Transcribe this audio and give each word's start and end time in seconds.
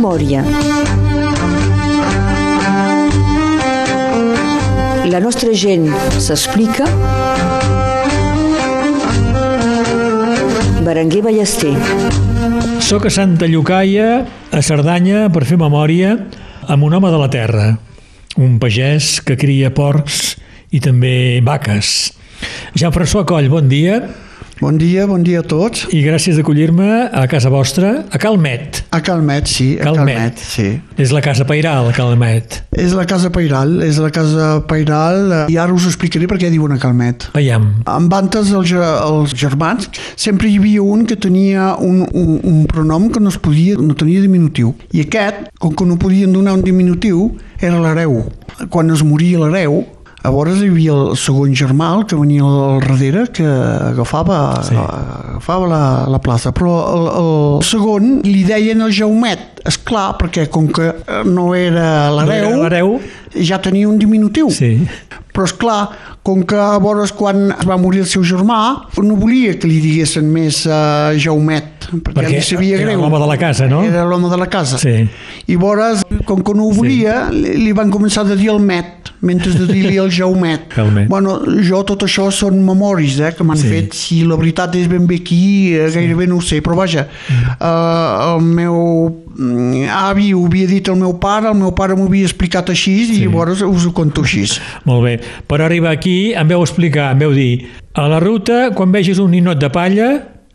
Memòria. 0.00 0.40
La 5.12 5.18
nostra 5.20 5.52
gent 5.52 5.90
s'explica. 6.16 6.86
Berenguer 10.86 11.20
Ballester. 11.26 11.74
Soc 12.80 13.10
a 13.10 13.12
Santa 13.12 13.44
Llucaia, 13.44 14.24
a 14.48 14.62
Cerdanya, 14.64 15.26
per 15.28 15.44
fer 15.44 15.60
memòria, 15.60 16.14
amb 16.64 16.88
un 16.88 16.96
home 16.96 17.12
de 17.12 17.20
la 17.20 17.28
terra, 17.28 17.68
un 18.40 18.56
pagès 18.56 19.18
que 19.20 19.36
cria 19.36 19.68
porcs 19.68 20.38
i 20.72 20.80
també 20.80 21.44
vaques. 21.44 22.14
Jean-François 22.72 23.28
Coll, 23.28 23.52
bon 23.52 23.68
dia. 23.68 24.00
Bon 24.60 24.76
dia, 24.76 25.06
bon 25.08 25.22
dia 25.24 25.40
a 25.40 25.44
tots. 25.48 25.86
I 25.88 26.02
gràcies 26.04 26.36
d'acollir-me 26.36 26.84
a 27.16 27.22
casa 27.32 27.48
vostra, 27.48 27.94
a 28.12 28.18
Calmet. 28.20 28.82
A 28.92 28.98
Calmet, 29.00 29.46
sí, 29.48 29.70
a 29.80 29.86
Calmet. 29.86 30.18
Calmet, 30.18 30.42
sí. 30.44 30.66
És 31.00 31.14
la 31.16 31.22
casa 31.24 31.46
Pairal, 31.48 31.88
Calmet. 31.96 32.58
És 32.76 32.92
la 32.92 33.06
casa 33.08 33.30
Pairal, 33.32 33.78
és 33.86 33.96
la 33.96 34.10
casa 34.12 34.50
Pairal, 34.68 35.22
eh, 35.32 35.38
i 35.54 35.56
ara 35.56 35.72
us 35.72 35.86
explicaré 35.88 36.28
per 36.28 36.36
què 36.42 36.50
diuen 36.52 36.74
a 36.74 36.78
Calmet. 36.82 37.30
Veiem. 37.32 37.70
Amb 37.88 38.12
antes 38.18 38.50
els, 38.52 38.74
els 38.76 39.32
germans 39.32 39.88
sempre 40.12 40.50
hi 40.50 40.58
havia 40.60 40.84
un 40.84 41.06
que 41.08 41.16
tenia 41.16 41.70
un, 41.80 42.02
un, 42.12 42.34
un 42.44 42.66
pronom 42.68 43.08
que 43.14 43.22
no 43.24 43.32
es 43.32 43.40
podia, 43.40 43.78
no 43.80 43.96
tenia 43.96 44.20
diminutiu. 44.20 44.74
I 44.92 45.06
aquest, 45.06 45.48
com 45.56 45.72
que 45.72 45.88
no 45.88 45.96
podien 45.96 46.36
donar 46.36 46.58
un 46.58 46.66
diminutiu, 46.68 47.30
era 47.64 47.80
l'hereu. 47.80 48.26
Quan 48.68 48.92
es 48.92 49.00
moria 49.08 49.40
l'hereu, 49.40 49.86
Llavors 50.20 50.58
hi 50.60 50.66
havia 50.68 50.92
el 50.92 51.14
segon 51.16 51.54
germà 51.56 51.86
el 51.96 52.02
que 52.04 52.16
venia 52.18 52.44
al 52.44 52.80
darrere 52.82 53.22
que 53.32 53.46
agafava, 53.46 54.40
Sí. 54.66 54.74
sí. 54.74 54.76
agafava 54.76 55.66
la, 55.70 55.82
la 56.12 56.20
plaça 56.20 56.52
però 56.52 56.74
el, 56.92 57.06
el 57.22 57.64
segon 57.64 58.18
li 58.26 58.42
deien 58.44 58.82
el 58.84 58.92
Jaumet, 58.92 59.62
és 59.64 59.78
clar 59.80 60.10
perquè 60.20 60.44
com 60.52 60.68
que 60.68 60.90
no 61.24 61.54
era 61.56 62.10
No 62.12 62.26
l'hereu 62.26 62.50
era 62.50 62.60
l'hereu? 62.66 62.92
ja 63.40 63.58
tenia 63.64 63.88
un 63.88 63.96
diminutiu 63.98 64.50
Sí. 64.52 64.74
però 65.32 65.46
és 65.48 65.52
clar, 65.56 65.88
com 66.22 66.42
que 66.44 66.56
a 66.60 66.76
vores 66.82 67.12
quan 67.16 67.48
es 67.56 67.64
va 67.64 67.78
morir 67.80 68.02
el 68.04 68.06
seu 68.10 68.20
germà 68.26 68.60
no 69.00 69.16
volia 69.16 69.54
que 69.56 69.68
li 69.70 69.80
diguessin 69.80 70.28
més 70.28 70.66
uh, 70.68 71.16
Jaumet 71.16 71.88
perquè, 71.90 72.12
Perquè 72.12 72.36
li 72.36 72.42
sabia 72.44 72.76
era 72.76 72.90
greu 72.92 73.00
l'home 73.06 73.18
de 73.24 73.26
la 73.32 73.38
casa, 73.40 73.66
no? 73.72 73.80
era 73.88 74.04
l'home 74.04 74.28
de 74.28 74.36
la 74.36 74.46
casa 74.52 74.76
Sí. 74.78 75.08
i 75.48 75.56
vores, 75.56 76.04
com 76.28 76.42
que 76.44 76.52
no 76.54 76.68
ho 76.68 76.72
volia 76.76 77.30
li, 77.32 77.56
li 77.64 77.72
van 77.72 77.88
començar 77.90 78.26
a 78.28 78.36
dir 78.36 78.50
el 78.52 78.60
Met 78.60 78.99
mentre 79.22 79.52
de 79.52 79.66
dir-li 79.68 79.96
el 80.00 80.10
Jaumet 80.10 80.68
Calmet. 80.74 81.08
bueno, 81.08 81.40
jo 81.66 81.82
tot 81.84 82.02
això 82.06 82.30
són 82.32 82.60
memoris 82.64 83.18
eh, 83.20 83.32
que 83.36 83.44
m'han 83.44 83.56
Sí. 83.60 83.68
fet 83.68 83.92
si 83.94 84.22
la 84.24 84.36
veritat 84.36 84.74
és 84.76 84.88
ben 84.88 85.06
bé 85.06 85.16
aquí 85.20 85.74
eh, 85.76 85.90
gairebé 85.92 86.26
no 86.26 86.36
ho 86.38 86.40
sé 86.40 86.60
però 86.62 86.76
vaja 86.76 87.06
Mm. 87.28 87.56
eh, 87.60 88.34
el 88.34 88.40
meu 88.42 88.76
mm, 89.36 89.84
avi 89.92 90.32
ho 90.34 90.44
havia 90.46 90.66
dit 90.66 90.88
al 90.88 90.96
meu 90.96 91.14
pare 91.20 91.48
el 91.48 91.54
meu 91.58 91.72
pare 91.72 91.94
m'ho 91.96 92.06
havia 92.08 92.24
explicat 92.24 92.70
així 92.70 92.96
Sí. 93.06 93.20
i 93.20 93.26
llavors 93.26 93.60
us 93.62 93.86
ho 93.86 93.92
conto 93.92 94.22
així 94.22 94.46
Molt 94.88 95.04
bé. 95.04 95.20
Per 95.46 95.60
arribar 95.60 95.92
aquí 95.92 96.32
em 96.34 96.48
veu 96.48 96.62
explicar, 96.62 97.12
em 97.12 97.18
veu 97.18 97.32
dir, 97.34 97.66
a 97.94 98.06
la 98.08 98.18
ruta, 98.20 98.70
quan 98.74 98.90
vegis 98.92 99.18
un 99.18 99.30
ninot 99.30 99.58
de 99.60 99.68
palla, 99.70 100.08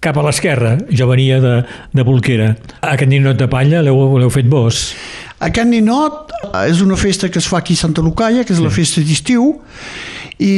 cap 0.04 0.18
a 0.18 0.26
l'esquerra. 0.26 0.76
Jo 0.90 1.08
venia 1.10 1.40
de, 1.44 1.56
de 1.96 2.06
Bolquera. 2.08 2.54
Aquest 2.82 3.12
ninot 3.12 3.40
de 3.40 3.48
palla 3.52 3.84
l'heu 3.86 4.32
fet 4.34 4.50
vos. 4.52 4.88
Aquest 5.44 5.70
ninot 5.70 6.34
eh, 6.52 6.66
és 6.70 6.82
una 6.86 6.98
festa 7.00 7.30
que 7.30 7.42
es 7.42 7.50
fa 7.52 7.60
aquí 7.64 7.76
a 7.76 7.84
Santa 7.86 8.04
Lucaia, 8.06 8.46
que 8.46 8.56
és 8.56 8.62
sí. 8.62 8.66
la 8.66 8.74
festa 8.74 9.04
d'estiu, 9.04 9.52
i 10.40 10.56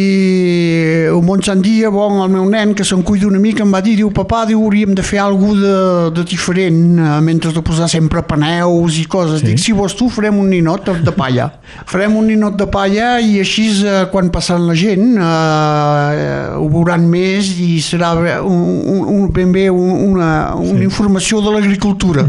sant 1.48 1.62
dia, 1.64 1.90
bon, 1.94 2.20
el 2.24 2.32
meu 2.34 2.46
nen, 2.50 2.74
que 2.76 2.84
se'n 2.84 3.04
cuida 3.08 3.28
una 3.30 3.40
mica, 3.40 3.64
em 3.64 3.72
va 3.72 3.80
dir, 3.84 3.96
diu, 4.00 4.10
papà, 4.12 4.42
diu, 4.50 4.60
hauríem 4.66 4.96
de 4.98 5.04
fer 5.06 5.22
alguna 5.24 5.62
de, 5.62 5.76
de 6.18 6.26
diferent, 6.28 6.98
eh, 7.00 7.20
mentre 7.24 7.54
de 7.56 7.64
posar 7.64 7.88
sempre 7.92 8.24
paneus 8.28 8.98
i 9.00 9.06
coses. 9.08 9.40
Sí. 9.40 9.48
Sí. 9.48 9.54
Dic, 9.54 9.62
si 9.64 9.76
vols 9.78 9.96
tu, 9.96 10.10
farem 10.12 10.40
un 10.42 10.50
ninot 10.52 10.90
de, 11.06 11.14
palla. 11.16 11.48
farem 11.92 12.18
un 12.20 12.28
ninot 12.28 12.58
de 12.60 12.68
palla 12.72 13.14
i 13.24 13.38
així, 13.40 13.70
eh, 13.86 14.08
quan 14.12 14.32
passaran 14.34 14.68
la 14.68 14.76
gent, 14.78 15.16
eh, 15.16 16.58
ho 16.58 16.68
veuran 16.74 17.08
més 17.08 17.54
i 17.64 17.78
serà 17.84 18.12
un, 18.18 18.60
un, 18.84 19.02
un, 19.14 19.24
ben 19.34 19.56
bé 19.56 19.68
un, 19.72 19.94
una, 20.10 20.30
una 20.58 20.82
sí. 20.82 20.90
informació 20.90 21.40
de 21.46 21.56
l'agricultura. 21.56 22.26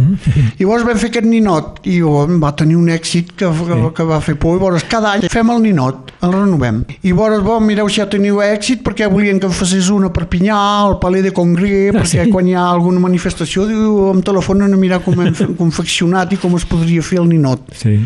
I 0.59 0.63
llavors 0.63 0.87
vam 0.87 1.01
fer 1.01 1.11
aquest 1.11 1.27
ninot 1.27 1.83
i 1.91 1.99
oh, 2.05 2.27
va 2.39 2.53
tenir 2.59 2.79
un 2.79 2.93
èxit 2.93 3.35
que, 3.39 3.51
que, 3.51 3.81
que 3.97 4.09
va 4.09 4.21
fer 4.23 4.37
por. 4.39 4.55
I 4.55 4.63
llavors 4.63 4.87
cada 4.91 5.17
any 5.17 5.27
fem 5.33 5.51
el 5.55 5.65
ninot, 5.65 6.15
el 6.23 6.35
renovem. 6.37 6.85
I 7.03 7.13
llavors, 7.13 7.38
bon, 7.45 7.61
mireu 7.65 7.89
si 7.89 8.01
ja 8.01 8.07
teniu 8.11 8.41
èxit 8.45 8.83
perquè 8.87 9.09
volien 9.11 9.39
que 9.41 9.47
en 9.49 9.53
una 9.91 10.07
a 10.09 10.13
Perpinyà, 10.13 10.57
al 10.87 10.99
Palais 11.03 11.23
de 11.25 11.33
Congrés, 11.33 11.93
perquè 11.95 12.25
sí. 12.27 12.31
quan 12.33 12.47
hi 12.49 12.55
ha 12.55 12.69
alguna 12.71 13.01
manifestació 13.01 13.67
diu, 13.69 14.11
em 14.13 14.23
telefonen 14.23 14.73
a 14.75 14.77
mirar 14.81 15.01
com 15.05 15.19
hem 15.21 15.35
fe- 15.35 15.49
confeccionat 15.59 16.33
i 16.33 16.41
com 16.43 16.55
es 16.57 16.65
podria 16.69 17.03
fer 17.03 17.19
el 17.23 17.29
ninot 17.29 17.61
Sí. 17.75 17.99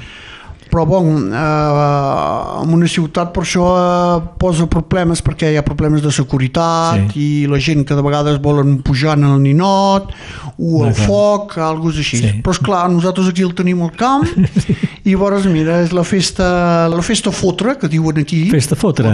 Però 0.72 0.86
bon, 0.88 1.26
eh, 1.28 2.62
en 2.64 2.72
una 2.72 2.88
ciutat 2.88 3.32
per 3.34 3.42
això 3.44 3.64
eh, 3.76 4.22
posa 4.40 4.64
problemes 4.72 5.20
perquè 5.24 5.50
hi 5.52 5.58
ha 5.60 5.64
problemes 5.66 6.00
de 6.04 6.12
seguretat 6.14 7.12
Sí. 7.12 7.20
i 7.20 7.46
la 7.50 7.58
gent 7.60 7.84
que 7.88 7.94
de 7.98 8.02
vegades 8.04 8.38
volen 8.42 8.78
pujar 8.84 9.18
en 9.18 9.24
el 9.28 9.40
ninot 9.44 10.10
o 10.58 10.84
el 10.86 10.94
clar. 10.94 11.06
foc, 11.06 11.56
alguna 11.58 11.90
cosa 11.90 12.00
així. 12.00 12.20
Sí. 12.22 12.32
Però 12.44 12.54
és 12.56 12.60
clar, 12.62 12.86
nosaltres 12.92 13.28
aquí 13.28 13.44
el 13.44 13.52
tenim 13.58 13.82
al 13.84 13.92
camp 13.98 14.24
i 15.04 15.12
llavors, 15.12 15.44
mira, 15.50 15.80
és 15.82 15.92
la 15.92 16.04
festa, 16.06 16.88
la 16.92 17.02
festa 17.04 17.32
fotre, 17.34 17.76
que 17.80 17.88
diuen 17.92 18.18
aquí. 18.22 18.44
Festa 18.52 18.76
fotre. 18.78 19.12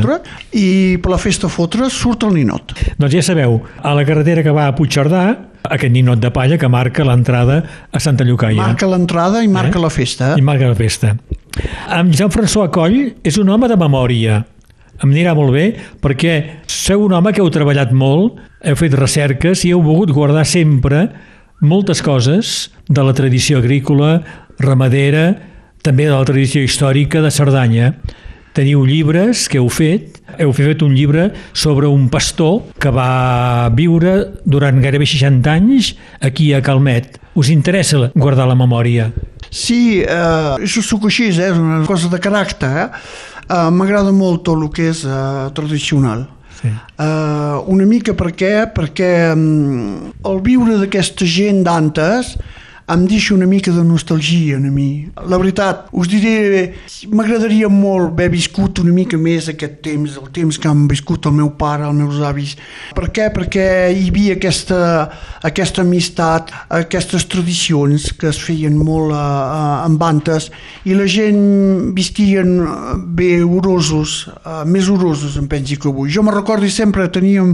I 0.53 0.99
per 1.03 1.11
la 1.15 1.19
festa 1.21 1.49
fotre 1.49 1.89
surt 1.91 2.23
el 2.29 2.35
ninot. 2.39 2.75
Doncs 3.01 3.15
ja 3.19 3.23
sabeu, 3.25 3.61
a 3.83 3.95
la 3.97 4.05
carretera 4.07 4.45
que 4.47 4.53
va 4.55 4.69
a 4.69 4.75
Puigcerdà, 4.77 5.25
aquest 5.71 5.93
ninot 5.93 6.21
de 6.23 6.31
palla 6.35 6.59
que 6.59 6.69
marca 6.69 7.05
l'entrada 7.05 7.63
a 7.93 8.01
Santa 8.01 8.25
Llucaia. 8.25 8.61
Marca 8.61 8.87
l'entrada 8.87 9.43
i 9.45 9.49
marca 9.49 9.79
Eh? 9.79 9.83
la 9.83 9.91
festa. 9.91 10.35
I 10.39 10.43
marca 10.43 10.69
la 10.69 10.75
festa. 10.79 11.17
En 11.91 12.13
Jean-François 12.13 12.71
Coll 12.71 13.15
és 13.25 13.39
un 13.39 13.49
home 13.49 13.69
de 13.69 13.77
memòria. 13.77 14.45
Em 15.03 15.11
anirà 15.13 15.35
molt 15.39 15.53
bé 15.55 15.67
perquè 16.03 16.35
sou 16.67 17.05
un 17.07 17.13
home 17.15 17.33
que 17.33 17.41
heu 17.41 17.51
treballat 17.55 17.93
molt, 17.93 18.39
heu 18.65 18.75
fet 18.77 18.95
recerques 18.99 19.65
i 19.65 19.71
heu 19.73 19.83
volgut 19.83 20.11
guardar 20.11 20.45
sempre 20.47 21.09
moltes 21.61 22.03
coses 22.03 22.71
de 22.89 23.03
la 23.03 23.13
tradició 23.15 23.59
agrícola, 23.59 24.23
ramadera, 24.59 25.37
també 25.83 26.07
de 26.07 26.15
la 26.15 26.25
tradició 26.27 26.63
històrica 26.63 27.21
de 27.23 27.31
Cerdanya. 27.31 27.93
Teniu 28.57 28.85
llibres 28.89 29.47
que 29.51 29.61
heu 29.61 29.69
fet, 29.71 30.19
heu 30.41 30.53
fet 30.57 30.83
un 30.83 30.95
llibre 30.97 31.29
sobre 31.53 31.89
un 31.91 32.09
pastor 32.11 32.63
que 32.81 32.91
va 32.95 33.69
viure 33.75 34.15
durant 34.45 34.81
gairebé 34.83 35.07
60 35.07 35.53
anys 35.53 35.93
aquí 36.21 36.53
a 36.55 36.63
Calmet. 36.65 37.19
Us 37.39 37.53
interessa 37.55 38.11
guardar 38.15 38.49
la 38.51 38.57
memòria? 38.59 39.13
Sí, 39.51 40.01
eh, 40.03 40.57
això 40.59 40.83
sóc 40.83 41.07
així, 41.09 41.31
eh, 41.31 41.51
és 41.53 41.59
una 41.59 41.85
cosa 41.87 42.09
de 42.09 42.19
caràcter. 42.19 42.73
Eh? 42.85 42.89
Eh, 43.49 43.71
M'agrada 43.71 44.13
molt 44.13 44.45
tot 44.45 44.61
el 44.61 44.69
que 44.75 44.91
és 44.91 45.05
eh, 45.05 45.49
tradicional. 45.55 46.27
Sí. 46.59 46.71
Uh, 46.99 47.63
una 47.71 47.85
mica 47.87 48.17
per 48.19 48.33
què? 48.35 48.67
Perquè 48.75 49.31
um, 49.31 50.11
el 50.27 50.41
viure 50.43 50.75
d'aquesta 50.81 51.27
gent 51.29 51.61
d'antes 51.63 52.33
em 52.89 53.05
deixa 53.05 53.35
una 53.35 53.47
mica 53.47 53.71
de 53.71 53.83
nostalgia 53.85 54.57
a 54.57 54.61
mi. 54.61 55.09
La 55.29 55.37
veritat, 55.37 55.89
us 55.93 56.09
diré, 56.09 56.73
m'agradaria 57.13 57.69
molt 57.69 58.15
haver 58.15 58.31
viscut 58.33 58.81
una 58.81 58.95
mica 58.97 59.19
més 59.21 59.51
aquest 59.53 59.83
temps, 59.85 60.17
el 60.17 60.31
temps 60.33 60.57
que 60.57 60.71
han 60.71 60.87
viscut 60.89 61.29
el 61.29 61.37
meu 61.37 61.51
pare, 61.61 61.85
els 61.85 61.99
meus 61.99 62.23
avis. 62.25 62.55
Per 62.97 63.11
què? 63.13 63.29
Perquè 63.35 63.67
hi 63.93 64.07
havia 64.09 64.39
aquesta, 64.39 64.79
aquesta 65.45 65.85
amistat, 65.85 66.53
aquestes 66.79 67.29
tradicions 67.29 68.09
que 68.17 68.31
es 68.33 68.41
feien 68.41 68.79
molt 68.81 69.13
uh, 69.13 69.19
uh, 69.19 69.85
amb 69.85 70.03
antes 70.09 70.49
i 70.89 70.97
la 70.97 71.07
gent 71.11 71.93
vistien 71.97 72.55
eh, 72.63 72.97
bé 72.97 73.31
orosos, 73.45 74.31
uh, 74.47 74.63
més 74.65 74.89
orosos 74.89 75.37
em 75.37 75.49
pensi 75.51 75.77
que 75.77 75.91
avui. 75.93 76.09
Jo 76.15 76.25
me 76.25 76.33
recordo 76.33 76.69
sempre 76.73 77.09
teníem, 77.13 77.53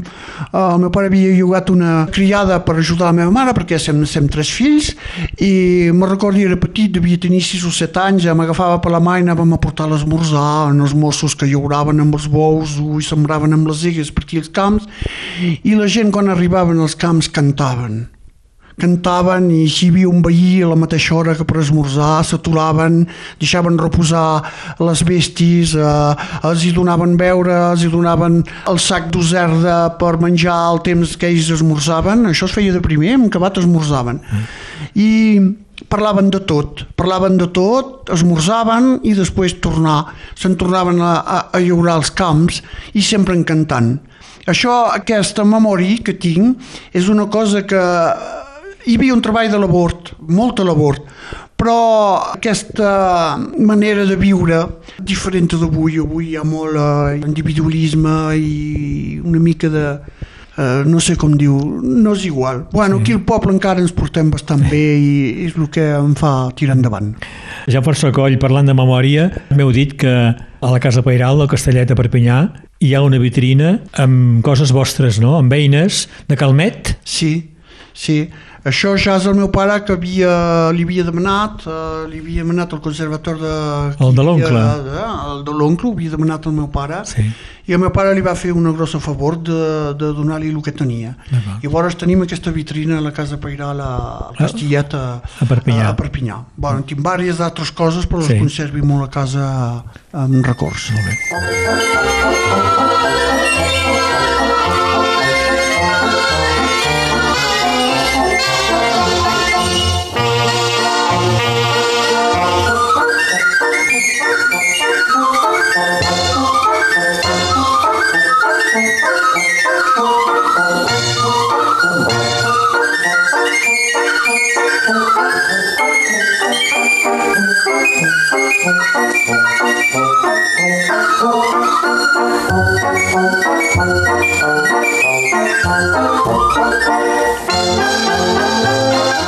el 0.54 0.78
meu 0.82 0.94
pare 0.94 1.10
havia 1.10 1.34
llogat 1.34 1.74
una 1.74 2.06
criada 2.14 2.60
per 2.64 2.78
ajudar 2.78 3.10
la 3.10 3.18
meva 3.18 3.34
mare 3.34 3.54
perquè 3.56 3.80
som, 3.82 4.04
som 4.06 4.30
tres 4.30 4.50
fills 4.54 4.94
i 5.40 5.90
me 5.92 6.06
recordo 6.06 6.38
era 6.38 6.56
petit, 6.56 6.92
devia 6.94 7.18
tenir 7.18 7.42
6 7.42 7.66
o 7.68 7.72
7 7.74 8.00
anys, 8.00 8.24
ja 8.26 8.34
m'agafava 8.36 8.80
per 8.82 8.92
la 8.94 9.02
mà 9.02 9.18
i 9.18 9.24
anàvem 9.24 9.54
a 9.54 9.60
portar 9.60 9.88
l'esmorzar 9.90 10.70
en 10.70 10.80
els 10.84 10.94
mossos 10.94 11.36
que 11.38 11.48
llauraven 11.50 12.02
amb 12.04 12.18
els 12.18 12.28
bous 12.30 12.78
i 12.78 13.04
sembraven 13.04 13.56
amb 13.56 13.68
les 13.70 13.84
egues 13.90 14.12
per 14.14 14.24
aquí 14.24 14.40
als 14.42 14.52
camps. 14.52 14.88
I 15.40 15.78
la 15.78 15.88
gent 15.90 16.12
quan 16.14 16.30
arribaven 16.32 16.80
als 16.80 16.98
camps 16.98 17.30
cantaven. 17.32 18.04
Cantaven 18.74 19.44
i 19.54 19.68
si 19.70 19.86
hi 19.86 19.90
havia 19.92 20.08
un 20.10 20.22
veí 20.24 20.56
a 20.64 20.68
la 20.72 20.78
mateixa 20.78 21.14
hora 21.14 21.36
que 21.38 21.44
per 21.46 21.60
esmorzar 21.62 22.24
s'aturaven, 22.26 23.04
deixaven 23.38 23.78
reposar 23.78 24.42
les 24.82 25.04
bestis, 25.06 25.76
eh, 25.78 26.26
els 26.42 26.64
hi 26.66 26.72
donaven 26.74 27.14
beure, 27.20 27.54
els 27.70 27.84
hi 27.86 27.92
donaven 27.92 28.40
el 28.72 28.80
sac 28.82 29.12
d'userda 29.14 29.94
per 30.00 30.16
menjar 30.18 30.58
el 30.72 30.82
temps 30.90 31.14
que 31.14 31.30
ells 31.30 31.52
esmorzaven, 31.54 32.26
això 32.32 32.50
es 32.50 32.56
feia 32.56 32.74
de 32.74 32.82
primer, 32.82 33.14
en 33.14 33.28
acabat 33.30 33.62
esmorzaven. 33.62 34.18
I 34.94 35.40
parlaven 35.90 36.30
de 36.30 36.40
tot, 36.46 36.84
parlaven 36.96 37.36
de 37.40 37.48
tot, 37.54 38.10
esmorzaven 38.14 38.98
i 39.06 39.14
després 39.16 39.56
tornar, 39.64 40.14
se'n 40.38 40.56
tornaven 40.60 41.00
a, 41.02 41.14
a, 41.20 41.38
a 41.54 41.62
llaurar 41.62 41.98
els 42.02 42.12
camps 42.14 42.62
i 42.94 43.02
sempre 43.04 43.36
encantant. 43.36 43.96
Això, 44.50 44.74
aquesta 44.92 45.44
memòria 45.48 46.02
que 46.04 46.16
tinc, 46.20 46.60
és 46.92 47.08
una 47.08 47.26
cosa 47.32 47.64
que 47.64 47.80
hi 48.84 48.98
havia 48.98 49.14
un 49.14 49.22
treball 49.24 49.48
de 49.48 49.60
labor, 49.60 49.94
molta 50.28 50.66
labor, 50.66 50.98
però 51.56 51.78
aquesta 52.34 53.38
manera 53.56 54.04
de 54.04 54.18
viure 54.20 54.58
diferent 55.00 55.48
d'avui, 55.54 55.96
avui 56.02 56.32
hi 56.32 56.36
ha 56.36 56.44
molt 56.44 56.76
eh, 56.76 57.20
individualisme 57.22 58.34
i 58.36 59.20
una 59.24 59.40
mica 59.40 59.70
de 59.72 59.86
Uh, 60.54 60.84
no 60.86 61.00
sé 61.02 61.16
com 61.18 61.32
diu, 61.34 61.56
no 61.82 62.12
és 62.14 62.24
igual. 62.28 62.64
Bueno, 62.70 63.00
aquí 63.02 63.14
al 63.16 63.24
poble 63.26 63.50
encara 63.50 63.82
ens 63.82 63.90
portem 63.94 64.28
bastant 64.30 64.62
bé 64.70 64.82
i 65.02 65.14
és 65.48 65.56
el 65.58 65.66
que 65.74 65.82
em 65.96 66.12
fa 66.14 66.52
tirar 66.54 66.76
endavant. 66.78 67.10
Ja 67.66 67.82
per 67.82 67.96
Coll, 68.14 68.38
parlant 68.38 68.70
de 68.70 68.76
memòria, 68.76 69.30
m'heu 69.50 69.72
dit 69.74 69.96
que 69.98 70.12
a 70.14 70.70
la 70.70 70.78
Casa 70.78 71.02
Pairal 71.02 71.42
del 71.42 71.50
Castellet 71.50 71.90
de 71.90 71.96
Perpinyà 71.98 72.38
hi 72.78 72.94
ha 72.94 73.02
una 73.02 73.18
vitrina 73.18 73.80
amb 73.98 74.44
coses 74.46 74.70
vostres, 74.70 75.18
no? 75.18 75.34
Amb 75.40 75.52
eines 75.58 76.04
de 76.28 76.38
Calmet. 76.38 76.94
Sí, 77.02 77.50
sí. 77.92 78.28
Això 78.64 78.94
ja 78.96 79.18
és 79.20 79.26
el 79.28 79.34
meu 79.36 79.50
pare 79.52 79.74
que 79.84 79.92
havia, 79.92 80.70
li 80.72 80.86
havia 80.86 81.04
demanat, 81.04 81.66
uh, 81.68 82.06
li 82.08 82.22
havia 82.22 82.40
demanat 82.46 82.72
al 82.72 82.80
conservatori 82.84 83.42
de... 83.42 83.56
El 84.00 84.14
de 84.16 84.24
l'oncle. 84.24 84.56
Uh, 84.56 85.02
el 85.34 85.42
de 85.44 85.52
l'oncle, 85.52 85.90
ho 85.90 85.92
havia 85.92 86.14
demanat 86.14 86.48
al 86.48 86.54
meu 86.56 86.70
pare. 86.72 87.02
Sí. 87.10 87.26
I 87.68 87.76
el 87.76 87.80
meu 87.82 87.92
pare 87.92 88.14
li 88.16 88.24
va 88.24 88.32
fer 88.36 88.52
una 88.56 88.72
grossa 88.72 89.00
favor 89.04 89.36
de, 89.36 89.58
de 90.00 90.08
donar-li 90.16 90.48
el 90.48 90.62
que 90.64 90.72
tenia. 90.72 91.12
I 91.60 91.66
llavors 91.66 91.96
tenim 92.00 92.24
aquesta 92.24 92.52
vitrina 92.56 92.98
a 93.00 93.04
la 93.04 93.12
Casa 93.12 93.36
Pairal 93.40 93.80
a, 93.84 93.92
a 94.30 94.34
Castellet, 94.38 94.96
a, 94.96 95.20
a 95.20 95.48
Perpinyà. 95.48 95.84
A, 95.90 95.92
a 95.92 95.98
Perpinyà. 96.00 96.40
Bueno, 96.56 96.84
tinc 96.88 97.04
diverses 97.04 97.44
altres 97.44 97.72
coses, 97.72 98.08
però 98.08 98.24
sí. 98.24 98.32
les 98.32 98.40
conservi 98.46 98.80
molt 98.80 99.08
a 99.08 99.12
casa 99.12 99.44
amb 100.24 100.40
records. 100.44 100.88
Molt 100.96 101.04
bé. 101.12 101.16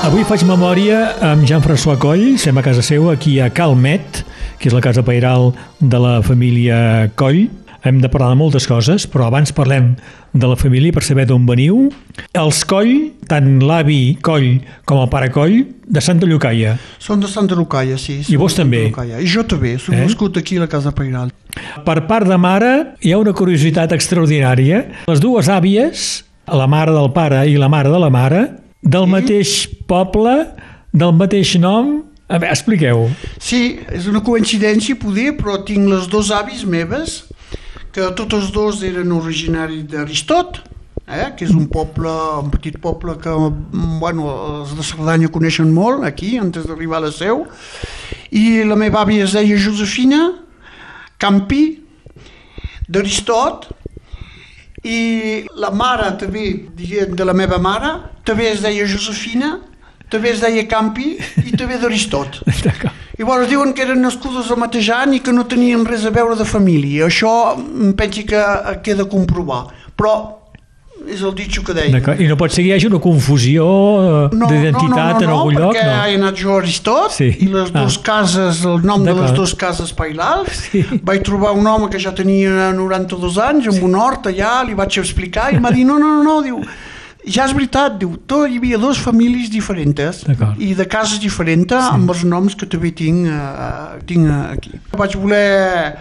Avui 0.07 0.25
faig 0.27 0.43
memòria 0.49 1.13
amb 1.23 1.47
Jean-François 1.47 1.99
Coll, 2.03 2.35
sem 2.43 2.59
a 2.59 2.65
casa 2.67 2.83
seu, 2.83 3.07
aquí 3.13 3.39
a 3.39 3.47
Calmet, 3.55 4.25
que 4.59 4.67
és 4.71 4.75
la 4.75 4.83
casa 4.83 5.07
pairal 5.07 5.53
de 5.79 6.03
la 6.03 6.19
família 6.27 7.07
Coll. 7.15 7.47
Hem 7.87 8.03
de 8.03 8.11
parlar 8.11 8.33
de 8.33 8.41
moltes 8.43 8.67
coses, 8.67 9.07
però 9.07 9.31
abans 9.31 9.55
parlem 9.55 9.93
de 10.39 10.47
la 10.51 10.57
família 10.57 10.93
per 10.93 11.03
saber 11.05 11.25
d'on 11.29 11.47
veniu. 11.49 11.87
Els 12.37 12.63
Coll, 12.69 12.93
tant 13.29 13.59
l'avi 13.65 14.17
Coll 14.23 14.61
com 14.89 15.01
el 15.03 15.09
pare 15.13 15.31
Coll, 15.35 15.59
de 15.87 16.01
Santa 16.03 16.27
Llucaia. 16.27 16.77
Són 16.99 17.21
de 17.23 17.29
Santa 17.31 17.55
Lucaia, 17.59 17.97
sí. 17.99 18.21
I 18.29 18.37
vos 18.41 18.55
també? 18.59 18.85
I 18.91 19.27
jo 19.27 19.45
també, 19.47 19.77
soc 19.79 19.95
Eh? 19.95 20.03
nascut 20.05 20.37
aquí 20.39 20.57
a 20.59 20.65
la 20.65 20.69
Casa 20.69 20.93
Pairal. 20.93 21.31
Per 21.85 21.99
part 22.07 22.27
de 22.29 22.37
mare, 22.37 22.73
hi 23.01 23.13
ha 23.13 23.19
una 23.19 23.33
curiositat 23.33 23.93
extraordinària. 23.93 24.85
Les 25.07 25.21
dues 25.21 25.49
àvies, 25.49 26.25
la 26.47 26.67
mare 26.67 26.93
del 26.93 27.11
pare 27.13 27.47
i 27.49 27.57
la 27.57 27.69
mare 27.69 27.91
de 27.91 27.99
la 27.99 28.11
mare, 28.11 28.43
del 28.83 29.07
mateix 29.07 29.67
poble, 29.89 30.47
del 30.93 31.13
mateix 31.13 31.57
nom... 31.59 32.03
A 32.27 32.41
veure, 32.43 32.51
expliqueu. 32.51 33.05
Sí, 33.39 33.79
és 33.95 34.09
una 34.11 34.19
coincidència, 34.27 34.97
poder, 34.99 35.37
però 35.39 35.61
tinc 35.63 35.87
les 35.87 36.09
dos 36.11 36.33
avis 36.35 36.65
meves, 36.67 37.26
que 37.97 38.11
tots 38.13 38.37
els 38.37 38.49
dos 38.53 38.83
eren 38.85 39.13
originaris 39.17 39.87
d'Aristot, 39.89 40.59
eh? 41.09 41.31
que 41.33 41.47
és 41.47 41.55
un 41.57 41.65
poble, 41.73 42.13
un 42.43 42.51
petit 42.53 42.77
poble 42.83 43.15
que 43.23 43.33
bueno, 44.03 44.27
els 44.61 44.75
de 44.77 44.85
Cerdanya 44.85 45.31
coneixen 45.33 45.73
molt, 45.73 46.05
aquí, 46.05 46.35
antes 46.37 46.67
d'arribar 46.69 47.01
a 47.01 47.07
la 47.07 47.13
seu, 47.15 47.47
i 48.37 48.61
la 48.69 48.77
meva 48.77 49.01
àvia 49.07 49.25
es 49.25 49.33
deia 49.39 49.57
Josefina 49.57 50.21
Campi, 51.17 51.63
d'Aristot, 52.93 53.71
i 54.85 55.01
la 55.57 55.73
mare 55.73 56.13
també, 56.21 56.51
diguem, 56.77 57.17
de 57.17 57.25
la 57.25 57.33
meva 57.35 57.57
mare, 57.57 57.95
també 58.29 58.51
es 58.53 58.61
deia 58.67 58.85
Josefina, 58.85 59.55
també 60.13 60.35
es 60.37 60.45
deia 60.45 60.69
Campi 60.69 61.15
i 61.47 61.57
també 61.57 61.81
d'Aristot. 61.81 62.43
I 62.53 63.06
llavors 63.19 63.49
diuen 63.49 63.73
que 63.73 63.83
eren 63.83 64.03
nascudes 64.05 64.51
el 64.51 64.59
mateix 64.61 64.89
any 64.91 65.15
i 65.17 65.21
que 65.21 65.33
no 65.33 65.45
tenien 65.49 65.85
res 65.89 66.05
a 66.07 66.11
veure 66.11 66.37
de 66.37 66.45
família. 66.45 67.07
Això 67.07 67.55
em 67.59 67.93
penso 67.97 68.25
que 68.29 68.43
queda 68.85 69.05
comprovar. 69.09 69.67
Però 69.97 70.17
és 71.07 71.21
el 71.23 71.35
ditxo 71.39 71.63
que 71.63 71.73
deia. 71.77 72.01
I 72.19 72.27
no 72.27 72.35
pot 72.37 72.51
ser 72.51 72.65
que 72.65 72.71
hi 72.71 72.73
hagi 72.75 72.89
una 72.89 72.99
confusió 72.99 73.65
eh, 74.27 74.29
d'identitat 74.33 75.21
en 75.23 75.31
algun 75.31 75.55
lloc? 75.55 75.77
perquè 75.77 75.85
No. 75.87 76.05
he 76.05 76.15
anat 76.17 76.35
jo 76.41 76.51
a 76.57 76.59
Aristot 76.59 77.13
Sí. 77.15 77.29
i 77.41 77.47
les 77.47 77.71
Ah. 77.71 77.83
dues 77.85 77.99
cases, 77.99 78.65
el 78.65 78.83
nom 78.85 79.05
de 79.05 79.15
les 79.15 79.33
dues 79.33 79.55
cases 79.55 79.93
pailals, 79.93 80.51
Sí. 80.73 80.83
vaig 81.05 81.23
trobar 81.23 81.53
un 81.55 81.65
home 81.67 81.89
que 81.91 81.99
ja 82.01 82.13
tenia 82.13 82.73
92 82.73 83.39
anys, 83.39 83.69
amb 83.69 83.85
un 83.85 83.95
hort 83.95 84.27
allà, 84.27 84.65
li 84.67 84.75
vaig 84.75 84.99
explicar 84.99 85.53
i 85.53 85.57
em 85.57 85.65
va 85.65 85.71
dir, 85.71 85.85
no, 85.87 85.99
no, 85.99 86.17
no, 86.17 86.23
no, 86.25 86.43
diu, 86.43 86.61
ja 87.27 87.45
és 87.47 87.53
veritat, 87.57 87.97
diu, 88.01 88.15
tot, 88.31 88.47
hi 88.49 88.59
havia 88.61 88.79
dues 88.79 88.99
famílies 89.03 89.51
diferents 89.51 90.23
i 90.63 90.73
de 90.79 90.87
cases 90.87 91.19
diferents 91.23 91.73
sí. 91.73 91.91
amb 91.93 92.11
els 92.15 92.23
noms 92.25 92.55
que 92.55 92.67
també 92.71 92.93
tinc, 92.95 93.27
uh, 93.27 93.99
tinc 94.07 94.31
aquí. 94.31 94.73
Vaig 94.97 95.17
voler 95.19 95.43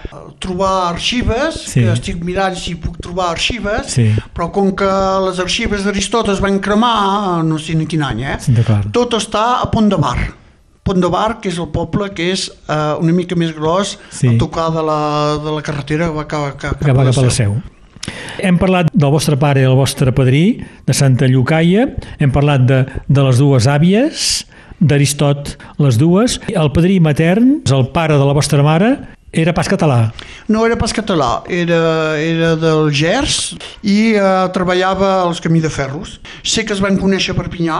eh, 0.05 0.21
trobar 0.39 0.91
arxives, 0.91 1.59
Sí. 1.71 1.81
que 1.81 1.91
estic 1.95 2.23
mirant 2.23 2.55
si 2.55 2.75
puc 2.75 2.97
trobar 3.01 3.31
arxives, 3.33 3.91
Sí. 3.95 4.11
però 4.35 4.51
com 4.51 4.71
que 4.75 4.89
les 5.27 5.39
arxives 5.39 5.83
d'Aristot 5.83 6.29
es 6.29 6.39
van 6.39 6.59
cremar, 6.59 7.43
no 7.43 7.57
sé 7.57 7.73
en 7.73 7.85
quin 7.87 8.03
any, 8.03 8.23
eh? 8.23 8.37
D'acord. 8.47 8.91
tot 8.91 9.13
està 9.13 9.61
a 9.61 9.69
Pont 9.71 9.89
de 9.89 9.97
Bar. 9.97 10.17
Pont 10.85 11.01
de 11.01 11.09
Bar, 11.09 11.39
que 11.41 11.49
és 11.49 11.57
el 11.57 11.69
poble 11.73 12.11
que 12.13 12.31
és 12.31 12.49
uh, 12.69 12.95
una 13.01 13.11
mica 13.11 13.35
més 13.35 13.51
gros, 13.55 13.97
Sí. 14.11 14.27
a 14.27 14.37
tocar 14.37 14.69
de 14.71 14.83
la, 14.83 15.37
de 15.43 15.51
la 15.51 15.61
carretera 15.61 16.05
que 16.11 16.13
va 16.13 16.27
cap, 16.27 16.57
cap, 16.57 16.79
que 16.79 16.91
va 16.93 17.05
cap 17.09 17.17
a 17.17 17.21
la 17.25 17.31
seu. 17.31 17.55
Hem 18.43 18.57
parlat 18.61 18.89
del 18.93 19.11
vostre 19.13 19.37
pare 19.39 19.61
i 19.63 19.67
el 19.69 19.75
vostre 19.77 20.11
padrí, 20.15 20.61
de 20.85 20.93
Santa 20.93 21.27
Llucaia, 21.31 21.87
hem 22.19 22.31
parlat 22.35 22.65
de, 22.67 22.83
de 23.07 23.23
les 23.25 23.37
dues 23.41 23.67
àvies, 23.71 24.45
d'Aristot 24.79 25.55
les 25.79 25.97
dues, 25.97 26.39
el 26.51 26.71
padrí 26.75 26.99
matern, 26.99 27.61
el 27.71 27.87
pare 27.95 28.17
de 28.19 28.25
la 28.27 28.33
vostra 28.35 28.61
mare, 28.63 28.95
era 29.35 29.51
pas 29.55 29.67
català. 29.67 30.11
No 30.47 30.61
era 30.67 30.77
pas 30.79 30.93
català, 30.95 31.41
era, 31.51 31.79
era 32.19 32.53
del 32.59 32.87
Gers 32.95 33.55
i 33.83 34.13
uh, 34.15 34.45
treballava 34.55 35.09
als 35.25 35.41
camí 35.43 35.59
de 35.63 35.71
ferros. 35.71 36.19
Sé 36.43 36.63
que 36.63 36.71
es 36.75 36.79
van 36.83 36.95
conèixer 37.01 37.33
a 37.35 37.39
Perpinyà. 37.41 37.79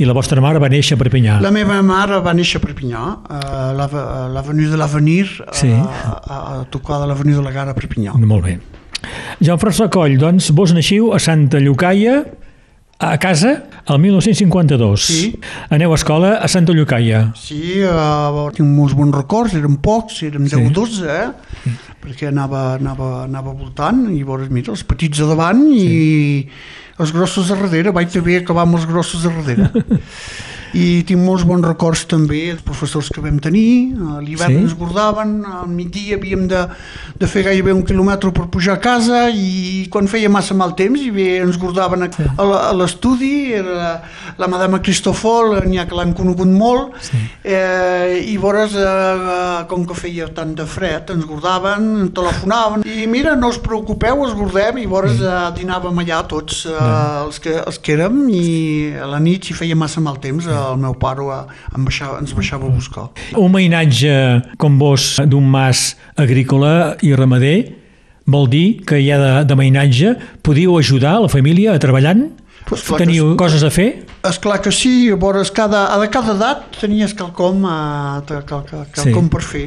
I 0.00 0.04
la 0.08 0.12
vostra 0.16 0.40
mare 0.44 0.60
va 0.60 0.68
néixer 0.72 0.98
a 0.98 1.00
Perpinyà. 1.00 1.38
La 1.44 1.52
meva 1.54 1.78
mare 1.84 2.20
va 2.24 2.34
néixer 2.36 2.60
a 2.60 2.64
Perpinyà, 2.66 3.04
a 3.32 3.70
l'ave- 3.76 4.00
a 4.02 4.28
l'avenue 4.34 4.68
de 4.68 4.76
l'Avenir, 4.80 5.24
Sí. 5.56 5.72
a, 5.72 6.20
a, 6.20 6.36
a 6.60 6.64
tocar 6.72 7.00
de 7.00 7.08
l'avenue 7.08 7.36
de 7.36 7.44
la 7.48 7.52
Gara 7.52 7.72
a 7.72 7.78
Perpinyà. 7.78 8.12
Molt 8.20 8.44
bé. 8.44 8.58
Jean-François 9.40 9.88
Coll, 9.92 10.18
doncs, 10.20 10.50
vos 10.56 10.74
naixiu 10.76 11.12
a 11.16 11.20
Santa 11.22 11.60
Llucaia, 11.62 12.24
a 13.00 13.16
casa, 13.16 13.64
el 13.88 13.98
1952. 13.98 15.04
Sí. 15.06 15.38
Aneu 15.72 15.94
a 15.94 15.96
escola 15.96 16.34
a 16.36 16.48
Santa 16.52 16.74
Llucaia. 16.76 17.30
Sí, 17.40 17.80
uh, 17.80 18.42
tinc 18.52 18.68
molts 18.68 18.92
bons 18.98 19.16
records, 19.16 19.56
eren 19.56 19.78
pocs, 19.80 20.20
érem 20.28 20.44
10 20.44 20.68
o 20.68 20.74
12, 20.82 21.08
eh? 21.08 21.72
perquè 22.00 22.28
anava, 22.28 22.74
anava, 22.76 23.10
anava 23.24 23.56
voltant, 23.56 24.06
i 24.12 24.20
llavors, 24.20 24.52
mira, 24.52 24.74
els 24.76 24.84
petits 24.84 25.24
a 25.24 25.28
davant 25.32 25.64
i 25.72 26.46
els 27.00 27.12
grossos 27.16 27.48
a 27.48 27.56
darrere, 27.56 27.92
vaig 27.96 28.12
també 28.12 28.36
acabar 28.36 28.68
amb 28.68 28.76
els 28.76 28.88
grossos 28.88 29.24
a 29.24 29.32
darrere. 29.32 29.70
I 30.74 31.02
tinc 31.08 31.18
molts 31.24 31.42
bons 31.48 31.64
records 31.66 32.04
també 32.06 32.44
dels 32.52 32.62
professors 32.62 33.08
que 33.10 33.20
vam 33.24 33.38
tenir, 33.42 33.94
a 33.98 34.20
l'hivern 34.22 34.52
Sí? 34.52 34.56
sí? 34.58 34.62
ens 34.64 34.74
guardaven, 34.78 35.32
al 35.44 35.68
migdia 35.68 36.16
havíem 36.16 36.46
de, 36.50 36.60
de 37.18 37.26
fer 37.26 37.42
gairebé 37.48 37.72
un 37.74 37.82
quilòmetre 37.86 38.30
per 38.32 38.46
pujar 38.52 38.76
a 38.78 38.80
casa 38.80 39.24
i 39.30 39.86
quan 39.90 40.06
feia 40.08 40.30
massa 40.30 40.54
mal 40.54 40.76
temps 40.78 41.00
i 41.02 41.10
bé, 41.10 41.40
ens 41.42 41.58
guardaven 41.58 42.06
a, 42.06 42.10
a 42.36 42.44
la- 42.46 42.60
a 42.68 42.72
l'estudi, 42.76 43.52
era 43.58 43.74
la, 43.80 43.90
la 44.38 44.48
madama 44.48 44.78
Cristofol, 44.80 45.56
n'hi 45.66 45.78
ha 45.82 45.86
que 45.90 45.96
l'han 45.98 46.14
conegut 46.14 46.46
molt, 46.48 46.94
Sí. 47.02 47.18
eh, 47.44 48.22
i 48.30 48.36
llavors, 48.36 48.74
eh, 48.78 49.64
com 49.68 49.84
que 49.86 49.94
feia 49.98 50.28
tant 50.34 50.54
de 50.54 50.66
fred, 50.66 51.10
ens 51.10 51.26
guardaven, 51.26 51.88
ens 52.04 52.14
telefonaven, 52.14 52.84
i 52.86 53.06
mira, 53.10 53.34
no 53.36 53.48
us 53.50 53.58
preocupeu, 53.58 54.22
us 54.24 54.34
guardem, 54.38 54.78
i 54.78 54.86
llavors 54.86 55.18
eh, 55.20 55.34
dinàvem 55.58 55.98
allà 56.04 56.22
tots 56.30 56.64
eh, 56.70 56.78
els, 57.26 57.38
que, 57.42 57.56
els 57.66 57.78
que 57.82 57.96
érem, 57.98 58.22
i 58.30 58.46
a 59.02 59.06
la 59.10 59.18
nit, 59.20 59.44
si 59.50 59.54
feia 59.56 59.76
massa 59.76 60.00
mal 60.00 60.18
temps, 60.22 60.46
el 60.72 60.80
meu 60.82 60.94
pare 60.94 61.24
eh, 61.24 61.42
em 61.76 61.84
baixava, 61.86 62.18
ens 62.20 62.32
baixava 62.36 62.66
a 62.68 62.72
buscar. 62.74 63.08
Un 63.36 63.50
mainatge 63.54 64.12
com 64.58 64.78
vos 64.78 65.16
d'un 65.26 65.46
mas 65.50 65.96
agrícola 66.16 66.96
i 67.02 67.14
ramader 67.14 67.72
vol 68.30 68.46
dir 68.50 68.82
que 68.86 69.00
hi 69.00 69.10
ha 69.10 69.18
de, 69.18 69.32
de 69.48 69.56
mainatge 69.58 70.14
podíeu 70.46 70.76
ajudar 70.78 71.18
la 71.24 71.28
família 71.32 71.74
a 71.74 71.82
treballant? 71.82 72.28
Pues 72.68 72.82
que 72.84 72.98
Teniu 73.00 73.32
sí. 73.32 73.36
coses 73.40 73.62
a 73.66 73.70
fer? 73.72 74.04
És 74.28 74.36
clar 74.38 74.60
que 74.62 74.70
sí, 74.70 75.08
llavors 75.08 75.50
cada, 75.50 75.86
a 75.96 76.06
cada 76.12 76.36
edat 76.36 76.76
tenies 76.78 77.14
quelcom, 77.16 77.64
uh, 77.64 78.20
quel, 78.28 78.44
quel, 78.68 78.84
quelcom 78.94 79.24
Sí. 79.26 79.30
per 79.32 79.42
fer. 79.42 79.64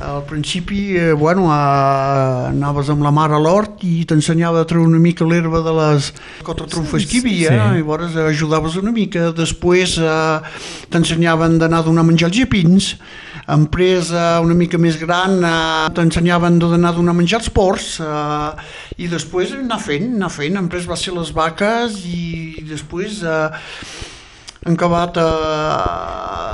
Al 0.00 0.22
principi, 0.24 0.96
eh, 0.96 1.12
bueno, 1.12 1.44
uh, 1.44 2.48
anaves 2.48 2.88
amb 2.88 3.02
la 3.04 3.10
mare 3.12 3.34
a 3.36 3.40
l'hort 3.42 3.82
i 3.84 4.06
t'ensenyava 4.08 4.62
a 4.62 4.68
treure 4.68 4.88
una 4.88 4.98
mica 4.98 5.26
l'herba 5.28 5.60
de 5.60 5.74
les 5.76 6.06
cotatrufes 6.46 7.04
que 7.04 7.18
hi 7.18 7.20
havia, 7.20 7.50
Sí. 7.50 7.58
i 7.58 7.82
llavors 7.82 8.16
eh, 8.16 8.24
ajudaves 8.30 8.78
una 8.80 8.94
mica. 8.96 9.28
Després 9.36 9.98
uh, 10.00 10.40
t'ensenyaven 10.88 11.58
d'anar 11.60 11.82
a 11.82 11.86
donar 11.90 12.04
menjar 12.08 12.30
als 12.30 12.38
gepins, 12.38 12.94
empresa 13.50 14.40
una 14.40 14.54
mica 14.56 14.78
més 14.80 14.96
gran 14.96 15.36
uh, 15.44 15.90
t'ensenyaven 15.92 16.56
d'anar 16.62 16.94
a 16.94 16.96
donar 16.96 17.14
menjar 17.18 17.42
als 17.42 17.50
porcs, 17.52 17.98
uh, 18.00 18.56
i 18.96 19.10
després 19.10 19.52
anar 19.58 19.82
fent, 19.84 20.14
anar 20.16 20.32
fent, 20.32 20.56
després 20.56 20.88
va 20.88 20.96
ser 20.96 21.12
les 21.12 21.34
vaques 21.36 22.00
i 22.08 22.64
després 22.72 23.20
uh, 23.20 23.50
en 24.66 24.74
acabat 24.76 25.16
a 25.16 25.28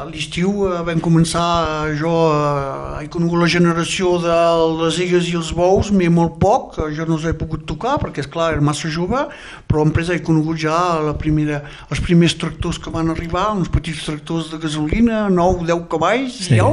l'estiu 0.07 0.67
eh, 0.69 0.83
vam 0.87 1.01
començar 1.03 1.47
eh, 1.91 1.95
jo 1.99 2.13
eh, 2.31 3.03
he 3.03 3.09
conegut 3.11 3.41
la 3.43 3.49
generació 3.51 4.13
de 4.23 4.37
les 4.83 5.01
egues 5.03 5.27
i 5.31 5.35
els 5.39 5.51
bous 5.57 5.91
m'he 5.91 6.07
molt 6.13 6.37
poc, 6.43 6.77
eh, 6.79 6.93
jo 6.95 7.07
no 7.09 7.17
els 7.19 7.27
he 7.27 7.35
pogut 7.39 7.65
tocar 7.67 7.97
perquè 8.03 8.23
és 8.23 8.31
clar 8.31 8.53
era 8.55 8.63
massa 8.65 8.91
jove 8.93 9.25
però 9.67 9.83
empresa 9.87 10.15
he 10.15 10.23
conegut 10.23 10.61
ja 10.63 10.77
la 11.03 11.17
primera, 11.19 11.63
els 11.91 12.03
primers 12.05 12.37
tractors 12.39 12.79
que 12.79 12.93
van 12.95 13.11
arribar 13.11 13.49
uns 13.57 13.73
petits 13.75 14.05
tractors 14.07 14.53
de 14.53 14.61
gasolina 14.63 15.27
9-10 15.33 15.87
cavalls 15.91 16.39
Sí. 16.47 16.61
ja, 16.61 16.71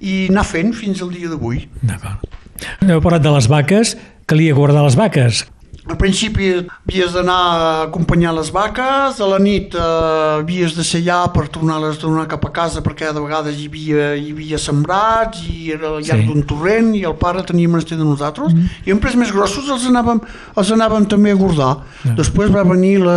i 0.00 0.26
anar 0.28 0.44
fent 0.44 0.74
fins 0.76 1.00
al 1.00 1.10
dia 1.14 1.30
d'avui 1.32 1.64
D'acord. 1.80 2.26
Heu 2.84 3.00
parlat 3.00 3.24
de 3.24 3.32
les 3.32 3.46
vaques, 3.48 3.94
calia 4.28 4.52
guardar 4.54 4.82
les 4.84 4.96
vaques. 4.98 5.46
Al 5.88 5.96
principi 5.96 6.50
havies 6.60 7.14
d'anar 7.14 7.36
a 7.36 7.68
acompanyar 7.86 8.34
les 8.36 8.50
vaques, 8.52 9.16
a 9.16 9.28
la 9.30 9.38
nit 9.40 9.72
eh, 9.74 9.84
havies 10.40 10.74
de 10.76 10.84
ser 10.84 11.00
allà 11.00 11.20
per 11.32 11.46
tornar-les 11.48 11.96
a 11.96 12.02
tornar 12.02 12.26
cap 12.28 12.44
a 12.44 12.50
casa 12.52 12.82
perquè 12.84 13.08
de 13.16 13.22
vegades 13.22 13.56
hi 13.56 13.68
havia, 13.70 14.10
hi 14.20 14.34
havia 14.34 14.60
sembrats 14.60 15.40
i 15.48 15.72
era 15.72 15.94
al 15.94 16.02
llarg 16.04 16.20
Sí. 16.20 16.26
d'un 16.28 16.44
torrent 16.44 16.92
i 16.98 17.06
el 17.08 17.16
pare 17.16 17.42
tenia 17.48 17.68
menester 17.68 17.96
de 17.96 18.04
nosaltres 18.04 18.52
mm. 18.52 18.84
i 18.86 18.92
en 18.92 19.00
pres 19.00 19.16
més 19.16 19.32
grossos 19.32 19.70
els 19.72 19.86
anàvem, 19.88 20.20
els 20.56 20.74
anàvem 20.76 21.08
també 21.08 21.32
a 21.32 21.38
guardar. 21.40 21.72
Ja. 22.04 22.12
Després 22.20 22.52
va 22.52 22.66
venir 22.68 22.98
la, 23.00 23.16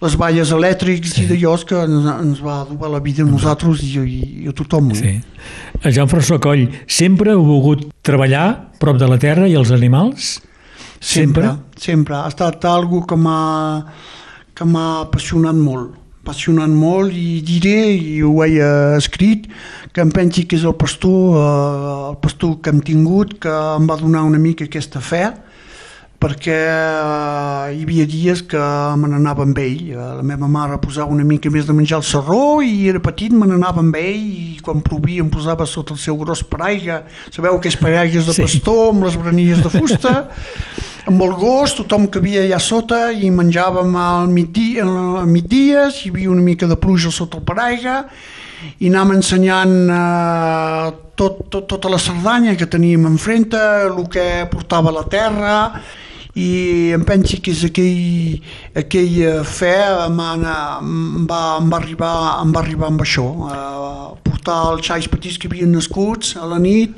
les 0.00 0.16
valles 0.16 0.50
elèctrics 0.56 1.14
sí. 1.18 1.24
i 1.24 1.28
d'allò 1.28 1.54
que 1.68 1.84
ens, 1.84 2.08
ens 2.14 2.40
va 2.44 2.62
adobar 2.62 2.90
la 2.96 3.02
vida 3.04 3.22
a 3.24 3.28
nosaltres 3.28 3.84
i, 3.84 3.92
i, 4.00 4.18
i 4.44 4.48
a 4.48 4.56
tothom. 4.56 4.88
Sí. 4.96 5.18
A 5.84 5.92
Joan 5.92 6.08
François 6.08 6.40
Coll, 6.40 6.66
sempre 6.88 7.36
heu 7.36 7.44
volgut 7.44 7.86
treballar 8.04 8.72
prop 8.80 8.96
de 8.96 9.08
la 9.08 9.20
terra 9.20 9.48
i 9.50 9.56
els 9.60 9.72
animals? 9.74 10.38
Sempre, 11.04 11.50
sempre. 11.76 12.16
Ha 12.16 12.30
estat 12.32 12.64
algo 12.70 13.02
que 13.06 13.16
m'ha 13.16 13.84
que 14.54 14.64
m'ha 14.64 14.88
apassionat 15.02 15.56
molt 15.58 16.00
apassionat 16.24 16.72
molt 16.72 17.12
i 17.12 17.42
diré, 17.44 17.80
i 18.00 18.22
ho 18.24 18.38
he 18.46 18.54
eh, 18.56 18.96
escrit, 18.96 19.44
que 19.92 20.00
em 20.00 20.08
pensi 20.08 20.46
que 20.48 20.56
és 20.56 20.62
el 20.64 20.72
pastor, 20.80 21.34
eh, 21.36 21.88
el 22.14 22.16
pastor 22.24 22.54
que 22.64 22.72
hem 22.72 22.80
tingut, 22.80 23.34
que 23.44 23.52
em 23.52 23.84
va 23.90 23.98
donar 24.00 24.22
una 24.24 24.40
mica 24.40 24.64
aquesta 24.64 25.02
fe, 25.04 25.26
perquè 26.24 26.56
eh, 26.56 27.74
hi 27.76 27.82
havia 27.84 28.06
dies 28.08 28.40
que 28.48 28.62
me 28.96 29.10
n'anava 29.12 29.44
amb 29.44 29.60
ell. 29.60 29.90
Eh, 29.92 30.08
La 30.16 30.24
meva 30.24 30.48
mare 30.48 30.80
posava 30.80 31.12
una 31.12 31.28
mica 31.28 31.52
més 31.52 31.68
de 31.68 31.76
menjar 31.76 32.00
al 32.00 32.08
serró 32.08 32.62
i 32.64 32.88
era 32.88 33.04
petit, 33.04 33.36
me 33.36 33.44
n'anava 33.50 33.84
amb 33.84 34.00
ell 34.00 34.24
i 34.24 34.56
quan 34.64 34.80
plovia 34.80 35.20
em 35.20 35.28
posava 35.28 35.68
sota 35.68 35.92
el 35.92 36.00
seu 36.00 36.16
gros 36.16 36.40
paraigua. 36.48 37.02
Sabeu 37.36 37.60
aquells 37.60 37.76
paraigues 37.76 38.24
de 38.24 38.32
Sí. 38.32 38.48
pastor 38.48 38.94
amb 38.94 39.04
les 39.10 39.20
branilles 39.20 39.60
de 39.60 39.68
fusta? 39.76 40.16
amb 41.06 41.22
el 41.22 41.32
gos, 41.36 41.74
tothom 41.76 42.06
que 42.08 42.20
havia 42.22 42.44
allà 42.46 42.58
sota 42.62 43.10
i 43.12 43.28
menjàvem 43.30 43.92
al 44.00 44.30
migdia, 44.32 44.84
a 44.86 45.26
migdies, 45.28 46.02
hi 46.06 46.12
havia 46.12 46.30
una 46.32 46.44
mica 46.44 46.66
de 46.70 46.76
pluja 46.80 47.10
sota 47.12 47.38
el 47.40 47.44
paraigua 47.44 47.98
i 48.80 48.88
anàvem 48.88 49.18
ensenyant 49.18 49.74
eh, 49.92 50.86
tot, 51.20 51.42
tot, 51.52 51.66
tota 51.68 51.90
la 51.92 51.98
Cerdanya 52.00 52.54
que 52.56 52.66
teníem 52.66 53.04
enfrente, 53.10 53.60
el 53.90 54.08
que 54.08 54.24
portava 54.50 54.92
la 54.94 55.04
terra 55.04 55.58
i 56.34 56.90
em 56.96 57.04
pensi 57.06 57.36
que 57.44 57.52
és 57.54 57.60
aquell, 57.68 58.40
aquell 58.80 59.44
fe 59.46 59.74
em, 60.08 60.16
ana- 60.24 60.80
em, 60.80 61.26
va, 61.30 61.42
em, 61.60 61.68
va 61.70 61.78
arribar, 61.78 62.14
em 62.42 62.50
va 62.56 62.64
arribar 62.64 62.88
amb 62.90 63.04
això, 63.04 63.28
eh, 63.52 64.08
portar 64.24 64.56
els 64.72 64.88
xais 64.88 65.06
petits 65.12 65.36
que 65.38 65.52
havien 65.52 65.70
nascuts 65.76 66.34
a 66.40 66.48
la 66.50 66.58
nit, 66.58 66.96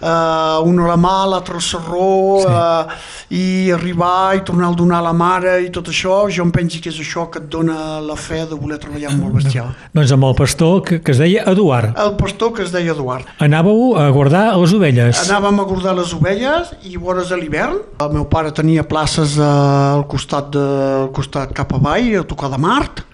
eh, 0.00 0.68
un 0.68 0.78
a 0.80 0.86
la 0.88 0.96
mà, 0.96 1.26
l'altre 1.26 1.54
al 1.54 1.62
serró, 1.62 2.40
Sí. 2.42 2.46
eh, 2.48 2.84
i 3.30 3.70
arribar 3.72 4.36
i 4.36 4.40
tornar 4.44 4.70
a 4.70 4.74
donar 4.74 4.98
a 4.98 5.02
la 5.02 5.12
mare 5.12 5.58
i 5.64 5.70
tot 5.70 5.88
això, 5.88 6.28
jo 6.30 6.42
em 6.44 6.50
penso 6.50 6.80
que 6.80 6.88
és 6.88 6.98
això 7.00 7.28
que 7.30 7.38
et 7.40 7.48
dona 7.48 8.00
la 8.00 8.16
fe 8.16 8.44
de 8.46 8.54
voler 8.54 8.78
treballar 8.78 9.10
amb 9.12 9.24
el 9.26 9.32
bestiar. 9.32 9.66
Doncs 9.94 10.12
amb 10.12 10.24
el 10.24 10.34
pastor 10.34 10.82
que, 10.82 11.00
que 11.02 11.12
es 11.12 11.18
deia 11.18 11.44
Eduard. 11.50 11.92
El 11.98 12.14
pastor 12.16 12.52
que 12.52 12.62
es 12.62 12.72
deia 12.72 12.92
Eduard. 12.92 13.26
Anàveu 13.38 13.96
a 13.98 14.08
guardar 14.10 14.56
les 14.56 14.72
ovelles. 14.72 15.20
Anàvem 15.28 15.60
a 15.60 15.64
guardar 15.68 15.94
les 15.98 16.14
ovelles 16.14 16.72
i 16.84 16.96
vores 16.96 17.32
a 17.32 17.36
l'hivern. 17.36 17.78
El 18.00 18.12
meu 18.14 18.24
pare 18.30 18.52
tenia 18.52 18.86
places 18.88 19.36
eh, 19.38 19.42
al 19.44 20.06
costat, 20.08 20.50
de, 20.54 20.64
al 21.04 21.10
costat 21.12 21.52
cap 21.56 21.74
avall, 21.76 22.14
a 22.20 22.24
tocar 22.24 22.50
de 22.50 22.58
Mart, 22.58 23.04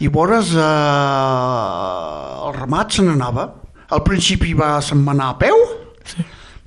i 0.00 0.08
vores 0.08 0.52
eh, 0.54 0.62
el 2.48 2.54
ramat 2.56 2.92
se 2.94 3.02
n'anava. 3.04 3.48
Al 3.88 4.02
principi 4.04 4.52
va 4.54 4.78
se'n 4.84 5.04
a 5.08 5.32
peu. 5.40 5.56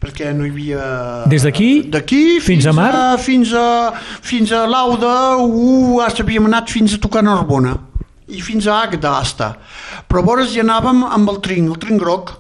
Perquè 0.02 0.32
no 0.34 0.46
hi 0.48 0.50
havia... 0.50 0.86
Des 1.30 1.44
d'aquí 1.46 1.84
D'aquí 1.94 2.40
fins 2.42 2.66
a 2.66 2.74
Mart? 2.74 3.22
fins 3.22 3.54
a, 3.54 3.94
fins 4.26 4.52
a 4.52 4.64
l'Auda, 4.66 5.38
uh, 5.38 6.02
havíem 6.10 6.46
anat 6.50 6.70
fins 6.74 6.96
a 6.96 7.02
tocar 7.02 7.22
Narbona 7.24 7.78
i 8.32 8.40
fins 8.42 8.66
a 8.66 8.78
Agda, 8.86 9.18
hasta. 9.20 9.58
Però 10.08 10.22
vores 10.24 10.54
hi 10.56 10.62
anàvem 10.64 11.04
amb 11.04 11.30
el 11.30 11.42
trinc, 11.44 11.68
el 11.74 11.78
trinc 11.82 12.00
groc. 12.00 12.32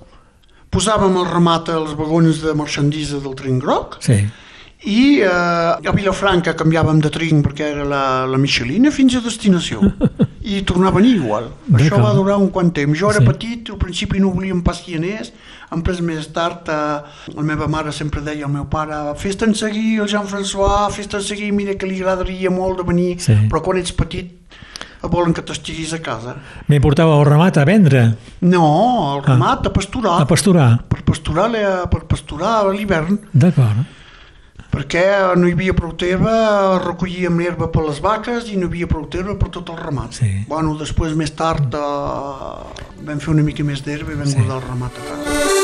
Posàvem 0.71 1.17
el 1.19 1.25
ramat 1.27 1.67
als 1.69 1.91
vagons 1.99 2.39
de 2.45 2.53
marxandisa 2.55 3.19
del 3.19 3.33
trinc 3.35 3.59
groc 3.61 3.97
Sí. 3.99 4.21
i 4.87 5.19
eh, 5.19 5.27
a 5.27 5.91
Vilafranca 5.93 6.53
canviàvem 6.57 7.01
de 7.03 7.09
trinc 7.11 7.43
perquè 7.45 7.67
era 7.73 7.83
la, 7.83 8.03
la 8.25 8.37
Michelina 8.39 8.89
fins 8.89 9.17
a 9.19 9.21
destinació 9.21 9.81
i 10.55 10.61
tornava 10.63 10.95
a 10.95 11.01
venir 11.01 11.17
igual 11.19 11.51
això 11.75 11.99
va 12.01 12.13
durar 12.15 12.39
un 12.39 12.47
quant 12.55 12.71
temps 12.73 12.97
jo 12.97 13.11
era 13.11 13.19
Sí. 13.19 13.27
petit, 13.27 13.69
al 13.69 13.77
principi 13.83 14.23
no 14.23 14.31
volíem 14.31 14.63
pas 14.63 14.79
qui 14.81 14.95
anés 14.95 15.33
després 15.71 16.01
més 16.03 16.27
tard 16.35 16.67
eh, 16.67 16.99
la 17.35 17.43
meva 17.47 17.67
mare 17.71 17.91
sempre 17.95 18.19
deia 18.21 18.45
al 18.45 18.51
meu 18.51 18.65
pare 18.69 18.97
fes-te'n 19.17 19.53
seguir 19.55 20.01
el 20.03 20.07
Jean-François 20.11 20.89
fes-te'n 20.91 21.21
seguir, 21.23 21.51
mira 21.55 21.75
que 21.79 21.87
li 21.87 22.01
agradaria 22.01 22.51
molt 22.51 22.77
de 22.81 22.83
venir 22.83 23.11
Sí. 23.23 23.33
però 23.49 23.61
quan 23.63 23.77
ets 23.79 23.93
petit 23.95 24.37
volen 25.01 25.33
que 25.33 25.41
t'estiguis 25.41 25.93
a 25.93 25.99
casa 26.03 26.35
Me 26.67 26.79
portava 26.79 27.15
el 27.17 27.25
ramat 27.25 27.57
a 27.57 27.63
vendre, 27.65 28.03
no, 28.41 28.67
el 29.15 29.23
ramat 29.25 29.65
a 29.65 29.73
pasturar 29.73 30.19
a 30.21 30.27
pasturar. 30.27 30.69
per 30.89 31.01
pasturar, 31.07 31.49
per 31.89 32.03
pasturar 32.05 32.59
a 32.59 32.69
l'hivern 32.75 33.17
D'acord. 33.33 33.87
perquè 34.71 35.01
no 35.35 35.47
hi 35.49 35.51
havia 35.55 35.73
prou 35.73 35.91
terra, 35.99 36.77
recollíem 36.83 37.39
l'herba 37.39 37.67
per 37.73 37.83
les 37.87 37.99
vaques 37.99 38.51
i 38.51 38.57
no 38.57 38.67
hi 38.67 38.69
havia 38.69 38.87
prou 38.87 39.07
terra 39.11 39.35
per 39.35 39.49
tot 39.49 39.67
el 39.69 39.75
ramat. 39.81 40.13
Sí. 40.15 40.29
Bueno, 40.47 40.77
després, 40.79 41.11
més 41.19 41.33
tard, 41.35 41.73
eh, 41.75 43.03
vam 43.03 43.19
fer 43.19 43.33
una 43.33 43.43
mica 43.43 43.63
més 43.67 43.83
d'herba 43.83 44.13
i 44.13 44.15
vam 44.21 44.27
sí. 44.31 44.37
guardar 44.39 44.61
el 44.61 44.67
ramat 44.69 44.91
a 45.01 45.09
casa. 45.09 45.60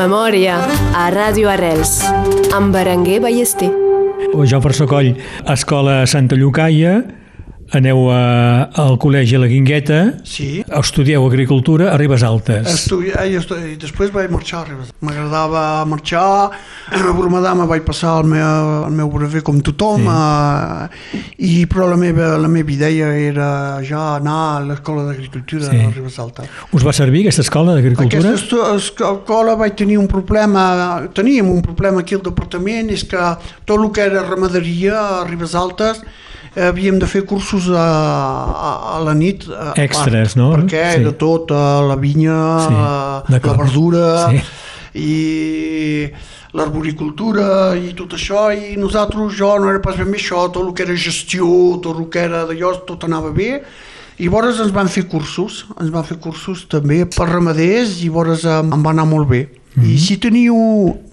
Memòria 0.00 0.54
a 0.96 1.08
Ràdio 1.12 1.50
Arrels 1.52 1.98
amb 2.56 2.72
Berenguer 2.72 3.18
Ballester. 3.20 3.68
O 4.32 4.46
Joan 4.48 4.62
Farçó 4.64 4.86
Coll, 4.88 5.10
Escola 5.52 6.06
Santa 6.08 6.38
Llucaia, 6.40 7.02
aneu 7.72 8.08
a, 8.10 8.68
al 8.82 8.96
col·legi 8.98 9.38
La 9.38 9.46
Guingueta, 9.46 10.00
Sí. 10.26 10.64
estudieu 10.66 11.24
agricultura 11.26 11.92
a 11.92 11.96
Ribes 11.96 12.22
Altes. 12.26 12.66
Estudi 12.66 13.12
ai, 13.14 13.36
estu 13.38 13.54
i 13.54 13.76
després 13.78 14.10
vaig 14.10 14.30
marxar 14.32 14.62
a 14.62 14.68
Ribes. 14.70 14.90
M'agradava 15.06 15.84
marxar, 15.86 16.50
a 16.90 17.12
Brumadama 17.14 17.66
vaig 17.70 17.84
passar 17.86 18.16
el 18.22 18.26
meu, 18.32 18.86
el 18.88 18.96
meu 18.98 19.08
brevet 19.10 19.44
com 19.46 19.60
tothom, 19.60 20.02
Sí. 20.02 20.08
eh, 20.10 21.24
i, 21.38 21.66
però 21.70 21.88
la 21.90 21.96
meva, 21.96 22.32
la 22.38 22.48
meva 22.48 22.72
idea 22.72 23.12
era 23.14 23.50
ja 23.86 24.16
anar 24.16 24.40
a 24.56 24.60
l'escola 24.66 25.04
d'agricultura 25.06 25.70
Sí. 25.70 25.76
a 25.78 25.90
Ribes 25.90 26.18
Altes. 26.18 26.48
Us 26.72 26.84
va 26.86 26.92
servir 26.92 27.22
aquesta 27.26 27.42
escola 27.42 27.74
d'agricultura? 27.74 28.30
Aquesta 28.34 28.74
escola 28.76 29.54
vaig 29.54 29.76
tenir 29.76 29.98
un 29.98 30.08
problema, 30.08 31.06
teníem 31.14 31.48
un 31.50 31.62
problema 31.62 32.00
aquí 32.00 32.14
al 32.14 32.22
departament, 32.22 32.90
és 32.90 33.04
que 33.04 33.16
tot 33.64 33.78
el 33.78 33.90
que 33.92 34.00
era 34.10 34.22
ramaderia 34.26 35.20
a 35.20 35.24
Ribes 35.24 35.54
Altes 35.54 36.02
havíem 36.56 36.98
de 36.98 37.06
fer 37.06 37.22
cursos 37.24 37.68
a, 37.70 37.84
a, 37.84 38.70
a 38.96 39.00
la 39.04 39.14
nit. 39.14 39.44
A 39.50 39.72
Extres, 39.78 40.34
part, 40.34 40.36
no? 40.40 40.50
Perquè 40.56 40.82
Sí. 40.94 41.00
era 41.04 41.12
tot, 41.12 41.50
a 41.52 41.80
la 41.86 41.96
vinya, 41.96 42.38
Sí, 42.66 42.74
la, 42.74 43.40
la 43.46 43.54
verdura, 43.56 44.30
Sí. 44.30 44.40
i 44.94 46.10
l'arboricultura 46.52 47.76
i 47.78 47.92
tot 47.94 48.16
això, 48.16 48.48
i 48.50 48.76
nosaltres, 48.80 49.36
jo 49.38 49.52
no 49.62 49.70
era 49.70 49.80
pas 49.82 49.96
ben 49.96 50.10
bé 50.10 50.18
això, 50.18 50.48
tot 50.50 50.66
el 50.66 50.72
que 50.74 50.82
era 50.82 50.96
gestió, 50.96 51.46
tot 51.82 51.96
el 52.00 52.08
que 52.10 52.24
era 52.26 52.44
d'allò, 52.48 52.72
tot 52.88 53.04
anava 53.06 53.30
bé, 53.30 53.62
i 54.18 54.26
llavors 54.26 54.58
ens 54.60 54.72
van 54.74 54.88
fer 54.90 55.06
cursos, 55.08 55.64
ens 55.80 55.90
van 55.94 56.04
fer 56.04 56.18
cursos 56.18 56.66
també 56.68 57.04
per 57.06 57.28
ramaders, 57.30 58.00
i 58.02 58.08
llavors 58.10 58.44
em, 58.44 58.70
va 58.82 58.90
anar 58.90 59.06
molt 59.06 59.28
bé. 59.30 59.44
I 59.80 59.94
si 60.02 60.16
teniu 60.18 60.56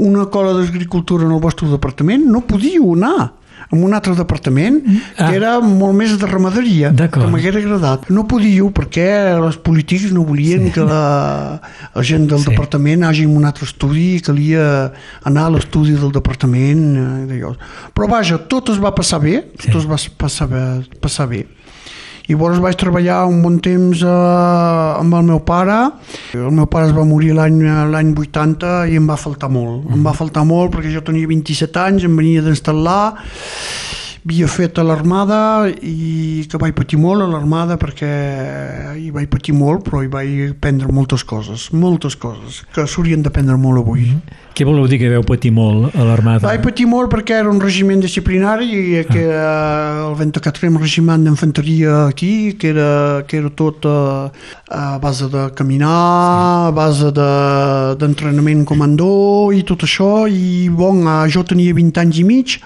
una 0.01 0.25
cola 0.33 0.55
d'agricultura 0.57 1.23
en 1.27 1.31
el 1.31 1.39
vostre 1.39 1.69
departament, 1.69 2.25
no 2.25 2.41
podíeu 2.41 2.95
anar 2.97 3.33
en 3.71 3.83
un 3.83 3.93
altre 3.93 4.13
departament 4.15 4.81
Ah. 5.17 5.27
que 5.29 5.35
era 5.35 5.59
molt 5.59 5.93
més 5.95 6.17
de 6.17 6.25
ramaderia, 6.25 6.91
que 6.95 7.19
m'haguera 7.19 7.59
agradat. 7.59 8.09
No 8.09 8.25
podíeu 8.27 8.69
perquè 8.71 9.35
els 9.37 9.57
polítics 9.57 10.11
no 10.11 10.23
volien 10.23 10.67
sí. 10.67 10.71
que 10.71 10.81
la, 10.87 11.59
la 11.93 12.03
gent 12.03 12.27
del 12.29 12.39
Sí. 12.39 12.49
departament 12.51 13.03
hagi 13.03 13.25
un 13.25 13.43
altre 13.45 13.65
estudi 13.65 14.15
i 14.15 14.21
calia 14.21 14.93
anar 15.23 15.45
a 15.47 15.49
l'estudi 15.49 15.93
del 15.99 16.11
departament 16.11 16.95
eh, 17.29 17.53
però 17.93 18.07
vaja, 18.09 18.37
tot 18.37 18.69
es 18.69 18.79
va 18.79 18.93
passar 18.95 19.19
bé 19.21 19.51
Sí. 19.59 19.71
tot 19.71 19.81
es 19.81 19.87
va 19.87 19.97
passar 20.17 20.47
bé, 20.47 20.63
passar 21.01 21.27
bé. 21.27 21.45
I 22.27 22.35
llavors 22.35 22.59
vaig 22.59 22.75
treballar 22.75 23.21
un 23.29 23.39
bon 23.43 23.55
temps 23.63 24.01
eh, 24.03 24.99
amb 24.99 25.15
el 25.15 25.27
meu 25.29 25.39
pare. 25.47 25.77
El 26.35 26.51
meu 26.51 26.67
pare 26.67 26.89
es 26.89 26.95
va 26.95 27.07
morir 27.07 27.31
l'any 27.37 27.61
l'any 27.93 28.11
80 28.15 28.73
i 28.91 28.99
em 28.99 29.07
va 29.07 29.15
faltar 29.19 29.49
molt. 29.51 29.87
Em 29.95 30.03
va 30.03 30.15
faltar 30.17 30.43
molt 30.47 30.75
perquè 30.75 30.91
jo 30.91 31.03
tenia 31.07 31.29
27 31.29 31.83
anys 31.85 32.07
em 32.07 32.19
venia 32.19 32.43
d'instal·lar 32.43 33.01
havia 34.27 34.47
fet 34.51 34.75
a 34.77 34.83
l'armada 34.83 35.69
i 35.71 36.43
que 36.51 36.59
vaig 36.59 36.73
patir 36.75 36.97
molt 36.99 37.23
a 37.23 37.27
l'armada 37.31 37.77
perquè 37.79 38.09
hi 38.99 39.07
vaig 39.15 39.29
patir 39.31 39.53
molt 39.55 39.85
però 39.87 40.01
hi 40.03 40.09
vaig 40.11 40.49
aprendre 40.51 40.91
moltes 40.91 41.23
coses 41.23 41.69
moltes 41.71 42.17
coses 42.19 42.59
que 42.75 42.83
s'haurien 42.83 43.23
d'aprendre 43.23 43.55
molt 43.57 43.79
avui. 43.85 44.09
Què 44.57 44.65
voleu 44.65 44.87
dir 44.89 44.97
que 44.99 45.07
veu 45.11 45.23
patir 45.23 45.51
molt 45.55 45.95
a 45.95 46.03
l'armada? 46.03 46.43
vaig 46.49 46.59
patir 46.65 46.87
molt 46.91 47.11
perquè 47.13 47.37
era 47.39 47.49
un 47.49 47.61
regiment 47.63 48.01
disciplinari 48.03 48.67
i 48.67 49.03
que 49.07 49.23
era 49.29 50.09
el 50.09 50.17
24è 50.19 50.73
regiment 50.75 51.23
d'infanteria 51.23 52.07
aquí 52.09 52.57
que 52.59 52.73
era, 52.73 53.23
que 53.27 53.37
era 53.39 53.49
tot 53.55 53.85
a, 53.87 54.31
a 54.67 54.97
base 54.99 55.29
de 55.31 55.45
caminar 55.55 56.67
a 56.67 56.71
base 56.75 57.13
de- 57.15 57.95
d'entrenament 58.01 58.65
comandó 58.67 59.53
i 59.55 59.63
tot 59.63 59.87
això 59.87 60.27
i 60.27 60.67
bon, 60.67 61.05
eh, 61.07 61.29
jo 61.31 61.45
tenia 61.47 61.71
20 61.73 62.03
anys 62.03 62.19
i 62.19 62.27
mig 62.27 62.57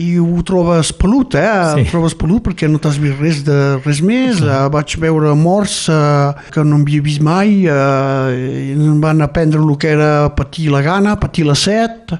i 0.00 0.18
ho 0.18 0.42
trobes 0.46 0.90
pelut, 0.98 1.36
eh? 1.38 1.46
Sí. 1.74 1.84
Ho 1.84 1.90
trobes 1.92 2.16
pelut 2.18 2.42
perquè 2.48 2.66
no 2.70 2.80
t'has 2.82 2.98
vist 3.02 3.20
res 3.22 3.42
de 3.46 3.58
res 3.84 4.00
més. 4.04 4.40
Uh, 4.42 4.66
vaig 4.74 4.96
veure 5.02 5.34
morts 5.38 5.84
uh, 5.92 6.34
que 6.54 6.64
no 6.66 6.80
havia 6.82 7.04
vist 7.04 7.22
mai 7.24 7.64
uh, 7.70 8.32
i 8.34 8.74
ens 8.74 8.98
van 9.02 9.22
aprendre 9.24 9.62
el 9.62 9.76
que 9.78 9.92
era 9.94 10.30
patir 10.34 10.70
la 10.74 10.82
gana, 10.84 11.14
patir 11.20 11.46
la 11.46 11.56
set, 11.58 12.14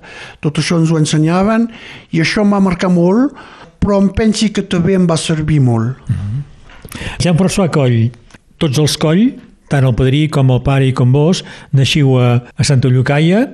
tot 0.44 0.62
això 0.62 0.78
ens 0.80 0.92
ho 0.92 1.00
ensenyaven 1.00 1.66
i 2.14 2.22
això 2.22 2.44
em 2.44 2.54
va 2.54 2.62
marcar 2.62 2.92
molt, 2.94 3.34
però 3.82 3.98
em 4.00 4.12
pensi 4.14 4.52
que 4.54 4.64
també 4.70 4.94
em 4.96 5.08
va 5.10 5.18
servir 5.20 5.58
molt. 5.64 5.98
Jean-François 7.20 7.72
Coll, 7.74 8.06
tots 8.62 8.78
els 8.78 8.94
Coll, 9.02 9.26
tant 9.72 9.84
el 9.84 9.96
padrí 9.98 10.26
com 10.32 10.52
el 10.54 10.62
pare 10.64 10.86
i 10.88 10.94
com 10.96 11.12
vos, 11.14 11.42
naixiu 11.74 12.14
a, 12.20 12.28
a 12.54 12.66
Santa 12.66 12.90
Llucaia. 12.92 13.44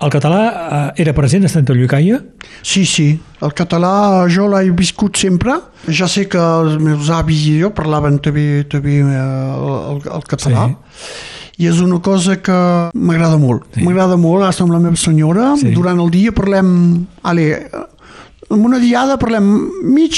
El 0.00 0.08
català 0.12 0.40
eh, 0.48 1.02
era 1.04 1.12
present 1.12 1.44
a 1.44 1.50
Santa 1.52 1.74
Llucaia? 1.76 2.22
Sí, 2.64 2.86
sí, 2.88 3.10
el 3.44 3.52
català 3.56 4.24
jo 4.32 4.46
l'he 4.48 4.70
viscut 4.76 5.20
sempre. 5.20 5.58
Ja 5.92 6.08
sé 6.08 6.24
que 6.30 6.40
els 6.40 6.78
meus 6.80 7.10
avis 7.12 7.42
i 7.50 7.58
jo 7.60 7.68
parlaven 7.76 8.16
també, 8.24 8.64
també 8.72 9.02
eh, 9.02 9.20
el, 9.20 10.00
el 10.00 10.24
català. 10.30 10.70
Sí. 10.72 11.12
I 11.60 11.68
és 11.68 11.82
una 11.84 11.98
cosa 12.00 12.38
que 12.40 12.56
m'agrada 12.96 13.36
molt. 13.36 13.66
Sí. 13.76 13.84
M'agrada 13.84 14.16
molt, 14.16 14.46
estar 14.48 14.64
amb 14.64 14.72
la 14.72 14.80
meva 14.80 14.96
senyora. 14.96 15.50
Sí. 15.60 15.74
Durant 15.76 16.00
el 16.00 16.08
dia 16.14 16.32
parlem... 16.32 16.70
Ale, 17.28 17.50
en 18.50 18.64
una 18.66 18.78
diada 18.82 19.16
parlem 19.18 19.46
mig 19.84 20.12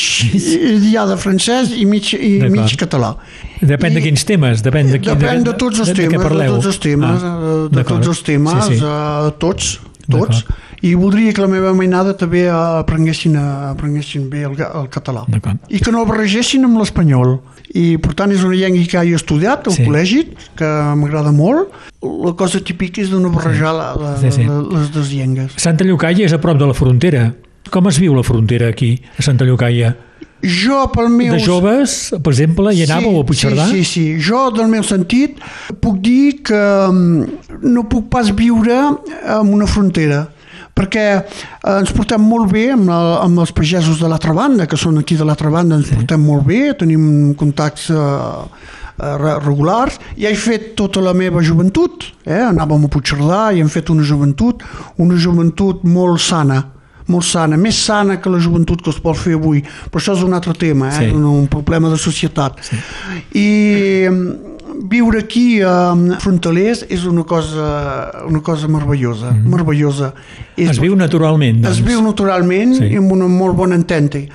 diada 0.80 1.16
francès 1.20 1.72
i 1.76 1.84
mig, 1.86 2.12
i 2.14 2.38
mig 2.48 2.76
català. 2.80 3.14
Depèn 3.60 3.94
de 3.94 4.00
I- 4.00 4.06
quins 4.08 4.24
temes, 4.26 4.62
depèn 4.64 4.90
de, 4.90 4.98
qui, 4.98 5.10
Depèn 5.12 5.44
de 5.44 5.52
tots 5.54 5.78
els 5.84 5.88
de, 5.88 5.94
de, 5.94 6.02
temes, 6.02 6.18
de 6.18 6.24
parleu. 6.28 6.54
tots 6.56 6.66
els 6.72 6.78
temes, 6.82 7.22
Ah, 7.22 7.38
eh, 7.38 7.68
de 7.76 7.84
tots 7.84 8.08
els 8.08 8.22
temes, 8.26 8.64
Sí, 8.66 8.78
sí. 8.78 8.84
eh, 8.84 9.30
tots, 9.38 9.80
tots. 10.10 10.44
I 10.82 10.96
voldria 10.98 11.30
que 11.32 11.40
la 11.40 11.46
meva 11.46 11.70
mainada 11.72 12.16
també 12.18 12.48
aprenguessin, 12.50 13.36
aprenguessin 13.36 14.24
bé 14.28 14.40
el, 14.48 14.56
el 14.58 14.88
català. 14.90 15.22
I 15.70 15.78
que 15.78 15.92
no 15.92 16.02
barregessin 16.04 16.64
amb 16.66 16.80
l'espanyol. 16.80 17.36
I 17.78 17.98
per 18.02 18.16
tant 18.18 18.32
és 18.34 18.42
una 18.42 18.56
llengua 18.58 18.82
que 18.90 18.98
he 19.06 19.14
estudiat 19.14 19.68
al 19.68 19.76
Sí. 19.76 19.84
col·legi, 19.86 20.24
que 20.58 20.66
m'agrada 20.98 21.30
molt. 21.30 21.70
La 22.02 22.32
cosa 22.34 22.58
típica 22.60 23.00
és 23.00 23.10
de 23.14 23.20
no 23.22 23.30
barrejar 23.30 23.72
la, 23.72 23.94
la, 23.94 24.16
Sí, 24.18 24.32
sí. 24.32 24.42
les 24.42 24.90
dues 24.90 25.12
llengües. 25.14 25.52
Santa 25.56 25.84
Llucaia 25.84 26.26
és 26.26 26.32
a 26.32 26.40
prop 26.40 26.58
de 26.58 26.66
la 26.66 26.74
frontera. 26.74 27.32
Com 27.72 27.88
es 27.88 27.96
viu 27.96 28.12
la 28.12 28.24
frontera 28.26 28.68
aquí, 28.68 28.98
a 29.16 29.22
Santa 29.24 29.46
Llucaia? 29.48 29.94
Jo, 30.42 30.82
pel 30.92 31.08
meu... 31.08 31.30
De 31.32 31.40
joves, 31.40 32.10
per 32.20 32.32
exemple, 32.34 32.72
hi 32.74 32.82
anàveu 32.84 33.20
a 33.20 33.24
Puigcerdà? 33.24 33.68
Sí, 33.70 33.84
sí, 33.86 34.02
sí. 34.18 34.24
Jo, 34.26 34.48
del 34.52 34.68
meu 34.68 34.82
sentit, 34.84 35.38
puc 35.80 36.00
dir 36.02 36.42
que 36.44 36.58
mm, 36.58 37.62
no 37.72 37.86
puc 37.88 38.10
pas 38.12 38.28
viure 38.36 38.76
en 38.82 39.52
una 39.56 39.68
frontera 39.70 40.26
perquè 40.72 41.04
eh, 41.20 41.72
ens 41.74 41.90
portem 41.92 42.22
molt 42.24 42.48
bé 42.52 42.70
amb, 42.72 42.86
la, 42.88 42.98
amb 43.20 43.42
els 43.42 43.52
pagesos 43.52 43.98
de 44.00 44.08
l'altra 44.08 44.32
banda, 44.36 44.64
que 44.64 44.78
són 44.80 44.96
aquí 45.02 45.18
de 45.20 45.26
l'altra 45.28 45.50
banda, 45.52 45.76
ens 45.76 45.90
sí. 45.90 45.98
portem 45.98 46.22
molt 46.24 46.46
bé, 46.48 46.62
tenim 46.80 47.34
contactes 47.36 47.90
eh, 47.92 47.98
eh, 48.00 49.16
re- 49.20 49.36
regulars, 49.44 49.98
i 50.16 50.24
he 50.28 50.32
fet 50.32 50.70
tota 50.80 51.04
la 51.04 51.12
meva 51.12 51.44
joventut, 51.44 52.08
eh? 52.24 52.40
anàvem 52.40 52.88
a 52.88 52.92
Puigcerdà 52.92 53.42
i 53.52 53.60
hem 53.60 53.68
fet 53.72 53.92
una 53.92 54.06
joventut, 54.08 54.64
una 54.96 55.20
joventut 55.20 55.84
molt 55.84 56.24
sana, 56.24 56.62
molt 57.12 57.26
sana, 57.28 57.58
més 57.60 57.78
sana 57.86 58.18
que 58.20 58.32
la 58.32 58.40
joventut 58.42 58.82
que 58.84 58.92
es 58.94 59.00
pot 59.02 59.18
fer 59.18 59.36
avui, 59.38 59.62
però 59.90 60.00
això 60.02 60.16
és 60.16 60.24
un 60.26 60.36
altre 60.38 60.54
tema, 60.58 60.88
eh? 60.92 60.98
Sí. 60.98 61.10
un, 61.16 61.26
un 61.28 61.50
problema 61.52 61.92
de 61.92 62.00
societat. 62.00 62.62
Sí. 62.66 62.80
I 63.38 63.48
mm, 64.10 64.52
viure 64.92 65.22
aquí 65.22 65.60
a 65.62 65.92
Frontalers 66.22 66.84
és 66.88 67.04
una 67.08 67.24
cosa, 67.28 67.66
una 68.28 68.40
cosa 68.40 68.68
meravellosa, 68.68 69.30
mm 69.30 69.36
-hmm. 69.36 69.50
meravellosa. 69.50 70.12
És, 70.56 70.70
Es 70.70 70.80
viu 70.80 70.96
naturalment, 70.96 71.62
doncs. 71.62 71.78
es 71.78 71.84
viu 71.84 72.02
naturalment 72.02 72.74
Sí. 72.74 72.88
sí. 72.88 72.96
amb 72.96 73.12
una 73.12 73.26
molt 73.26 73.56
bona 73.56 73.74
entente. 73.74 74.28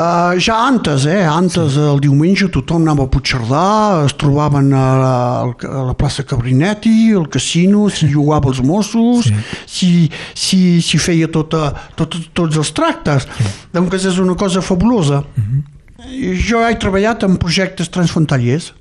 Uh, 0.00 0.32
ja 0.40 0.54
antes, 0.64 1.04
eh? 1.04 1.26
Antes, 1.28 1.74
sí. 1.74 1.80
el 1.84 1.98
diumenge, 2.00 2.46
tothom 2.48 2.86
anava 2.86 3.04
a 3.04 3.10
Puigcerdà, 3.12 3.64
es 4.06 4.14
trobaven 4.16 4.70
a 4.72 4.84
la, 4.96 5.16
a 5.44 5.82
la 5.90 5.94
plaça 5.98 6.24
Cabrinetti, 6.24 7.10
al 7.12 7.26
casino, 7.28 7.82
si 7.92 8.08
jugava 8.08 8.48
els 8.48 8.62
Mossos, 8.64 9.28
Sí. 9.28 9.34
si, 9.68 9.90
si, 10.32 10.60
si 10.80 10.96
feia 10.96 11.28
tota, 11.28 11.74
tot, 12.00 12.16
tots 12.32 12.56
els 12.56 12.72
tractes. 12.72 13.26
Sí. 13.28 13.50
Donc 13.74 13.92
és 13.92 14.06
una 14.24 14.38
cosa 14.40 14.62
fabulosa. 14.64 15.20
Uh 15.36 15.44
-huh. 15.44 16.38
Jo 16.48 16.64
he 16.64 16.78
treballat 16.80 17.22
en 17.22 17.36
projectes 17.36 17.90
transfrontaliers, 17.90 18.72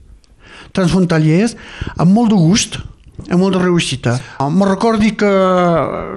transfrontaliers, 0.71 1.57
amb 1.97 2.13
molt 2.13 2.29
de 2.29 2.35
gust, 2.35 2.79
amb 3.29 3.39
molta 3.41 3.59
reussita. 3.59 4.17
Me 4.51 4.65
recordi 4.69 5.11
que, 5.19 5.29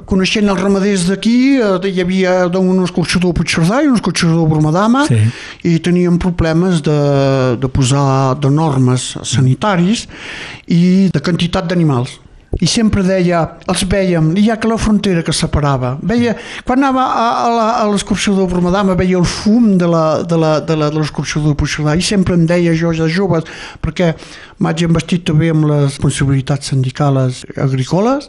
coneixent 0.07 0.49
els 0.49 0.61
ramaders 0.61 1.07
d'aquí, 1.11 1.37
eh, 1.59 1.91
hi 1.91 2.01
havia 2.01 2.49
doncs, 2.53 2.71
un 2.73 2.85
escorxador 2.85 3.35
Puigcerdà 3.37 3.83
i 3.83 3.89
un 3.91 3.97
escorxador 3.99 4.49
Bromadama, 4.49 5.07
Sí. 5.09 5.19
i 5.65 5.79
teníem 5.79 6.19
problemes 6.19 6.83
de, 6.83 6.99
de 7.59 7.69
posar 7.69 8.35
de 8.41 8.51
normes 8.51 9.17
sanitaris 9.23 10.07
i 10.69 11.11
de 11.13 11.21
quantitat 11.21 11.67
d'animals. 11.69 12.19
I 12.61 12.69
sempre 12.69 13.01
deia, 13.03 13.41
els 13.71 13.83
vèiem, 13.89 14.33
ja 14.45 14.59
que 14.61 14.69
la 14.69 14.77
frontera 14.77 15.23
que 15.25 15.33
separava. 15.33 15.95
Veia, 16.05 16.35
quan 16.67 16.83
anava 16.83 17.07
a, 17.09 17.27
a, 17.81 17.87
l'excursió 17.89 18.35
de 18.37 18.45
Bromadama 18.51 18.97
veia 18.99 19.17
el 19.19 19.25
fum 19.25 19.79
de 19.81 19.89
de 20.29 20.41
de 20.69 20.77
de 20.77 20.91
l'excursió 20.99 21.41
de 21.41 21.55
Puigcerdà 21.57 21.97
i 21.97 22.05
sempre 22.05 22.37
em 22.37 22.45
deia 22.47 22.75
jo 22.77 22.93
ja 22.93 23.09
joves, 23.09 23.49
perquè 23.81 24.13
m'haig 24.61 24.85
investit 24.85 25.25
també 25.25 25.49
amb 25.51 25.65
les 25.71 25.87
responsabilitats 25.89 26.69
sindicals 26.75 27.45
agrícoles 27.57 28.29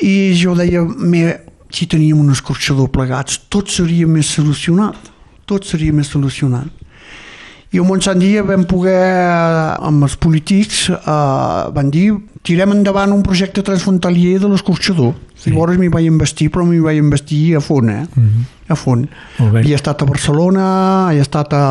i 0.00 0.32
jo 0.38 0.54
deia, 0.54 0.84
me, 0.84 1.34
si 1.72 1.86
teníem 1.86 2.20
un 2.20 2.30
escorxador 2.30 2.92
plegats, 2.94 3.40
tot 3.48 3.68
seria 3.72 4.06
més 4.06 4.30
solucionat. 4.30 5.10
Tot 5.48 5.66
seria 5.66 5.92
més 5.92 6.06
solucionat. 6.12 6.81
I 7.72 7.80
un 7.80 7.88
bon 7.88 8.02
sant 8.04 8.20
dia 8.20 8.42
vam 8.44 8.66
poder, 8.68 8.92
eh, 8.92 9.86
amb 9.88 10.04
els 10.04 10.16
polítics, 10.20 10.90
eh, 10.92 11.70
van 11.72 11.88
dir 11.90 12.12
tirem 12.44 12.74
endavant 12.74 13.12
un 13.14 13.22
projecte 13.22 13.62
transfrontalier 13.62 14.38
de 14.42 14.50
l'escorxador. 14.50 15.14
Sí. 15.34 15.50
Llavors 15.50 15.78
m'hi 15.78 15.88
vaig 15.88 16.06
investir, 16.10 16.50
però 16.52 16.66
m'hi 16.66 16.82
vaig 16.82 16.98
investir 17.00 17.56
a 17.56 17.60
fons, 17.60 17.88
eh? 17.88 18.04
Mm 18.14 18.26
-hmm. 18.28 18.44
A 18.72 18.76
fons. 18.78 19.08
He 19.62 19.74
estat 19.76 20.02
a 20.02 20.06
Barcelona, 20.08 21.10
he 21.12 21.20
estat 21.22 21.52
a, 21.54 21.62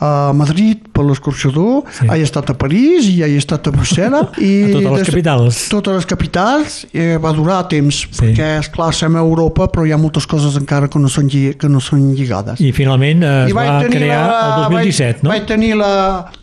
a 0.00 0.10
Madrid 0.36 0.86
per 0.92 1.04
l'escorxador, 1.08 1.82
Sí. 1.92 2.06
he 2.12 2.22
estat 2.22 2.50
a 2.50 2.54
París 2.58 3.08
i 3.10 3.22
he 3.24 3.36
estat 3.36 3.66
a 3.68 3.72
Brussel·les. 3.74 4.36
I 4.42 4.52
A 4.68 4.72
totes 4.76 4.98
les 4.98 5.08
capitals. 5.10 5.60
Totes 5.72 5.94
les 6.00 6.06
capitals, 6.06 6.78
eh, 6.92 7.16
va 7.22 7.32
durar 7.32 7.62
temps, 7.68 8.02
Sí. 8.10 8.20
perquè, 8.20 8.58
esclar, 8.60 8.92
som 8.94 9.16
a 9.16 9.20
Europa, 9.24 9.68
però 9.72 9.86
hi 9.86 9.92
ha 9.92 9.98
moltes 9.98 10.26
coses 10.26 10.56
encara 10.60 10.88
que 10.88 10.98
no 11.02 11.08
són, 11.08 11.28
lli- 11.32 11.54
que 11.58 11.68
no 11.68 11.80
són 11.80 12.12
lligades. 12.14 12.60
I 12.60 12.72
finalment 12.72 13.22
eh, 13.22 13.44
es 13.46 13.50
I 13.50 13.56
va 13.56 13.66
crear 13.88 14.22
la- 14.28 14.66
el 14.66 14.72
2017, 14.72 15.20
vaig, 15.20 15.22
no? 15.22 15.30
Vaig 15.32 15.46
tenir 15.46 15.74
la, 15.76 15.92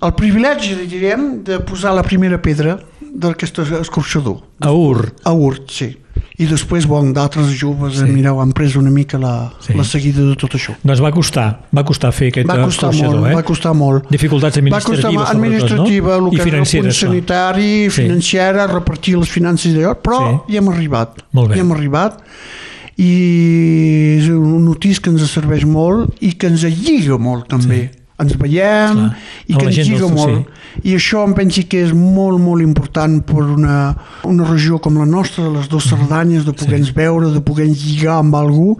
el 0.01 0.13
privilegi, 0.13 0.75
direm, 0.89 1.43
de 1.43 1.59
posar 1.59 1.93
la 1.95 2.03
primera 2.03 2.41
pedra 2.41 2.79
d'aquest 3.09 3.59
escorxador. 3.81 4.41
A 4.61 4.71
Ur. 4.71 5.13
A 5.25 5.31
Urt, 5.33 5.69
sí. 5.71 5.89
I 6.39 6.45
després, 6.47 6.85
bon, 6.87 7.11
d'altres 7.11 7.49
joves, 7.59 7.97
Sí. 7.99 8.05
mireu, 8.07 8.39
han 8.39 8.53
pres 8.55 8.77
una 8.79 8.89
mica 8.89 9.17
la, 9.19 9.51
Sí. 9.59 9.73
la 9.75 9.83
seguida 9.83 10.21
de 10.23 10.35
tot 10.39 10.53
això. 10.55 10.75
Doncs 10.81 11.01
va 11.03 11.11
costar, 11.11 11.67
va 11.75 11.83
costar 11.83 12.13
fer 12.13 12.29
aquest 12.29 12.47
Va 12.47 12.63
costar 12.63 12.89
escorxador, 12.91 13.19
molt, 13.19 13.31
eh? 13.31 13.35
va 13.35 13.43
costar 13.43 13.73
molt. 13.75 14.05
Dificultats 14.09 14.55
Va 14.55 14.61
costar 14.61 14.77
administratives, 14.79 15.13
molt, 15.13 15.27
sobretot, 15.27 15.35
administrativa, 15.35 16.07
no? 16.07 16.15
el 16.15 16.29
que 16.31 16.35
I 16.35 16.39
és 16.39 16.39
el 16.39 16.43
punt 16.43 16.49
financeres. 16.51 16.99
clar. 16.99 17.09
sanitari, 17.11 17.89
Sí. 17.89 18.01
financera, 18.03 18.67
repartir 18.67 19.17
les 19.17 19.29
finances 19.29 19.73
d'allò, 19.75 19.97
però 20.01 20.17
Sí. 20.47 20.53
hi 20.53 20.57
hem 20.57 20.69
arribat. 20.69 21.19
Molt 21.33 21.49
bé. 21.49 21.55
Hi 21.55 21.59
hem 21.59 21.71
arribat 21.73 22.21
i 22.97 24.17
és 24.19 24.29
un 24.29 24.63
notícia 24.65 25.01
que 25.01 25.09
ens 25.09 25.29
serveix 25.31 25.65
molt 25.65 26.15
i 26.21 26.33
que 26.33 26.47
ens 26.47 26.63
lliga 26.63 27.17
molt 27.17 27.47
també. 27.51 27.89
Sí. 27.91 27.98
Ens 28.19 28.33
veiem 28.35 28.97
Clar. 28.97 29.11
i 29.47 29.55
que 29.55 29.65
ens 29.69 29.77
lliga 29.87 30.07
molt. 30.11 30.47
I 30.85 30.93
això 30.95 31.23
em 31.25 31.33
penso 31.33 31.63
que 31.67 31.79
és 31.85 31.93
molt, 31.95 32.37
molt 32.39 32.61
important 32.61 33.17
per 33.25 33.41
una, 33.55 33.95
una 34.27 34.45
regió 34.47 34.77
com 34.79 34.97
la 34.99 35.05
nostra, 35.09 35.43
de 35.47 35.53
les 35.55 35.67
dues 35.71 35.87
Cerdanyes, 35.89 36.45
de 36.45 36.53
poder-nos 36.53 36.91
veure, 36.95 37.31
de 37.33 37.41
poder 37.41 37.65
lligar 37.71 38.19
amb 38.19 38.35
algú, 38.37 38.75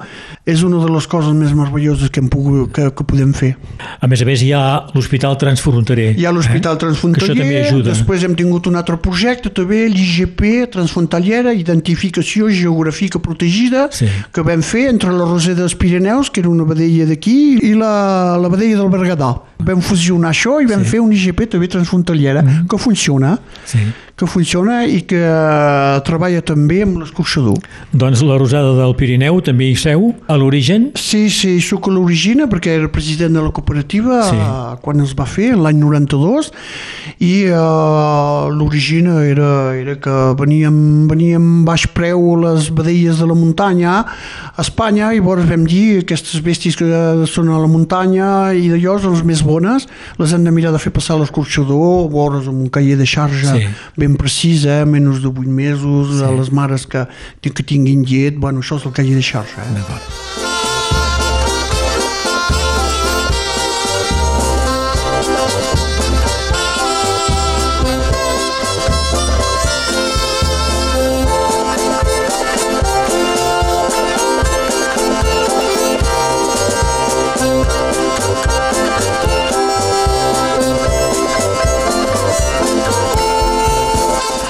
és 0.46 0.62
una 0.64 0.84
de 0.84 0.92
les 0.92 1.08
coses 1.10 1.34
més 1.36 1.54
meravelloses 1.58 2.12
que, 2.14 2.22
hem 2.22 2.30
pogut, 2.32 2.70
que, 2.76 2.90
que 2.94 3.04
podem 3.08 3.34
fer. 3.34 3.56
A 4.00 4.08
més 4.12 4.22
a 4.22 4.28
més, 4.30 4.44
hi 4.46 4.52
ha 4.54 4.62
l'Hospital 4.94 5.38
Transfronterer. 5.42 6.14
Hi 6.20 6.28
ha 6.28 6.32
l'Hospital 6.36 6.78
eh? 6.78 6.82
Transfronteller, 6.86 7.34
Que 7.34 7.42
això 7.42 7.48
també 7.48 7.60
ajuda. 7.66 7.90
després 7.90 8.24
hem 8.28 8.36
tingut 8.38 8.70
un 8.70 8.76
altre 8.80 9.00
projecte 9.02 9.50
també, 9.50 9.86
l'IGP 9.90 10.70
Transfrontaliera, 10.76 11.54
Identificació 11.58 12.52
Geogràfica 12.54 13.20
Protegida, 13.24 13.88
Sí. 13.92 14.08
que 14.32 14.42
vam 14.46 14.62
fer 14.62 14.90
entre 14.94 15.12
la 15.12 15.26
Rosera 15.26 15.56
dels 15.64 15.76
Pirineus, 15.76 16.30
que 16.30 16.42
era 16.44 16.50
una 16.50 16.64
vedella 16.70 17.06
d'aquí, 17.10 17.58
i 17.66 17.74
la, 17.74 18.38
la 18.38 18.48
vedella 18.52 18.78
del 18.84 18.90
Berguedà. 18.94 19.29
Vam 19.60 19.82
fusionar 19.82 20.32
això 20.32 20.62
i 20.62 20.66
vam 20.66 20.84
Sí. 20.84 20.90
fer 20.92 21.00
un 21.02 21.12
IGP 21.12 21.46
també 21.50 21.68
transfrontaliera, 21.68 22.42
Mhm. 22.42 22.68
que 22.68 22.78
funciona, 22.78 23.38
Sí. 23.66 23.80
Que 24.20 24.28
funciona 24.28 24.82
i 24.86 25.00
que 25.08 25.16
eh, 25.24 26.00
treballa 26.08 26.42
també 26.44 26.82
amb 26.84 27.00
l'escorxador. 27.00 27.56
Doncs 27.96 28.20
la 28.28 28.36
Rosada 28.42 28.74
del 28.76 28.92
Pirineu 29.00 29.40
també 29.46 29.70
hi 29.72 29.78
seu, 29.80 30.10
a 30.28 30.36
l'origen. 30.40 30.90
Sí, 31.00 31.30
sí, 31.32 31.56
sóc 31.64 31.88
a 31.88 31.94
l'origina 31.96 32.50
perquè 32.52 32.76
era 32.76 32.90
president 32.92 33.38
de 33.40 33.46
la 33.48 33.54
cooperativa 33.56 34.20
Sí. 34.30 34.36
quan 34.84 35.00
es 35.06 35.14
va 35.16 35.26
fer, 35.26 35.54
l'any 35.56 35.80
92, 35.80 36.52
i 37.24 37.46
uh, 37.52 38.50
l'origina 38.52 39.22
era, 39.28 39.50
era 39.80 39.96
que 40.00 40.16
veníem, 40.40 41.08
veníem 41.10 41.48
baix 41.68 41.88
preu 41.96 42.36
les 42.44 42.70
vedelles 42.76 43.20
de 43.20 43.28
la 43.28 43.36
muntanya 43.38 43.96
a 44.04 44.62
Espanya 44.64 45.14
i 45.16 45.20
llavors 45.20 45.48
vam 45.50 45.64
dir 45.68 46.02
aquestes 46.04 46.42
bèsties 46.46 46.76
que 46.80 46.88
són 47.30 47.50
a 47.54 47.60
la 47.62 47.68
muntanya 47.72 48.30
i 48.56 48.68
d'allò 48.72 48.98
són 49.02 49.16
les 49.16 49.24
més 49.28 49.44
bones, 49.46 49.88
les 50.20 50.34
hem 50.36 50.44
de 50.48 50.52
mirar 50.56 50.72
de 50.76 50.82
fer 50.82 50.92
passar 50.96 51.16
a 51.18 51.22
l'escorxador, 51.24 52.10
veure's 52.12 52.48
amb 52.52 52.66
un 52.66 52.70
cahier 52.74 52.98
de 53.00 53.08
xarxa 53.08 53.56
Sí. 53.56 53.66
ben 53.98 54.09
precís, 54.18 54.66
eh? 54.66 54.86
menys 54.86 55.22
de 55.22 55.30
8 55.30 55.46
mesos, 55.46 56.16
sí. 56.18 56.24
a 56.26 56.32
les 56.32 56.52
mares 56.52 56.88
que, 56.90 57.06
que 57.42 57.64
tinguin 57.64 58.06
llet, 58.06 58.40
bueno, 58.40 58.64
això 58.64 58.80
és 58.80 58.90
el 58.90 58.96
cahier 58.96 59.20
de 59.20 59.26
xarxa. 59.26 59.66
Eh? 59.66 59.76
D'acord. 59.78 60.59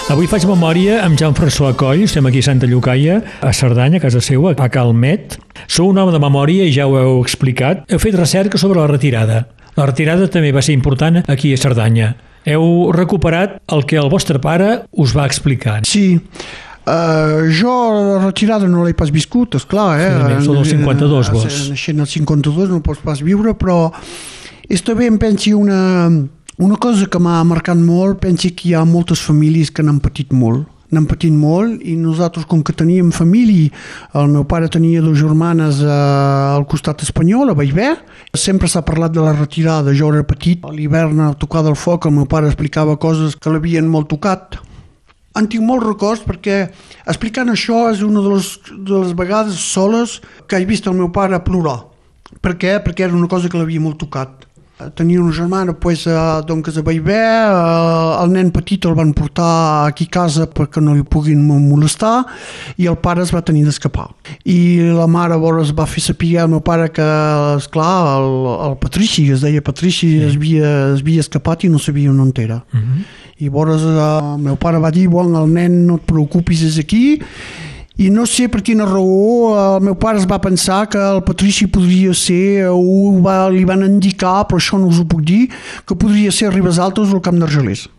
Avui 0.10 0.26
faig 0.26 0.42
memòria 0.50 1.04
amb 1.06 1.20
Jean-François 1.20 1.76
Coll, 1.78 2.02
estem 2.08 2.26
aquí 2.26 2.40
a 2.42 2.46
Santa 2.48 2.66
Llucaia, 2.66 3.20
a 3.46 3.52
Cerdanya, 3.54 4.00
a 4.00 4.02
casa 4.02 4.22
seva, 4.26 4.56
a 4.58 4.70
Calmet. 4.74 5.36
Sou 5.70 5.92
un 5.92 6.00
home 6.02 6.16
de 6.16 6.22
memòria 6.24 6.66
i 6.66 6.72
ja 6.74 6.88
ho 6.90 6.96
heu 6.98 7.20
explicat. 7.22 7.84
Heu 7.86 8.02
fet 8.02 8.18
recerca 8.18 8.58
sobre 8.58 8.82
la 8.82 8.88
retirada. 8.90 9.44
La 9.78 9.86
retirada 9.86 10.26
també 10.34 10.50
va 10.56 10.64
ser 10.66 10.74
important 10.74 11.22
aquí 11.30 11.52
a 11.54 11.60
Cerdanya. 11.62 12.16
Heu 12.50 12.90
recuperat 12.96 13.60
el 13.70 13.86
que 13.86 14.00
el 14.02 14.10
vostre 14.10 14.42
pare 14.42 14.72
us 14.98 15.14
va 15.14 15.28
explicar. 15.30 15.84
Sí, 15.86 16.16
uh, 16.18 17.46
jo 17.54 17.76
la 17.94 18.18
retirada 18.26 18.66
no 18.66 18.88
l'he 18.88 18.98
pas 18.98 19.14
viscut, 19.14 19.60
esclar, 19.62 19.92
eh? 20.02 20.10
Sí, 20.40 20.48
sou 20.50 20.58
del 20.58 20.66
52, 20.74 21.30
Eh, 21.30 21.38
vos. 21.38 21.62
Naixent 21.70 22.02
al 22.02 22.10
52 22.10 22.74
no 22.74 22.82
pots 22.82 23.06
pas 23.06 23.22
viure, 23.22 23.54
però 23.54 23.92
és 24.70 24.82
també, 24.82 25.06
em 25.06 25.22
pensi, 25.22 25.54
una, 25.54 26.10
una 26.60 26.76
cosa 26.76 27.08
que 27.08 27.20
m'ha 27.24 27.40
marcat 27.48 27.80
molt, 27.80 28.20
pensi 28.20 28.52
que 28.52 28.70
hi 28.70 28.76
ha 28.76 28.84
moltes 28.84 29.22
famílies 29.24 29.72
que 29.72 29.84
n'han 29.86 30.02
patit 30.04 30.36
molt 30.36 30.68
n'han 30.90 31.06
patit 31.06 31.34
molt 31.34 31.84
i 31.86 31.94
nosaltres 31.96 32.48
com 32.50 32.64
que 32.66 32.74
teníem 32.74 33.12
família 33.14 33.70
el 34.18 34.32
meu 34.34 34.44
pare 34.50 34.68
tenia 34.74 35.04
dues 35.06 35.20
germanes 35.22 35.84
eh, 35.86 35.90
al 35.90 36.66
costat 36.68 37.04
espanyol, 37.06 37.52
a 37.52 37.56
Bellver 37.58 37.94
sempre 38.34 38.68
s'ha 38.68 38.82
parlat 38.86 39.14
de 39.14 39.22
la 39.22 39.36
retirada 39.38 39.94
jo 39.94 40.10
era 40.12 40.26
petit, 40.26 40.66
a 40.66 40.74
l'hivern 40.74 41.22
a 41.22 41.36
tocar 41.38 41.62
del 41.64 41.78
foc 41.78 42.10
el 42.10 42.18
meu 42.18 42.26
pare 42.26 42.50
explicava 42.50 42.98
coses 42.98 43.38
que 43.38 43.54
l'havien 43.54 43.88
molt 43.88 44.10
tocat 44.10 44.58
en 45.38 45.48
tinc 45.48 45.64
molts 45.64 45.86
records 45.86 46.26
perquè 46.26 46.58
explicant 47.06 47.54
això 47.54 47.86
és 47.94 48.04
una 48.04 48.26
de 48.26 48.34
les, 48.34 48.52
de 48.74 49.04
les 49.06 49.16
vegades 49.16 49.62
soles 49.62 50.20
que 50.50 50.58
he 50.58 50.68
vist 50.68 50.90
el 50.90 50.98
meu 50.98 51.14
pare 51.14 51.40
plorar. 51.46 51.84
Per 52.44 52.56
què? 52.60 52.78
Perquè 52.84 53.06
era 53.06 53.16
una 53.18 53.30
cosa 53.30 53.50
que 53.50 53.58
l'havia 53.60 53.82
molt 53.84 54.00
tocat. 54.02 54.49
Tenia 54.96 55.20
una 55.20 55.34
germana 55.34 55.74
pues, 55.74 56.06
eh, 56.08 56.12
doncs, 56.48 56.78
a 56.78 56.82
Bellver, 56.82 57.16
eh, 57.20 58.24
el 58.24 58.32
nen 58.32 58.48
petit 58.56 58.86
el 58.88 58.94
van 58.96 59.12
portar 59.12 59.88
aquí 59.90 60.06
a 60.08 60.14
casa 60.14 60.46
perquè 60.48 60.80
no 60.80 60.94
li 60.96 61.04
puguin 61.04 61.42
mo- 61.44 61.60
molestar 61.60 62.22
i 62.80 62.88
el 62.88 62.96
pare 63.04 63.26
es 63.26 63.34
va 63.36 63.42
tenir 63.44 63.66
d'escapar. 63.68 64.08
I 64.48 64.80
la 64.96 65.08
mare 65.12 65.36
llavors 65.36 65.74
va 65.76 65.84
fer 65.86 66.06
saber 66.06 66.38
al 66.40 66.48
meu 66.54 66.64
pare 66.64 66.88
que, 66.96 67.08
esclar, 67.58 67.92
el, 68.22 68.32
el 68.70 68.78
Patrici, 68.80 69.28
es 69.36 69.44
deia 69.44 69.62
Patrici, 69.62 70.14
sí. 70.16 70.24
es, 70.24 70.38
havia, 70.40 70.72
es 70.94 71.04
havia 71.04 71.28
escapat 71.28 71.68
i 71.68 71.70
no 71.70 71.80
sabia 71.80 72.10
on 72.12 72.32
era. 72.38 72.64
Mm 72.72 72.80
-hmm. 72.80 73.04
I 73.40 73.46
llavors 73.50 73.82
eh, 73.84 74.34
el 74.34 74.40
meu 74.40 74.56
pare 74.56 74.80
va 74.80 74.92
dir, 74.92 75.10
bon, 75.10 75.36
el 75.36 75.50
nen 75.52 75.86
no 75.88 75.96
et 75.96 76.06
preocupis, 76.06 76.64
és 76.64 76.80
aquí. 76.80 77.20
I 78.00 78.08
no 78.16 78.24
sé 78.24 78.46
per 78.48 78.62
quina 78.64 78.86
raó 78.88 79.50
eh, 79.52 79.64
el 79.76 79.84
meu 79.90 79.96
pare 80.00 80.22
es 80.22 80.28
va 80.28 80.38
pensar 80.40 80.86
que 80.88 81.00
el 81.04 81.20
Patrici 81.28 81.66
podria 81.68 82.14
ser, 82.16 82.70
ho 82.72 83.18
va, 83.20 83.50
li 83.52 83.66
van 83.68 83.84
indicar, 83.84 84.46
però 84.48 84.56
això 84.62 84.80
no 84.80 84.88
us 84.88 85.02
ho 85.02 85.08
puc 85.10 85.26
dir, 85.28 85.50
que 85.84 85.98
podria 86.00 86.32
ser 86.32 86.48
a 86.48 86.54
Ribes 86.54 86.80
Altes 86.80 87.12
o 87.12 87.18
al 87.18 87.26
Camp 87.26 87.42
d'Argelers. 87.42 87.90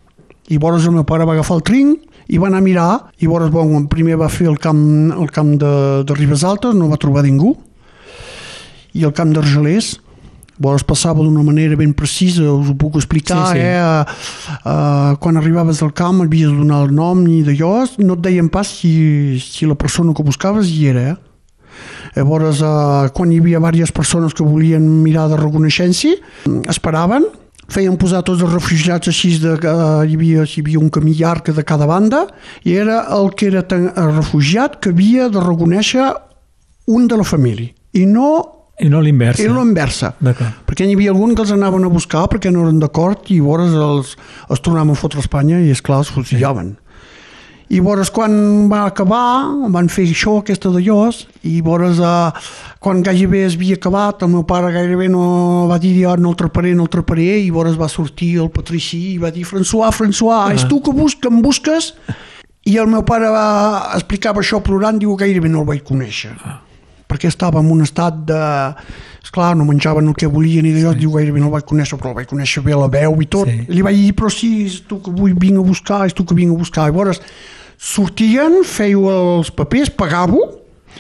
I 0.48 0.56
llavors 0.56 0.86
el 0.88 0.96
meu 0.96 1.04
pare 1.04 1.26
va 1.28 1.34
agafar 1.36 1.58
el 1.60 1.66
trinc 1.68 2.08
i 2.32 2.40
va 2.40 2.48
anar 2.48 2.62
a 2.62 2.64
mirar, 2.64 2.88
i 3.20 3.28
llavors 3.28 3.52
bon, 3.52 3.90
primer 3.92 4.16
va 4.16 4.30
fer 4.32 4.48
el 4.48 4.56
camp, 4.62 4.80
el 5.20 5.28
camp 5.36 5.52
de, 5.60 5.74
de 6.08 6.16
Ribes 6.16 6.46
Altes, 6.48 6.72
no 6.78 6.88
va 6.88 6.96
trobar 6.96 7.26
ningú, 7.28 7.52
i 8.96 9.04
el 9.04 9.12
camp 9.12 9.36
d'Argelers, 9.36 9.98
Llavors 10.60 10.84
passava 10.84 11.22
d'una 11.24 11.42
manera 11.42 11.76
ben 11.80 11.94
precisa, 11.96 12.44
us 12.52 12.68
ho 12.68 12.74
puc 12.76 12.98
explicar, 13.00 13.46
Sí, 13.48 13.56
sí. 13.56 13.64
eh? 13.64 14.04
Uh, 14.60 15.16
quan 15.22 15.38
arribaves 15.40 15.80
al 15.82 15.94
camp 15.96 16.20
havies 16.20 16.50
de 16.52 16.58
donar 16.58 16.82
el 16.84 16.92
nom 16.94 17.22
ni 17.24 17.40
d'allò, 17.46 17.86
no 18.04 18.18
et 18.18 18.20
deien 18.26 18.50
pas 18.52 18.68
si, 18.68 19.38
si 19.40 19.64
la 19.66 19.74
persona 19.74 20.12
que 20.12 20.22
buscaves 20.26 20.68
hi 20.68 20.86
era, 20.92 21.06
eh? 21.14 21.16
Llavors, 22.16 22.60
uh, 22.60 23.08
quan 23.16 23.32
hi 23.32 23.38
havia 23.40 23.60
diverses 23.62 23.92
persones 23.94 24.34
que 24.34 24.44
volien 24.44 24.82
mirar 25.04 25.28
de 25.30 25.38
reconeixença, 25.40 26.12
esperaven, 26.68 27.24
feien 27.70 27.96
posar 27.96 28.20
tots 28.26 28.42
els 28.42 28.52
refugiats 28.52 29.08
així 29.08 29.36
de 29.38 29.54
uh, 29.54 30.02
hi, 30.04 30.16
havia, 30.18 30.44
hi 30.44 30.60
havia 30.60 30.80
un 30.80 30.90
camí 30.90 31.14
llarg 31.14 31.52
de 31.54 31.62
cada 31.64 31.86
banda 31.86 32.24
i 32.66 32.74
era 32.74 33.04
el 33.16 33.30
que 33.32 33.46
era 33.46 33.62
tan, 33.62 33.88
refugiat 34.16 34.80
que 34.82 34.90
havia 34.90 35.28
de 35.30 35.40
reconèixer 35.40 36.08
un 36.90 37.06
de 37.06 37.16
la 37.16 37.24
família 37.24 37.70
i 37.94 38.04
no 38.10 38.59
I 38.80 38.88
no 38.88 39.00
l'inversa. 39.04 39.42
era 39.44 39.54
l'inversa. 39.58 40.14
D'acord. 40.20 40.60
Perquè 40.66 40.86
n'hi 40.88 40.94
havia 40.96 41.12
algun 41.12 41.34
que 41.36 41.42
els 41.44 41.52
anaven 41.52 41.84
a 41.84 41.90
buscar 41.92 42.26
perquè 42.32 42.52
no 42.52 42.64
eren 42.66 42.80
d'acord 42.80 43.28
i 43.30 43.40
llavors 43.40 43.74
els, 43.76 44.14
els 44.48 44.62
tornaven 44.64 44.96
a 44.96 45.00
fotre 45.00 45.20
a 45.20 45.24
Espanya 45.26 45.60
i 45.60 45.70
esclar 45.74 46.00
els 46.02 46.12
fusillaven. 46.14 46.76
I 47.70 47.78
llavors 47.78 48.10
quan 48.10 48.32
va 48.70 48.80
acabar 48.88 49.46
van 49.70 49.90
fer 49.92 50.08
això, 50.08 50.38
aquesta 50.40 50.72
de 50.74 50.80
llos 50.82 51.26
i 51.46 51.60
llavors 51.60 52.00
eh, 52.02 52.46
quan 52.82 53.02
gairebé 53.06 53.44
es 53.46 53.54
havia 53.58 53.76
acabat 53.78 54.24
el 54.26 54.32
meu 54.32 54.42
pare 54.48 54.72
gairebé 54.74 55.06
no 55.12 55.68
va 55.70 55.78
dir 55.78 56.06
"Ah, 56.06 56.16
no 56.16 56.32
el 56.32 56.36
traparé, 56.40 56.74
no 56.74 56.88
el 56.88 56.90
traparé 56.90 57.28
i 57.38 57.50
llavors 57.50 57.78
va 57.78 57.88
sortir 57.88 58.40
el 58.42 58.50
Patrici 58.50 59.12
i 59.12 59.18
va 59.18 59.30
dir 59.30 59.44
François, 59.44 59.92
François, 59.94 60.48
ah. 60.48 60.54
és 60.54 60.64
tu 60.64 60.80
que, 60.80 60.90
bus 60.90 61.14
que 61.14 61.28
em 61.28 61.40
busques? 61.42 61.94
I 62.66 62.76
el 62.76 62.88
meu 62.88 63.04
pare 63.04 63.30
va 63.30 63.92
explicar 63.94 64.34
això 64.34 64.58
plorant, 64.60 64.98
diu 64.98 65.14
gairebé 65.16 65.48
no 65.48 65.62
el 65.62 65.70
vaig 65.70 65.84
conèixer. 65.86 66.34
Ah 66.44 66.58
perquè 67.10 67.30
estava 67.30 67.62
en 67.62 67.70
un 67.74 67.86
estat 67.86 68.24
de... 68.28 68.42
Esclar, 69.20 69.52
no 69.54 69.66
menjaven 69.68 70.08
el 70.08 70.14
que 70.16 70.26
volien 70.30 70.64
i 70.64 70.72
jo 70.78 70.94
sí. 70.94 71.02
diu 71.02 71.12
gairebé 71.12 71.42
no 71.42 71.50
el 71.50 71.52
vaig 71.52 71.66
conèixer, 71.68 71.98
però 72.00 72.14
el 72.14 72.16
vaig 72.16 72.28
conèixer 72.30 72.62
bé 72.64 72.72
la 72.74 72.88
veu 72.90 73.18
i 73.20 73.26
tot. 73.28 73.50
Sí. 73.50 73.66
I 73.68 73.76
li 73.76 73.82
vaig 73.84 73.98
dir, 73.98 74.14
però 74.16 74.30
sí, 74.32 74.48
és 74.64 74.78
tu 74.88 74.96
que 75.04 75.12
vull 75.12 75.34
vinc 75.38 75.60
a 75.60 75.64
buscar, 75.66 76.06
és 76.08 76.16
tu 76.16 76.24
que 76.24 76.36
vinc 76.38 76.54
a 76.54 76.58
buscar. 76.58 76.88
I 76.88 76.94
llavors 76.94 77.20
sortien, 77.76 78.62
fèieu 78.66 79.04
els 79.12 79.52
papers, 79.52 79.92
pagàveu 79.92 80.40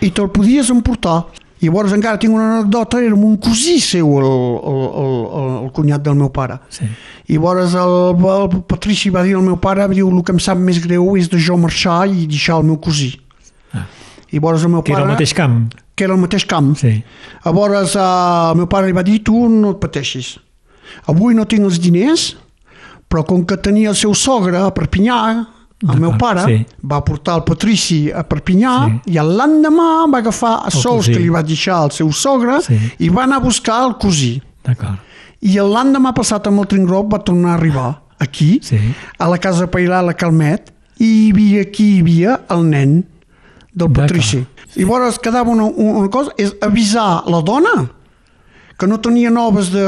i 0.04 0.12
te'l 0.12 0.28
podies 0.36 0.68
emportar. 0.74 1.22
I 1.60 1.68
llavors 1.68 1.92
encara 1.92 2.20
tinc 2.20 2.32
una 2.36 2.46
anècdota, 2.58 3.02
era 3.04 3.16
un 3.16 3.36
cosí 3.40 3.78
seu, 3.84 4.14
el, 4.20 4.28
el, 4.28 4.84
el, 5.00 5.16
el, 5.40 5.50
el 5.64 5.72
cunyat 5.76 6.04
del 6.04 6.16
meu 6.16 6.30
pare. 6.32 6.56
Sí. 6.72 6.88
I 7.28 7.36
llavors 7.36 7.76
el, 7.76 7.96
el 8.16 8.62
Patrici 8.68 9.12
va 9.12 9.24
dir 9.26 9.36
al 9.36 9.44
meu 9.44 9.58
pare, 9.60 9.88
diu, 9.92 10.08
el 10.08 10.22
que 10.24 10.32
em 10.32 10.40
sap 10.40 10.60
més 10.60 10.80
greu 10.80 11.16
és 11.20 11.28
de 11.28 11.40
jo 11.40 11.58
marxar 11.60 12.06
i 12.08 12.24
deixar 12.30 12.62
el 12.62 12.70
meu 12.70 12.80
cosí. 12.80 13.12
Ah. 13.76 13.84
I 14.32 14.38
llavors 14.38 14.62
el 14.64 14.70
meu 14.70 14.82
Que 14.82 14.92
pare... 14.92 15.02
era 15.02 15.10
el 15.10 15.14
mateix 15.16 15.32
camp. 15.34 15.72
Que 15.96 16.04
era 16.04 16.14
el 16.14 16.20
mateix 16.20 16.44
camp. 16.46 16.74
Sí. 16.78 17.02
Llavors 17.44 17.96
eh, 17.96 18.00
el 18.52 18.56
meu 18.62 18.68
pare 18.70 18.86
li 18.86 18.92
va 18.96 19.02
dir, 19.06 19.20
tu 19.26 19.48
no 19.48 19.72
et 19.74 19.80
pateixis. 19.82 20.36
Avui 21.10 21.34
no 21.34 21.44
tinc 21.46 21.64
els 21.66 21.78
diners, 21.82 22.36
però 23.10 23.24
com 23.26 23.44
que 23.46 23.56
tenia 23.58 23.90
el 23.90 23.96
seu 23.98 24.14
sogre 24.14 24.58
a 24.58 24.70
Perpinyà, 24.74 25.18
el 25.90 25.96
meu 26.02 26.12
pare 26.20 26.42
sí. 26.44 26.56
va 26.84 26.98
portar 27.06 27.38
el 27.38 27.44
Patrici 27.48 28.10
a 28.12 28.20
Perpinyà 28.28 28.72
Sí. 28.84 29.14
i 29.14 29.22
l'endemà 29.24 30.06
va 30.12 30.18
agafar 30.18 30.56
els 30.66 30.74
El 30.76 30.82
sols 30.82 31.06
que 31.08 31.18
li 31.18 31.30
va 31.32 31.40
deixar 31.42 31.78
el 31.86 31.90
seu 31.96 32.10
sogre 32.12 32.58
Sí. 32.66 32.76
i 32.98 33.08
va 33.08 33.22
anar 33.24 33.38
a 33.40 33.44
buscar 33.46 33.78
el 33.86 33.94
cosí. 33.96 34.42
D'acord. 34.64 34.98
I 35.40 35.54
l'endemà 35.56 36.12
passat 36.14 36.46
amb 36.46 36.60
el 36.60 36.66
Tringrop 36.68 37.08
va 37.14 37.22
tornar 37.24 37.52
a 37.52 37.54
arribar 37.54 38.02
aquí, 38.18 38.60
Sí. 38.62 38.78
a 39.18 39.28
la 39.28 39.38
casa 39.38 39.70
pairal 39.70 40.08
a 40.10 40.14
Calmet, 40.14 40.70
i 41.00 41.06
hi 41.08 41.30
havia 41.32 41.62
aquí 41.62 41.94
hi 41.96 42.00
havia 42.02 42.40
el 42.50 42.66
nen 42.68 43.04
del. 43.72 43.90
Patrici. 43.94 44.44
I 44.76 44.84
llavors 44.84 45.18
quedava 45.22 45.50
una, 45.50 45.66
una 45.66 46.08
cosa, 46.12 46.34
és 46.38 46.54
avisar 46.62 47.24
la 47.30 47.42
dona 47.42 47.74
que 48.80 48.88
no 48.88 48.96
tenia 49.02 49.30
noves 49.30 49.68
de, 49.74 49.82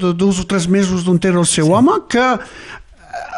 de 0.00 0.12
dos 0.16 0.40
o 0.40 0.46
tres 0.48 0.68
mesos 0.70 1.04
d'on 1.04 1.18
era 1.22 1.38
el 1.38 1.46
seu 1.46 1.66
sí. 1.66 1.72
home, 1.72 1.98
que 2.08 2.24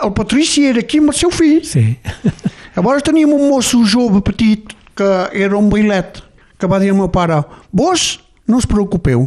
el 0.04 0.12
Patrici 0.14 0.66
era 0.70 0.84
aquí 0.84 1.00
amb 1.02 1.10
el 1.10 1.18
seu 1.18 1.32
fill. 1.34 1.64
Sí. 1.66 1.96
Llavors 2.76 3.02
teníem 3.02 3.32
un 3.34 3.48
mosso 3.50 3.82
jove 3.84 4.22
petit 4.22 4.76
que 4.94 5.10
era 5.34 5.56
un 5.58 5.70
bailet 5.72 6.22
que 6.60 6.68
va 6.68 6.78
dir 6.78 6.92
al 6.92 6.98
meu 7.00 7.08
pare 7.08 7.40
vos 7.72 8.20
no 8.46 8.60
us 8.60 8.68
preocupeu 8.68 9.24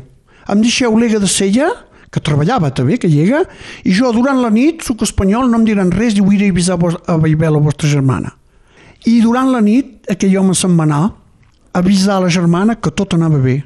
em 0.47 0.62
deixeu 0.62 0.95
l'ega 0.99 1.19
de 1.19 1.27
sella 1.27 1.69
que 2.13 2.21
treballava 2.21 2.69
també, 2.69 2.99
que 3.01 3.09
llega, 3.09 3.41
i 3.81 3.93
jo 3.97 4.12
durant 4.13 4.38
la 4.38 4.51
nit, 4.53 4.83
soc 4.86 5.01
espanyol, 5.01 5.47
no 5.49 5.57
em 5.57 5.65
diran 5.65 5.89
res 5.89 6.13
i 6.13 6.21
ho 6.21 6.29
iré 6.29 6.51
a 6.51 6.53
avisar 6.53 6.77
a 6.77 7.15
Baibel, 7.17 7.55
la 7.55 7.62
vostra 7.63 7.89
germana. 7.89 8.36
I 9.09 9.19
durant 9.21 9.51
la 9.51 9.61
nit, 9.63 10.03
aquell 10.11 10.35
home 10.39 10.55
se'n 10.55 10.75
va 10.77 10.87
anar 10.87 11.03
a 11.03 11.79
avisar 11.79 12.21
la 12.23 12.31
germana 12.31 12.75
que 12.75 12.91
tot 12.91 13.15
anava 13.17 13.39
bé. 13.41 13.61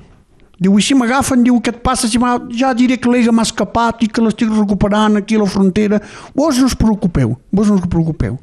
Diu, 0.57 0.73
i 0.79 0.81
si 0.81 0.95
m'agafen, 0.97 1.43
diu, 1.45 1.59
què 1.61 1.69
et 1.69 1.83
passa? 1.85 2.09
Si 2.09 2.17
ja 2.57 2.71
diré 2.73 2.97
que 2.97 3.11
l'ega 3.13 3.31
m'ha 3.31 3.45
escapat 3.45 4.01
i 4.01 4.09
que 4.09 4.23
l'estic 4.25 4.49
recuperant 4.49 5.19
aquí 5.19 5.37
a 5.37 5.43
la 5.43 5.45
frontera. 5.45 5.99
Vos 6.33 6.57
no 6.57 6.65
us 6.65 6.75
preocupeu, 6.75 7.35
vos 7.53 7.69
no 7.69 7.77
us 7.77 7.85
preocupeu. 7.85 8.39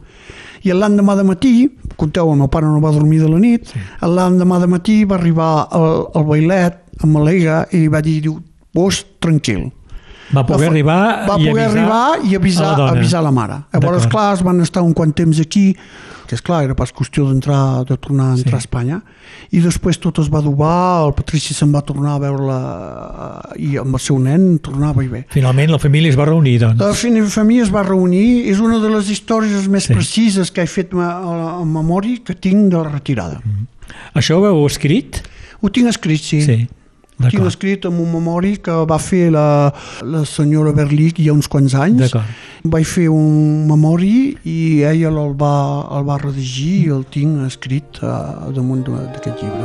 I 0.65 0.73
l'endemà 0.73 1.17
de 1.19 1.25
matí, 1.27 1.53
conteu, 1.99 2.31
el 2.31 2.39
meu 2.39 2.49
pare 2.49 2.71
no 2.71 2.79
va 2.81 2.93
dormir 2.95 3.19
de 3.21 3.29
la 3.29 3.41
nit, 3.43 3.67
sí. 3.69 3.81
l'endemà 4.01 4.61
de 4.63 4.69
matí 4.71 5.03
va 5.05 5.19
arribar 5.19 5.51
el, 5.77 6.07
el 6.15 6.25
bailet 6.31 6.79
amb 7.03 7.19
l'ega 7.27 7.65
i 7.75 7.89
va 7.91 8.01
dir, 8.01 8.21
diu, 8.25 8.39
vos 8.75 9.03
tranquil. 9.21 9.67
Va 10.35 10.47
poder 10.47 10.71
arribar 10.71 11.27
va 11.29 11.37
i 11.37 11.51
poder 11.51 11.67
avisar 11.67 11.69
arribar 11.69 12.31
i 12.31 12.37
avisar, 12.39 12.65
a 12.65 12.71
la 12.71 12.77
dona. 12.79 12.97
avisar 12.97 13.23
la 13.27 13.31
mare. 13.35 13.59
Llavors, 13.75 14.07
clar, 14.09 14.31
es 14.39 14.43
van 14.47 14.63
estar 14.65 14.83
un 14.87 14.95
quant 14.97 15.13
temps 15.13 15.43
aquí, 15.43 15.75
que 16.35 16.41
és 16.41 16.43
clar, 16.43 16.65
era 16.67 16.75
pas 16.75 16.91
qüestió 16.91 17.29
d'entrar, 17.29 17.85
de 17.87 17.97
tornar 17.97 18.33
a 18.33 18.35
entrar 18.35 18.59
Sí. 18.59 18.59
a 18.59 18.65
Espanya, 18.67 18.97
i 19.55 19.61
després 19.63 19.99
tot 20.03 20.19
es 20.19 20.29
va 20.33 20.41
adobar, 20.43 21.07
el 21.07 21.13
Patrici 21.15 21.55
se'n 21.55 21.71
va 21.73 21.83
tornar 21.87 22.17
a 22.17 22.19
veure-la 22.19 22.59
eh, 23.55 23.63
i 23.63 23.77
amb 23.79 23.95
el 23.95 24.01
seu 24.03 24.19
nen 24.19 24.59
tornava 24.59 25.05
i 25.05 25.09
bé. 25.09 25.25
Finalment 25.31 25.71
la 25.71 25.79
família 25.79 26.11
es 26.11 26.19
va 26.19 26.27
reunir, 26.27 26.59
doncs. 26.61 26.81
La 26.81 26.93
família 27.31 27.63
es 27.63 27.73
va 27.75 27.85
reunir, 27.87 28.49
és 28.51 28.59
una 28.61 28.79
de 28.83 28.91
les 28.91 29.11
històries 29.11 29.69
més 29.69 29.85
Sí. 29.87 29.95
precises 29.95 30.51
que 30.51 30.63
he 30.63 30.67
fet 30.67 30.93
en 30.93 31.69
memòria 31.73 32.19
que 32.25 32.35
tinc 32.35 32.71
de 32.73 32.77
la 32.77 32.89
retirada. 32.91 33.41
Això 34.15 34.39
ho 34.41 34.47
heu 34.47 34.67
escrit? 34.67 35.23
Ho 35.63 35.71
tinc 35.71 35.87
escrit, 35.89 36.21
sí. 36.21 36.43
Sí. 36.43 36.69
Ho 37.23 37.29
tinc 37.31 37.47
escrit 37.47 37.85
en 37.87 37.95
un 38.03 38.11
memori 38.11 38.57
que 38.65 38.75
va 38.91 38.99
fer 38.99 39.29
la, 39.35 39.71
la 40.03 40.25
senyora 40.27 40.73
Berlic 40.75 41.21
hi 41.23 41.29
ha 41.31 41.37
uns 41.37 41.49
quants 41.51 41.77
anys. 41.79 42.15
Vaig 42.75 42.89
fer 42.91 43.07
un 43.13 43.67
memori 43.71 44.35
i 44.43 44.83
ella 44.83 45.13
el 45.13 45.37
va, 45.39 45.55
el 45.99 46.05
va 46.11 46.19
redigir 46.25 46.75
i 46.89 46.93
el 46.99 47.07
tinc 47.15 47.47
escrit 47.47 48.03
uh, 48.03 48.51
damunt 48.57 48.83
d'aquest 48.89 49.45
llibre. 49.45 49.65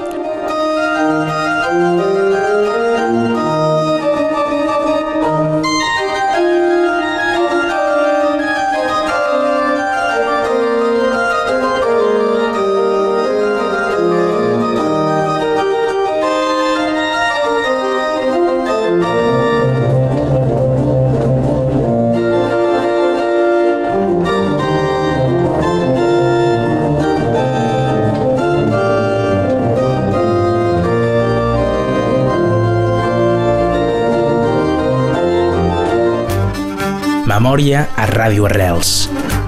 Memòria 37.49 37.87
a 37.97 38.03
Ràdio 38.05 38.43
Arrels, 38.45 39.07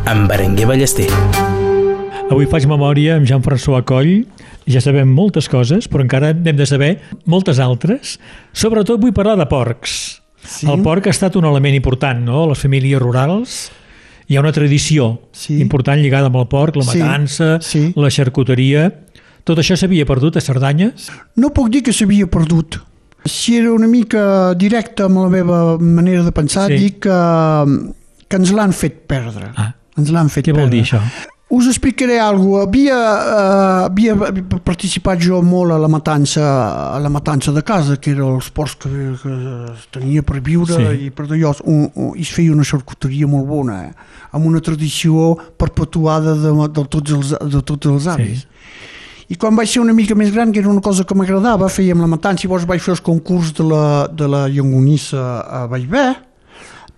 amb 0.09 0.23
Berenguer 0.25 0.65
Ballester. 0.65 1.05
Avui 2.33 2.47
faig 2.49 2.65
memòria 2.65 3.19
amb 3.19 3.27
Jean-François 3.29 3.83
Coll. 3.85 4.23
Ja 4.65 4.81
sabem 4.81 5.11
moltes 5.13 5.45
coses, 5.45 5.85
però 5.85 6.01
encara 6.01 6.31
n'hem 6.33 6.57
de 6.57 6.65
saber 6.65 6.89
moltes 7.29 7.61
altres. 7.61 8.15
Sobretot 8.57 8.97
vull 9.05 9.13
parlar 9.13 9.35
de 9.37 9.45
porcs. 9.45 9.93
Sí. 10.41 10.65
El 10.65 10.81
porc 10.81 11.05
ha 11.05 11.13
estat 11.13 11.37
un 11.37 11.45
element 11.45 11.77
important, 11.77 12.25
no? 12.25 12.41
A 12.41 12.49
les 12.55 12.65
famílies 12.65 12.97
rurals 13.05 13.59
hi 14.25 14.33
ha 14.33 14.41
una 14.41 14.55
tradició 14.57 15.19
Sí. 15.31 15.59
important 15.61 16.01
lligada 16.01 16.33
amb 16.33 16.41
el 16.41 16.49
porc, 16.49 16.81
la 16.81 16.89
Sí, 16.89 16.97
matança, 17.05 17.59
sí. 17.61 17.91
la 17.95 18.09
xarcuteria... 18.09 18.87
Tot 19.45 19.61
això 19.61 19.77
s'havia 19.77 20.09
perdut 20.09 20.37
a 20.37 20.41
Cerdanya? 20.41 20.89
No 21.37 21.53
puc 21.53 21.69
dir 21.69 21.83
que 21.85 21.93
s'havia 21.93 22.25
perdut. 22.25 22.81
Si 23.25 23.55
era 23.57 23.71
una 23.71 23.88
mica 23.88 24.53
directe 24.55 25.03
amb 25.03 25.17
la 25.21 25.29
meva 25.29 25.77
manera 25.77 26.23
de 26.23 26.31
pensar, 26.31 26.67
Sí. 26.71 26.77
dic 26.77 26.99
que, 27.05 27.19
que 28.27 28.36
ens 28.39 28.51
l'han 28.51 28.71
fet 28.73 29.03
perdre. 29.07 29.51
Ah. 29.55 29.73
Ens 29.97 30.10
l'han 30.10 30.29
fet 30.29 30.45
Què 30.47 30.53
vol 30.55 30.63
perdre. 30.63 30.77
dir 30.79 30.84
això? 30.88 31.01
Us 31.51 31.67
explicaré 31.67 32.17
alguna 32.17 32.62
cosa. 32.62 32.67
Havia, 32.69 32.95
uh, 32.95 33.86
havia 33.89 34.15
participat 34.63 35.19
jo 35.19 35.41
molt 35.43 35.73
a 35.75 35.77
la 35.77 35.89
matança 35.91 36.41
a 36.95 36.99
la 37.03 37.10
matança 37.10 37.51
de 37.51 37.62
casa, 37.62 37.97
que 37.97 38.12
era 38.12 38.23
els 38.23 38.47
porcs 38.55 38.77
que, 38.79 38.89
que 39.21 39.34
es 39.73 39.84
tenia 39.91 40.23
per 40.23 40.39
viure 40.39 40.73
Sí. 40.79 41.05
i 41.07 41.10
per 41.12 41.27
d'allò. 41.27 41.51
Un, 41.65 41.89
un, 41.93 42.13
I 42.15 42.21
es 42.21 42.31
feia 42.31 42.53
una 42.53 42.63
xarcuteria 42.63 43.27
molt 43.27 43.45
bona, 43.47 43.81
eh? 43.89 43.91
amb 44.31 44.45
una 44.47 44.62
tradició 44.62 45.36
perpetuada 45.60 46.36
de, 46.39 46.53
de, 46.71 46.86
tots, 46.88 47.12
els, 47.12 47.36
de 47.51 47.62
tots 47.62 47.86
els 47.86 48.07
avis. 48.07 48.39
Sí. 48.39 48.47
I 49.31 49.37
quan 49.39 49.55
vaig 49.55 49.69
ser 49.71 49.79
una 49.79 49.93
mica 49.95 50.15
més 50.17 50.31
gran, 50.35 50.51
que 50.51 50.59
era 50.59 50.67
una 50.71 50.81
cosa 50.83 51.05
que 51.07 51.15
m'agradava, 51.15 51.69
fèiem 51.71 52.01
la 52.03 52.09
matança, 52.11 52.43
i 52.43 52.49
llavors 52.49 52.65
vaig 52.67 52.81
fer 52.83 52.91
els 52.97 53.03
concurs 53.05 53.53
de 53.55 53.63
la, 53.63 53.85
de 54.11 54.27
la 54.27 54.41
llongonissa 54.51 55.21
a 55.47 55.61
Vallvé, 55.71 56.09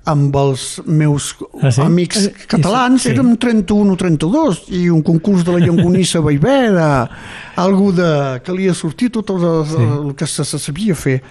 amb 0.10 0.34
els 0.36 0.64
meus 0.90 1.30
Ah, 1.62 1.70
sí? 1.72 1.80
amics 1.86 2.26
Eh, 2.28 2.32
catalans, 2.52 3.04
sí. 3.06 3.12
érem 3.14 3.36
31 3.40 3.94
o 3.94 3.96
32, 3.96 4.64
i 4.76 4.90
un 4.92 5.04
concurs 5.06 5.46
de 5.48 5.54
la 5.54 5.62
llongonissa 5.64 6.20
a 6.20 6.26
Vallvé 6.26 6.56
era 6.74 6.88
algú 7.56 7.92
de... 7.96 8.10
calia 8.44 8.74
sortir 8.74 9.12
tot 9.14 9.30
el, 9.30 9.46
Sí. 9.70 9.78
el 9.80 10.16
que 10.18 10.26
se, 10.28 10.44
se 10.44 10.60
sabia 10.60 10.96
fer. 10.96 11.22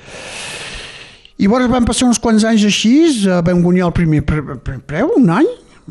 I 1.43 1.49
llavors 1.49 1.67
van 1.69 1.85
passar 1.85 2.07
uns 2.07 2.21
quants 2.23 2.45
anys 2.47 2.65
així, 2.65 2.95
eh, 3.27 3.43
vam 3.43 3.61
guanyar 3.65 3.91
el 3.91 3.93
primer 3.97 4.23
pre 4.25 4.41
pre 4.63 4.79
preu, 4.79 5.11
un 5.19 5.29
any, 5.35 5.49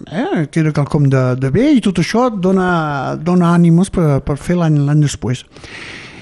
eh, 0.08 0.48
que 0.52 0.60
era 0.60 0.72
quelcom 0.72 1.10
de, 1.10 1.24
de 1.40 1.52
bé, 1.52 1.72
i 1.76 1.82
tot 1.84 2.00
això 2.02 2.28
et 2.30 2.38
dona, 2.44 3.16
dona 3.20 3.52
ànimes 3.56 3.92
per, 3.94 4.22
per 4.26 4.38
fer 4.40 4.58
l'any 4.60 4.80
després. 5.02 5.46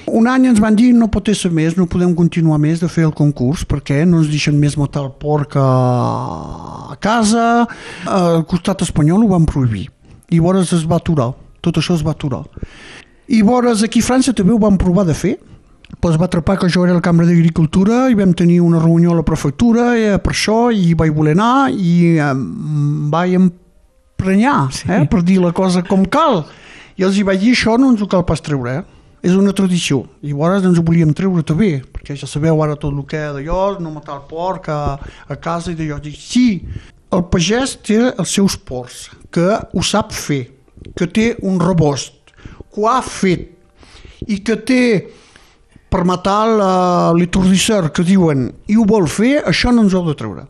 Un 0.09 0.25
any 0.25 0.47
ens 0.49 0.59
van 0.61 0.73
dir 0.73 0.89
no 0.97 1.09
pot 1.11 1.29
ser 1.37 1.51
més, 1.53 1.75
no 1.77 1.85
podem 1.85 2.15
continuar 2.17 2.57
més 2.61 2.79
de 2.81 2.87
fer 2.89 3.05
el 3.05 3.13
concurs 3.13 3.61
perquè 3.69 4.01
no 4.09 4.23
ens 4.23 4.31
deixen 4.31 4.57
més 4.57 4.77
matar 4.79 5.03
el 5.05 5.11
porc 5.21 5.53
a, 5.59 5.67
a 6.93 6.97
casa, 7.01 7.67
al 8.09 8.41
costat 8.49 8.81
espanyol 8.87 9.27
ho 9.27 9.29
van 9.35 9.45
prohibir. 9.49 9.85
I 10.29 10.39
llavors 10.39 10.73
es 10.73 10.87
va 10.89 10.97
aturar, 10.97 11.31
tot 11.61 11.77
això 11.77 11.97
es 11.97 12.05
va 12.05 12.15
aturar. 12.17 12.41
I 13.29 13.43
llavors 13.43 13.83
aquí 13.85 14.01
a 14.01 14.07
França 14.09 14.33
també 14.33 14.55
ho 14.55 14.61
van 14.61 14.81
provar 14.81 15.05
de 15.05 15.13
fer, 15.13 15.35
però 15.97 16.13
es 16.13 16.19
va 16.21 16.27
atrapar 16.29 16.57
que 16.61 16.69
jo 16.69 16.83
era 16.85 16.93
la 16.93 17.01
Cambra 17.03 17.25
d'Agricultura 17.25 18.05
i 18.11 18.15
vam 18.15 18.33
tenir 18.37 18.59
una 18.61 18.79
reunió 18.79 19.11
a 19.11 19.17
la 19.17 19.25
prefectura 19.25 19.89
eh, 19.97 20.17
per 20.21 20.31
això 20.35 20.69
i 20.71 20.93
vaig 20.93 21.11
voler 21.15 21.33
anar 21.35 21.71
i 21.73 22.19
em 22.23 23.09
vaig 23.11 23.33
emprenyar 23.39 24.69
Sí. 24.71 24.85
eh, 24.91 25.05
per 25.09 25.23
dir 25.23 25.39
la 25.41 25.51
cosa 25.51 25.81
com 25.83 26.05
cal. 26.05 26.45
I 26.99 27.03
els 27.07 27.17
hi 27.17 27.23
vaig 27.23 27.39
dir 27.41 27.53
això 27.55 27.77
no 27.79 27.89
ens 27.93 28.01
ho 28.03 28.07
cal 28.11 28.23
pas 28.27 28.41
treure, 28.43 28.79
eh? 28.81 28.83
és 29.23 29.33
una 29.35 29.51
tradició. 29.51 30.05
I 30.23 30.31
llavors 30.31 30.63
ens 30.67 30.77
ho 30.79 30.83
volíem 30.83 31.11
treure 31.15 31.43
també, 31.43 31.81
perquè 31.83 32.15
ja 32.15 32.27
sabeu 32.27 32.61
ara 32.63 32.75
tot 32.79 32.93
el 32.93 33.03
que 33.07 33.17
és 33.19 33.33
d'allò, 33.35 33.79
no 33.79 33.91
matar 33.91 34.15
el 34.19 34.25
porc 34.29 34.69
a, 34.71 34.97
a 35.27 35.35
casa 35.35 35.71
i 35.71 35.75
d'allò. 35.75 35.97
Dic, 36.03 36.15
sí, 36.15 36.45
el 37.11 37.23
pagès 37.31 37.77
té 37.83 37.97
els 38.13 38.29
seus 38.31 38.55
porcs, 38.55 39.09
que 39.31 39.47
ho 39.73 39.83
sap 39.83 40.11
fer, 40.15 40.45
que 40.95 41.07
té 41.07 41.33
un 41.43 41.59
rebost, 41.59 42.13
que 42.71 42.79
ho 42.83 42.87
ha 42.87 43.01
fet, 43.03 43.49
i 44.27 44.39
que 44.43 44.55
té 44.55 44.81
per 45.89 46.03
matar 46.05 47.13
l'itordisser 47.17 47.89
que 47.95 48.05
diuen 48.05 48.49
i 48.69 48.77
ho 48.77 48.85
vol 48.89 49.07
fer, 49.09 49.39
això 49.49 49.73
no 49.73 49.85
ens 49.85 49.95
ho 49.95 50.03
ha 50.03 50.09
de 50.11 50.15
treure. 50.19 50.45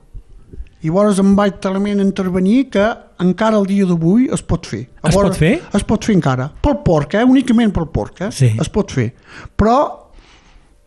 I 0.80 0.88
llavors 0.88 1.18
em 1.20 1.34
vaig 1.36 1.58
talment 1.60 2.00
intervenir 2.00 2.70
que 2.72 2.84
encara 3.20 3.58
el 3.60 3.66
dia 3.68 3.88
d'avui 3.88 4.30
es 4.32 4.44
pot 4.48 4.68
fer. 4.68 4.86
Es 5.04 5.16
pot 5.16 5.36
fer? 5.36 5.58
Es 5.76 5.84
pot 5.84 6.06
fer 6.08 6.16
encara. 6.16 6.50
Pel 6.64 6.78
porc, 6.86 7.18
eh? 7.20 7.26
únicament 7.28 7.74
pel 7.76 7.90
porc. 7.92 8.22
Eh? 8.24 8.30
Sí. 8.36 8.54
Es 8.64 8.72
pot 8.72 8.92
fer. 8.96 9.10
Però 9.60 9.76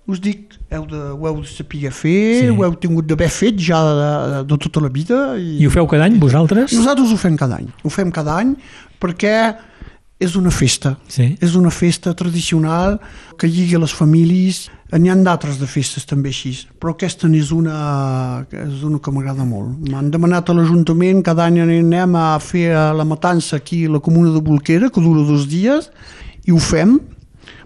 us 0.08 0.20
dic, 0.24 0.56
heu 0.72 0.86
de, 0.88 1.00
ho 1.12 1.28
heu 1.28 1.42
de 1.42 1.48
saber 1.50 1.92
fer, 1.92 2.14
Sí. 2.40 2.48
ho 2.48 2.64
heu 2.64 2.72
tingut 2.80 3.06
d'haver 3.06 3.28
fet 3.30 3.60
ja 3.60 3.82
de, 3.84 3.92
de, 4.32 4.40
de 4.48 4.58
tota 4.64 4.80
la 4.80 4.88
vida. 4.88 5.20
I, 5.36 5.58
I 5.60 5.68
ho 5.68 5.74
feu 5.74 5.86
cada 5.90 6.08
any, 6.08 6.16
vosaltres? 6.20 6.72
Nosaltres 6.72 7.12
ho 7.12 7.20
fem 7.20 7.36
cada 7.36 7.60
any. 7.60 7.68
Ho 7.84 7.92
fem 7.92 8.10
cada 8.10 8.38
any 8.40 8.56
perquè 9.02 9.36
és 10.22 10.37
una 10.38 10.52
festa. 10.54 10.96
Sí. 11.11 11.32
És 11.42 11.56
una 11.58 11.70
festa 11.74 12.14
tradicional 12.14 12.98
que 13.38 13.50
lligui 13.50 13.80
les 13.80 13.94
famílies. 13.96 14.68
N'hi 14.92 15.08
ha 15.08 15.16
d'altres 15.24 15.56
de 15.56 15.66
festes 15.66 16.04
també 16.04 16.28
així, 16.35 16.52
però 16.76 16.92
aquesta 16.92 17.28
n'és 17.30 17.48
una, 17.54 18.44
és 18.52 18.82
una 18.85 19.00
que 19.00 19.12
m'agrada 19.14 19.46
molt. 19.48 19.88
M'han 19.88 20.11
demanat 20.12 20.50
a 20.52 20.56
l'Ajuntament, 20.56 21.22
cada 21.24 21.46
any 21.48 21.62
anem 21.64 22.18
a 22.20 22.26
fer 22.44 22.68
la 22.98 23.06
matança 23.08 23.56
aquí 23.56 23.87
a 23.87 23.94
la 23.94 24.02
comuna 24.04 24.35
de 24.35 24.44
Bolquera, 24.44 24.92
que 24.92 25.00
dura 25.00 25.24
dos 25.24 25.48
dies, 25.48 25.88
i 26.44 26.52
ho 26.52 26.61
fem. 26.61 26.98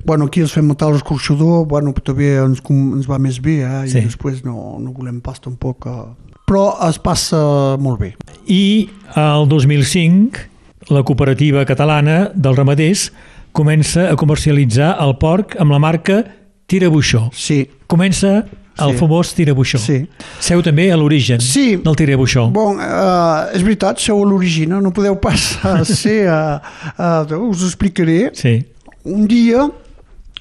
Bueno, 0.07 0.31
aquí 0.31 0.45
els 0.45 0.55
fem 0.55 0.69
matar 0.71 0.92
l'escorxador, 0.95 1.64
bueno, 1.66 1.90
també 2.07 2.37
ens, 2.38 2.62
ens 2.71 3.11
va 3.11 3.19
més 3.19 3.40
bé, 3.42 3.59
eh? 3.66 3.83
Sí. 3.90 3.99
i 3.99 4.07
després 4.07 4.45
no, 4.47 4.79
no 4.79 4.95
volem 4.95 5.19
pas 5.21 5.42
tampoc... 5.42 5.90
Eh... 5.90 6.37
Però 6.47 6.77
es 6.87 7.01
passa 7.03 7.40
molt 7.83 7.99
bé. 7.99 8.12
I 8.47 8.87
el 9.19 9.49
2005 9.51 10.47
la 10.90 11.03
cooperativa 11.03 11.64
catalana 11.66 12.31
dels 12.35 12.57
ramaders 12.57 13.09
comença 13.57 14.11
a 14.11 14.16
comercialitzar 14.16 14.96
el 15.03 15.16
porc 15.18 15.57
amb 15.61 15.72
la 15.72 15.79
marca 15.83 16.22
Tirabuixó. 16.66 17.31
Sí, 17.33 17.68
Comença 17.87 18.44
el 18.79 18.92
Sí. 18.92 18.96
famós 18.99 19.33
Tirabuixó. 19.35 19.79
Sí. 19.79 20.07
Seu 20.40 20.62
també 20.62 20.90
a 20.92 20.96
l'origen 20.96 21.40
Sí. 21.40 21.77
del 21.77 21.96
Tirabuixó. 21.96 22.51
Bon, 22.53 22.77
uh, 22.77 23.49
és 23.55 23.62
veritat, 23.62 23.99
sou 23.99 24.22
a 24.22 24.27
l'origina, 24.27 24.81
no 24.81 24.90
podeu 24.92 25.16
pas 25.16 25.59
ser... 25.85 26.29
Uh, 26.29 26.59
uh, 26.99 27.49
us 27.51 27.62
ho 27.62 27.66
explicaré. 27.66 28.31
Sí. 28.35 28.64
Un 29.05 29.27
dia 29.27 29.70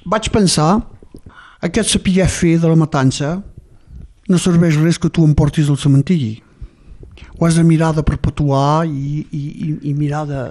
vaig 0.05 0.29
pensar 0.29 0.81
aquest 1.61 1.89
saber 1.89 2.27
fer 2.27 2.57
de 2.59 2.67
la 2.67 2.75
matança 2.75 3.41
no 4.27 4.37
serveix 4.37 4.75
res 4.81 4.97
que 4.97 5.09
tu 5.09 5.23
em 5.23 5.33
portis 5.33 5.69
al 5.69 5.77
cementiri. 5.77 6.41
Ho 7.37 7.45
has 7.47 7.57
de 7.59 7.63
mirar 7.63 7.93
de 7.95 8.03
perpetuar 8.03 8.85
i, 8.87 9.25
i, 9.31 9.43
i, 9.89 9.93
mirar 9.93 10.25
de, 10.29 10.41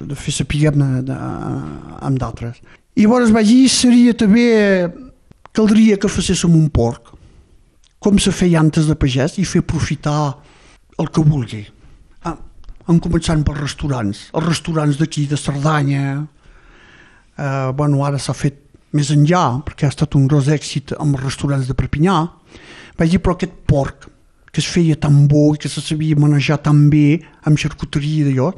de 0.00 0.18
fer 0.18 0.34
saber 0.34 0.70
amb 0.70 2.18
d'altres. 2.18 2.60
I 2.96 3.06
llavors 3.06 3.32
vaig 3.34 3.48
dir, 3.48 3.68
seria 3.68 4.14
també... 4.14 4.46
Caldria 5.50 5.96
que 5.98 6.06
facéssim 6.06 6.52
un 6.54 6.68
porc, 6.70 7.08
com 7.98 8.18
se 8.22 8.30
feia 8.30 8.60
antes 8.60 8.86
de 8.86 8.94
pagès, 8.94 9.34
i 9.42 9.44
fer 9.44 9.64
aprofitar 9.64 10.36
el 11.02 11.08
que 11.10 11.24
vulgui. 11.26 11.64
Ah, 12.22 12.36
en 12.86 13.00
començant 13.02 13.42
pels 13.42 13.58
restaurants. 13.58 14.20
Els 14.30 14.46
restaurants 14.46 15.00
d'aquí, 15.00 15.24
de 15.26 15.38
Cerdanya, 15.40 16.04
eh, 17.34 17.72
bueno, 17.74 18.04
ara 18.06 18.20
s'ha 18.22 18.36
fet 18.36 18.60
més 18.96 19.10
enllà, 19.14 19.62
perquè 19.66 19.88
ha 19.88 19.94
estat 19.94 20.14
un 20.18 20.26
gros 20.30 20.50
èxit 20.50 20.94
amb 20.98 21.18
els 21.18 21.24
restaurants 21.24 21.68
de 21.70 21.76
Perpinyà, 21.78 22.16
vaig 22.98 23.12
dir, 23.12 23.20
però 23.22 23.36
aquest 23.36 23.58
porc, 23.70 24.09
que 24.50 24.60
es 24.62 24.68
feia 24.68 24.96
tan 24.98 25.26
bo 25.30 25.54
i 25.54 25.58
que 25.58 25.68
se 25.70 25.80
sabia 25.80 26.18
manejar 26.18 26.58
tan 26.64 26.88
bé 26.90 27.20
amb 27.46 27.58
xarcuteria 27.58 28.24
i 28.24 28.28
d'allò, 28.30 28.50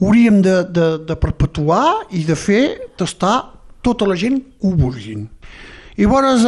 hauríem 0.00 0.40
de, 0.42 0.56
de, 0.74 0.86
de 1.06 1.16
perpetuar 1.20 2.08
i 2.10 2.24
de 2.24 2.36
fer 2.36 2.64
tastar 2.98 3.36
tota 3.84 4.08
la 4.08 4.16
gent 4.16 4.40
que 4.40 4.68
ho 4.68 4.74
vulguin. 4.78 5.28
I 5.94 6.08
llavors 6.08 6.42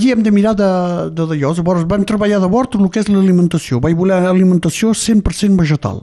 dir, 0.00 0.10
hem 0.10 0.22
de 0.26 0.32
mirar 0.34 0.56
de, 0.58 0.70
d'allò, 1.14 1.52
llavors 1.54 1.84
vam 1.86 2.02
treballar 2.02 2.40
de 2.42 2.48
bord 2.50 2.74
el 2.74 2.88
que 2.90 3.04
és 3.04 3.10
l'alimentació, 3.10 3.78
vaig 3.78 3.94
voler 3.94 4.18
alimentació 4.26 4.90
100% 4.90 5.54
vegetal, 5.60 6.02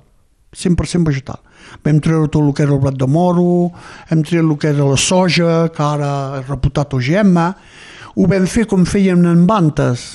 100% 0.55 1.03
vegetal. 1.09 1.41
Vam 1.83 1.99
treure 1.99 2.29
tot 2.31 2.45
el 2.45 2.53
que 2.55 2.63
era 2.63 2.71
el 2.71 2.79
blat 2.79 2.95
de 2.95 3.07
moro, 3.11 3.73
hem 4.07 4.23
tret 4.23 4.39
el 4.39 4.55
que 4.55 4.71
era 4.71 4.87
la 4.87 4.95
soja, 4.95 5.67
que 5.75 5.83
ara 5.83 6.39
és 6.39 6.47
reputat 6.47 6.95
OGM, 6.95 7.35
ho 8.15 8.29
vam 8.31 8.47
fer 8.47 8.63
com 8.71 8.87
feien 8.87 9.27
en 9.27 9.43
bantes. 9.49 10.07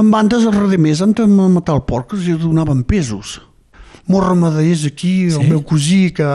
En 0.00 0.08
bantes 0.08 0.46
els 0.48 0.56
redemés 0.56 1.02
han 1.04 1.12
de 1.12 1.26
matar 1.28 1.76
el 1.76 1.84
porc, 1.84 2.14
els 2.16 2.40
donaven 2.40 2.84
pesos. 2.88 3.38
Molts 4.10 4.26
ramaders 4.26 4.86
aquí, 4.88 5.28
sí? 5.28 5.36
El 5.36 5.50
meu 5.50 5.60
cosí 5.66 6.10
que, 6.16 6.28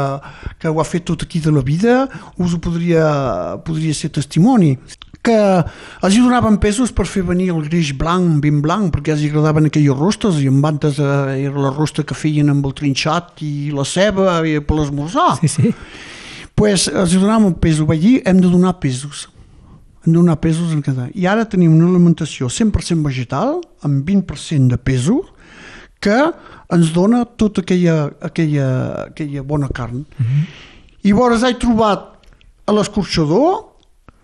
que 0.62 0.69
ho 0.69 0.80
ha 0.80 0.86
fet 0.86 1.08
tot 1.10 1.25
aquí 1.25 1.41
de 1.41 1.51
la 1.51 1.63
vida, 1.65 2.06
us 2.38 2.54
ho 2.54 2.60
podria, 2.62 3.58
podria 3.65 3.95
ser 3.97 4.12
testimoni 4.15 4.75
que 5.25 5.36
els 6.06 6.13
hi 6.13 6.21
donaven 6.21 6.60
pesos 6.62 6.91
per 6.93 7.08
fer 7.10 7.23
venir 7.25 7.49
el 7.56 7.63
greix 7.65 7.91
blanc, 7.97 8.38
ben 8.43 8.62
blanc, 8.62 8.91
perquè 8.93 9.15
els 9.15 9.25
agradaven 9.25 9.71
aquelles 9.71 9.97
rostes, 9.97 10.38
i 10.43 10.49
en 10.51 10.60
bandes 10.62 10.99
eh, 11.01 11.39
era 11.47 11.63
la 11.65 11.73
rosta 11.73 12.06
que 12.06 12.17
feien 12.17 12.51
amb 12.54 12.67
el 12.69 12.75
trinxat 12.78 13.41
i 13.41 13.71
la 13.73 13.88
ceba 13.89 14.38
i 14.45 14.60
per 14.62 14.78
l'esmorzar. 14.78 15.32
Sí, 15.41 15.49
sí. 15.49 15.73
pues, 16.56 16.86
els 16.93 17.15
hi 17.15 17.23
donàvem 17.23 17.58
pesos, 17.58 17.89
vaig 17.89 18.06
dir, 18.06 18.19
hem 18.30 18.43
de 18.43 18.51
donar 18.54 18.78
pesos. 18.84 19.25
Hem 20.06 20.13
de 20.13 20.20
donar 20.20 20.38
pesos 20.38 20.72
en 20.72 20.82
cada... 20.86 21.10
I 21.18 21.26
ara 21.26 21.48
tenim 21.50 21.74
una 21.74 21.89
alimentació 21.89 22.48
100% 22.48 23.02
vegetal, 23.06 23.58
amb 23.82 24.06
20% 24.06 24.70
de 24.70 24.78
pesos, 24.78 25.32
que 26.00 26.18
ens 26.74 26.91
dona 26.94 27.24
tota 27.26 27.63
aquella, 27.65 28.12
aquella, 28.22 28.68
aquella 29.10 29.44
bona 29.44 29.70
carn. 29.70 30.06
Mm 30.06 30.26
-hmm. 30.26 30.46
I 31.04 31.10
llavors 31.10 31.44
he 31.44 31.54
trobat 31.54 32.02
a 32.65 32.72
l'escorxador 32.72 33.65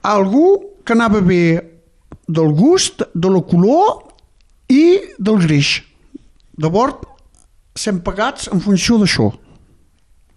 algú 0.01 0.61
que 0.85 0.93
anava 0.93 1.21
bé 1.21 1.71
del 2.27 2.53
gust, 2.53 3.03
de 3.13 3.29
la 3.29 3.41
color 3.41 4.13
i 4.69 4.99
del 5.19 5.37
greix. 5.39 5.83
Llavors, 6.57 6.95
sem 7.75 7.99
pagats 7.99 8.49
en 8.51 8.59
funció 8.59 8.97
d'això. 8.97 9.31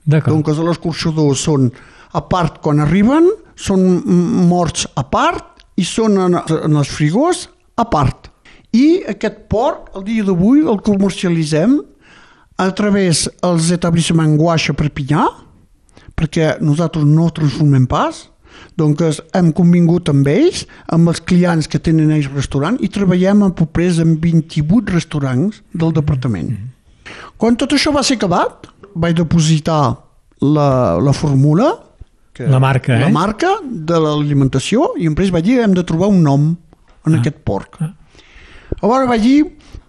D'acord. 0.05 0.35
Donc 0.35 0.49
els 0.49 0.59
de 0.59 0.65
l'escorxador 0.65 1.37
són 1.37 1.71
a 2.13 2.21
part 2.21 2.61
quan 2.63 2.81
arriben, 2.81 3.31
són 3.57 4.03
morts 4.51 4.87
a 4.97 5.05
part 5.07 5.64
i 5.77 5.85
són 5.87 6.19
en, 6.21 6.38
en 6.38 6.79
els 6.79 6.90
frigors 6.90 7.49
a 7.77 7.87
part. 7.90 8.31
I 8.75 9.05
aquest 9.11 9.47
porc, 9.51 9.93
el 9.99 10.05
dia 10.07 10.27
d'avui, 10.27 10.64
el 10.67 10.81
comercialitzem 10.83 11.79
a 12.59 12.69
través 12.75 13.29
dels 13.43 13.71
etablissements 13.75 14.38
Guaixa 14.38 14.75
Perpinyà, 14.79 15.27
perquè 16.14 16.57
nosaltres 16.62 17.07
no 17.07 17.31
transformem 17.35 17.87
pas, 17.90 18.29
doncs 18.79 19.21
hem 19.35 19.51
convingut 19.55 20.11
amb 20.11 20.29
ells, 20.31 20.64
amb 20.95 21.11
els 21.11 21.23
clients 21.27 21.67
que 21.71 21.81
tenen 21.83 22.12
ells 22.14 22.31
restaurant 22.35 22.79
i 22.83 22.90
treballem 22.90 23.43
en 23.47 23.55
propers 23.55 24.01
amb 24.03 24.23
28 24.23 24.95
restaurants 24.95 25.61
del 25.75 25.95
departament. 25.95 26.55
Quan 27.38 27.59
tot 27.59 27.75
això 27.75 27.93
va 27.95 28.03
ser 28.07 28.19
acabat, 28.19 28.69
vaig 28.95 29.19
depositar 29.19 29.97
la, 30.43 30.99
la 31.03 31.14
fórmula, 31.14 31.73
que, 32.35 32.47
La 32.51 32.59
marca, 32.59 32.99
la 32.99 33.09
eh? 33.09 33.12
marca 33.14 33.57
de 33.62 33.99
l'alimentació, 34.03 34.92
i 34.99 35.07
després 35.07 35.33
vaig 35.35 35.47
dir 35.47 35.61
hem 35.62 35.75
de 35.77 35.85
trobar 35.87 36.11
un 36.11 36.23
nom 36.27 36.49
en 37.07 37.14
ah. 37.14 37.20
aquest 37.20 37.44
porc. 37.47 37.79
Ah. 37.81 37.92
Llavors 38.81 39.09
vaig 39.09 39.23
dir 39.23 39.38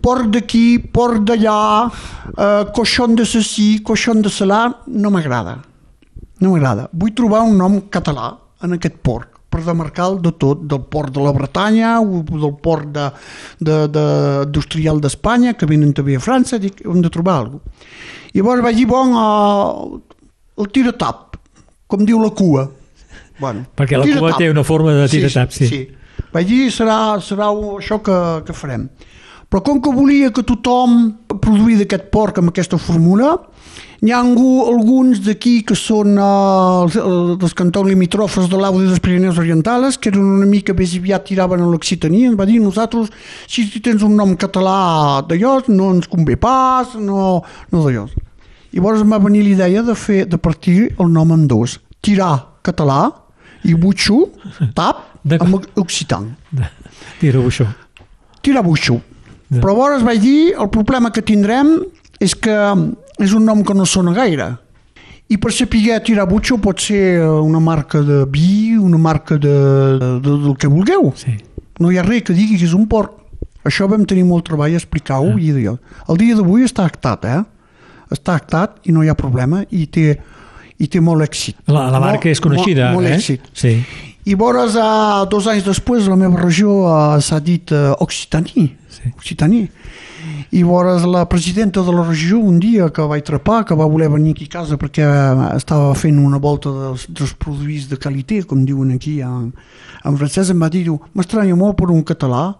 porc 0.05 0.29
d'aquí, 0.33 0.65
porc 0.93 1.23
d'allà, 1.25 1.59
eh, 2.37 2.65
coixon 2.77 3.15
de 3.17 3.25
sací, 3.25 3.79
coixon 3.83 4.21
de 4.21 4.29
salà, 4.29 4.67
no 4.87 5.11
m'agrada. 5.11 5.57
No 6.43 6.51
m'agrada. 6.51 6.89
Vull 6.93 7.15
trobar 7.17 7.41
un 7.49 7.57
nom 7.57 7.79
català 7.89 8.35
en 8.63 8.77
aquest 8.77 9.01
porc 9.01 9.31
per 9.55 9.63
demarcar-lo 9.63 10.19
de 10.19 10.33
tot, 10.35 10.65
del 10.67 10.81
port 10.91 11.13
de 11.15 11.23
la 11.23 11.31
Bretanya, 11.31 11.95
o 12.03 12.21
del 12.27 12.55
port 12.61 12.89
de, 12.91 13.05
de, 13.59 13.77
de, 13.87 14.05
industrial 14.43 14.99
d'Espanya, 14.99 15.55
que 15.55 15.69
venen 15.69 15.93
també 15.95 16.17
a 16.19 16.23
França, 16.23 16.59
dic, 16.59 16.83
hem 16.83 16.99
de 17.01 17.11
trobar 17.13 17.39
alguna 17.39 17.63
cosa. 17.63 17.87
I 18.35 18.41
llavors 18.41 18.65
vaig 18.65 18.81
dir, 18.81 18.87
bon, 18.89 19.13
uh, 19.15 20.19
el 20.59 20.71
tiratap, 20.75 21.37
com 21.87 22.05
diu 22.05 22.21
la 22.21 22.31
cua. 22.35 22.67
Bueno, 23.39 23.65
Perquè 23.75 23.99
la 23.99 24.07
cua 24.07 24.35
té 24.39 24.49
una 24.49 24.63
forma 24.63 24.93
de 24.95 25.07
tiratap, 25.11 25.51
sí. 25.51 25.67
sí. 25.67 25.81
Vaig 26.35 26.47
dir, 26.47 26.69
serà, 26.71 27.17
serà 27.23 27.49
això 27.51 27.99
que, 28.03 28.15
que 28.47 28.55
farem. 28.55 28.87
Però 29.51 29.61
com 29.63 29.77
que 29.79 29.91
volia 29.93 30.31
que 30.35 30.43
tothom 30.43 31.13
produï 31.29 31.77
d'aquest 31.79 32.09
porc 32.11 32.39
amb 32.41 32.51
aquesta 32.51 32.79
fórmula, 32.81 33.35
n'hi 34.01 34.11
ha 34.11 34.17
algú, 34.19 34.65
alguns 34.67 35.21
d'aquí 35.23 35.61
que 35.67 35.77
són 35.79 36.17
eh, 36.17 36.25
els, 36.25 36.97
els 36.99 37.55
cantons 37.57 37.87
limitrofes 37.87 38.49
de 38.51 38.59
l'Audi 38.59 38.89
dels 38.89 39.03
Pirineus 39.03 39.39
Orientals, 39.41 39.99
que 40.01 40.11
eren 40.11 40.25
una 40.39 40.49
mica 40.49 40.75
més 40.75 40.97
aviat 40.97 41.27
tiraven 41.29 41.63
a 41.63 41.69
l'Occitania, 41.69 42.31
ens 42.31 42.39
va 42.39 42.49
dir, 42.49 42.59
nosaltres, 42.63 43.13
si 43.47 43.67
tens 43.79 44.03
un 44.03 44.17
nom 44.19 44.35
català 44.39 45.21
d'allò, 45.29 45.59
no 45.71 45.93
ens 45.95 46.09
convé 46.11 46.39
pas, 46.41 46.97
no, 46.99 47.39
no 47.71 47.85
d'allò. 47.85 48.09
I 48.75 48.81
llavors 48.81 49.05
em 49.05 49.13
va 49.13 49.23
venir 49.23 49.45
l'idea 49.45 49.85
de 49.87 49.95
fer 49.95 50.25
de 50.27 50.41
partir 50.41 50.89
el 50.99 51.13
nom 51.13 51.31
en 51.31 51.47
dos. 51.47 51.79
Tirar 52.05 52.33
català 52.65 53.01
i 53.65 53.73
butxo, 53.73 54.27
tap, 54.77 55.03
amb 55.41 55.57
occitan. 55.81 56.31
Tira-ho 57.19 57.47
això. 57.49 57.65
Tira. 58.45 58.61
Ja. 59.49 59.61
Però 59.61 59.73
llavors 59.73 60.05
vaig 60.05 60.21
dir, 60.21 60.53
el 60.53 60.69
problema 60.73 61.11
que 61.13 61.23
tindrem 61.25 61.79
és 62.21 62.35
que 62.37 62.53
és 63.21 63.33
un 63.33 63.45
nom 63.45 63.63
que 63.65 63.73
no 63.73 63.85
sona 63.89 64.13
gaire. 64.13 64.51
I 65.29 65.39
per 65.41 65.51
saber 65.53 65.97
tirar 66.05 66.27
butxo 66.29 66.59
pot 66.61 66.81
ser 66.81 67.23
una 67.25 67.59
marca 67.59 68.01
de 68.05 68.23
vi, 68.29 68.75
una 68.77 68.97
marca 69.01 69.37
de, 69.41 69.53
de, 69.97 70.09
de 70.21 70.37
del 70.45 70.55
que 70.61 70.69
vulgueu. 70.69 71.11
Sí. 71.17 71.33
No 71.81 71.89
hi 71.91 71.97
ha 71.97 72.05
res 72.05 72.21
que 72.27 72.35
digui 72.37 72.59
que 72.59 72.67
és 72.69 72.75
un 72.77 72.85
porc. 72.87 73.23
Això 73.65 73.87
vam 73.89 74.05
tenir 74.05 74.27
molt 74.29 74.45
treball 74.45 74.75
a 74.75 74.77
explicar-ho 74.77 75.33
Ah. 75.33 75.41
i 75.41 75.51
dir 75.51 75.71
El 75.73 76.17
dia 76.21 76.35
d'avui 76.37 76.63
està 76.63 76.85
actat, 76.85 77.25
eh? 77.25 77.41
Està 78.13 78.35
actat 78.37 78.77
i 78.85 78.93
no 78.93 79.01
hi 79.01 79.09
ha 79.09 79.15
problema 79.17 79.63
i 79.71 79.87
té, 79.87 80.19
i 80.79 80.87
té 80.91 80.99
molt 80.99 81.23
èxit. 81.23 81.61
La, 81.67 81.87
la 81.89 81.99
marca 82.03 82.25
Molt- 82.27 82.33
és 82.33 82.41
coneixida, 82.43 82.91
molt, 82.91 83.05
molt 83.05 83.13
eh? 83.13 83.17
èxit. 83.19 83.47
Sí. 83.53 83.75
I 84.25 84.33
vores, 84.33 84.73
uh, 84.75 85.23
dos 85.29 85.45
anys 85.47 85.63
després, 85.67 86.07
la 86.09 86.17
meva 86.17 86.41
regió 86.41 86.81
uh, 86.87 87.19
s'ha 87.21 87.39
dit 87.39 87.71
uh, 87.71 87.93
Occitaní. 88.01 88.71
Sí. 88.89 89.13
Occitaní. 89.15 89.67
I 90.55 90.63
vores, 90.63 91.03
la 91.05 91.25
presidenta 91.29 91.81
de 91.83 91.91
la 91.93 92.03
regió, 92.07 92.39
un 92.39 92.59
dia 92.59 92.87
que 92.89 93.03
vaig 93.05 93.23
trepar, 93.27 93.63
que 93.65 93.75
va 93.75 93.85
voler 93.85 94.07
venir 94.09 94.31
aquí 94.33 94.45
a 94.49 94.53
casa 94.53 94.77
perquè 94.79 95.03
eh, 95.03 95.47
estava 95.57 95.93
fent 95.99 96.17
una 96.21 96.37
volta 96.39 96.71
dels, 96.71 97.07
dels 97.11 97.33
produïts 97.37 97.89
de 97.91 97.97
qualitat, 97.99 98.45
com 98.49 98.63
diuen 98.65 98.93
aquí 98.95 99.19
en, 99.25 99.49
en 100.05 100.17
francès, 100.17 100.53
em 100.53 100.61
va 100.63 100.69
dir, 100.71 100.85
m'estranya 101.13 101.57
molt 101.59 101.75
per 101.81 101.89
un 101.91 102.05
català 102.07 102.55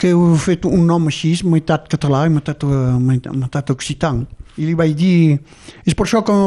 que 0.00 0.14
heu 0.14 0.32
fet 0.40 0.64
un 0.66 0.86
nom 0.88 1.10
així, 1.10 1.34
meitat 1.44 1.86
català 1.92 2.24
i 2.26 2.32
meitat, 2.32 2.64
eh, 2.64 2.80
meitat, 2.98 3.36
meitat 3.36 3.74
occitan. 3.76 4.24
I 4.56 4.70
li 4.70 4.78
vaig 4.78 4.96
dir, 4.96 5.38
és 5.84 5.94
per 5.94 6.08
això 6.08 6.24
que, 6.24 6.38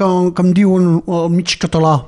que, 0.00 0.08
em- 0.08 0.30
que 0.32 0.46
em 0.46 0.54
diuen 0.56 0.88
el 1.04 1.28
mig 1.36 1.52
català, 1.60 1.98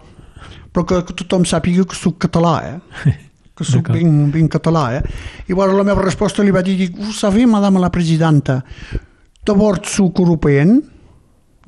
però 0.72 0.86
que, 0.88 1.02
que 1.04 1.16
tothom 1.20 1.44
sàpiga 1.44 1.84
que 1.84 1.98
soc 1.98 2.16
català, 2.24 2.54
eh? 2.70 3.12
que 3.52 3.66
D'acord. 3.68 3.92
ben, 3.98 4.30
ben 4.32 4.48
català. 4.48 4.86
Eh? 4.96 5.02
I 5.44 5.52
llavors 5.52 5.76
la 5.76 5.84
meva 5.84 6.00
resposta 6.06 6.40
li 6.42 6.50
va 6.54 6.62
dir, 6.64 6.88
vous 6.96 7.12
savez, 7.20 7.44
madame 7.46 7.78
la 7.82 7.90
presidenta, 7.92 8.62
d'abord 9.44 9.84
soc 9.92 10.22
european, 10.24 10.78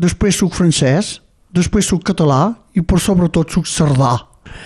després 0.01 0.39
soc 0.41 0.55
francès, 0.57 1.19
després 1.55 1.87
soc 1.93 2.03
català 2.09 2.55
i 2.75 2.83
per 2.83 2.99
sobretot 3.03 3.53
soc 3.53 3.69
sardà. 3.71 4.15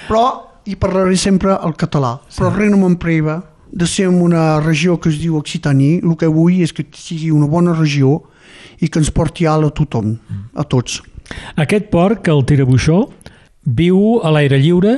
Però 0.06 0.24
hi 0.68 0.76
parlaré 0.78 1.16
sempre 1.18 1.56
el 1.64 1.74
català, 1.80 2.14
però 2.36 2.52
res 2.54 2.70
no 2.70 2.78
m'empreva 2.84 3.40
de 3.68 3.84
ser 3.84 4.06
en 4.08 4.22
una 4.24 4.60
regió 4.62 4.94
que 5.00 5.10
es 5.10 5.18
diu 5.20 5.36
Occitaní, 5.36 5.98
el 6.00 6.14
que 6.16 6.30
vull 6.32 6.62
és 6.64 6.72
que 6.72 6.86
sigui 6.96 7.30
una 7.34 7.48
bona 7.50 7.74
regió 7.76 8.22
i 8.80 8.88
que 8.88 9.00
ens 9.02 9.10
porti 9.12 9.44
alt 9.50 9.66
a 9.66 9.74
tothom, 9.74 10.14
a 10.54 10.64
tots. 10.64 11.02
Aquest 11.56 11.88
porc, 11.92 12.28
el 12.28 12.44
tirabuixó, 12.48 13.08
viu 13.64 14.20
a 14.24 14.30
l'aire 14.34 14.58
lliure? 14.62 14.94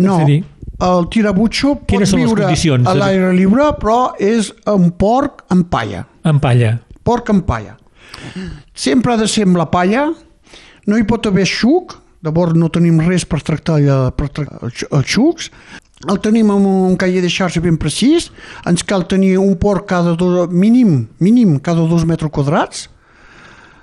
No, 0.00 0.16
dir, 0.26 0.40
el 0.80 1.08
tirabutxo 1.12 1.74
pot 1.82 1.90
viure 2.24 2.46
a 2.88 2.94
l'aire 2.96 3.32
lliure, 3.36 3.66
però 3.78 4.14
és 4.18 4.52
un 4.66 4.90
porc 4.96 5.44
amb 5.52 5.68
palla. 5.70 6.06
en 6.24 6.38
palla. 6.40 6.78
Porc 7.04 7.28
amb 7.30 7.44
palla. 7.46 7.76
Sempre 8.74 9.12
ha 9.12 9.16
de 9.16 9.28
ser 9.28 9.44
amb 9.46 9.56
la 9.60 9.66
palla, 9.70 10.08
no 10.86 10.96
hi 10.98 11.04
pot 11.04 11.26
haver 11.26 11.46
xuc, 11.46 11.94
llavors 12.24 12.54
no 12.58 12.68
tenim 12.72 12.98
res 13.00 13.24
per 13.24 13.40
tractar, 13.42 13.78
per 14.16 14.28
tractar 14.28 14.58
els 14.62 14.74
xu- 14.74 14.88
els 14.90 15.06
xucs, 15.06 15.50
el 16.08 16.18
tenim 16.20 16.50
amb 16.50 16.66
un 16.66 16.96
cahier 16.96 17.20
de 17.22 17.28
xarxa 17.28 17.60
ben 17.60 17.76
precís, 17.76 18.30
ens 18.66 18.82
cal 18.84 19.06
tenir 19.06 19.36
un 19.38 19.54
porc 19.60 19.86
cada 19.88 20.14
dos, 20.16 20.48
mínim, 20.50 21.08
mínim 21.20 21.58
cada 21.60 21.86
dos 21.86 22.04
metres 22.08 22.30
quadrats, 22.32 22.88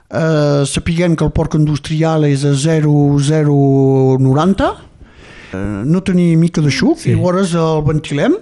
eh, 0.10 0.64
sapiguem 0.66 1.16
que 1.16 1.24
el 1.26 1.32
porc 1.32 1.54
industrial 1.60 2.24
és 2.26 2.44
a 2.46 2.54
0,090, 2.56 4.76
eh, 5.54 5.58
no 5.86 6.02
tenir 6.04 6.38
mica 6.38 6.62
de 6.62 6.70
xuc, 6.72 6.98
Sí. 6.98 7.10
sí. 7.12 7.16
llavors 7.16 7.54
el 7.56 7.82
ventilem 7.84 8.36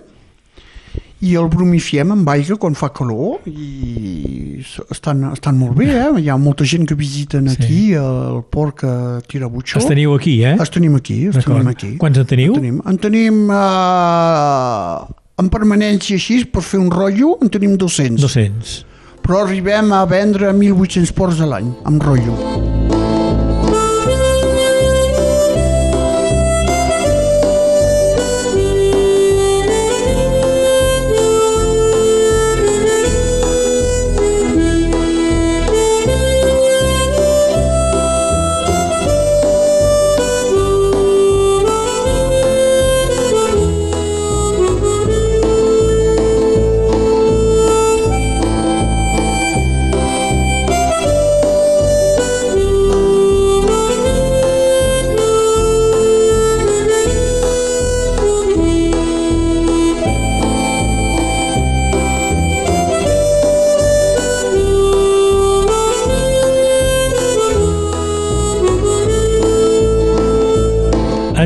i 1.25 1.33
el 1.39 1.47
bromifiem 1.49 2.11
amb 2.11 2.27
aigua 2.29 2.57
quan 2.59 2.75
fa 2.75 2.89
calor 2.93 3.39
i 3.47 4.59
estan, 4.91 5.23
estan 5.33 5.57
molt 5.57 5.75
bé, 5.79 5.85
eh? 5.89 6.11
hi 6.21 6.29
ha 6.29 6.37
molta 6.37 6.63
gent 6.65 6.85
que 6.87 6.93
visiten 6.95 7.47
Sí. 7.49 7.55
aquí 7.57 7.93
el 7.93 8.43
porc 8.51 8.83
a 8.83 9.21
Tirabutxó. 9.27 9.79
Els 9.79 9.87
teniu 9.87 10.13
aquí, 10.13 10.43
eh? 10.43 10.55
Els 10.59 10.69
tenim 10.69 10.95
aquí, 10.95 11.25
els 11.27 11.43
tenim 11.45 11.67
aquí. 11.67 11.97
Quants 11.97 12.17
en 12.19 12.25
teniu? 12.25 12.53
En 12.53 12.59
tenim, 12.61 12.81
en 12.85 12.97
tenim 12.97 13.49
eh, 13.49 14.97
en 15.41 15.49
permanència 15.49 16.15
així, 16.15 16.45
per 16.45 16.61
fer 16.61 16.79
un 16.79 16.91
rotllo, 16.91 17.37
en 17.41 17.49
tenim 17.49 17.75
200. 17.77 18.21
200. 18.21 18.85
Però 19.25 19.39
arribem 19.41 19.89
a 19.89 20.03
vendre 20.05 20.51
1.800 20.53 21.15
porcs 21.17 21.41
a 21.41 21.49
l'any, 21.49 21.71
amb 21.89 22.03
rotllo. 22.05 22.94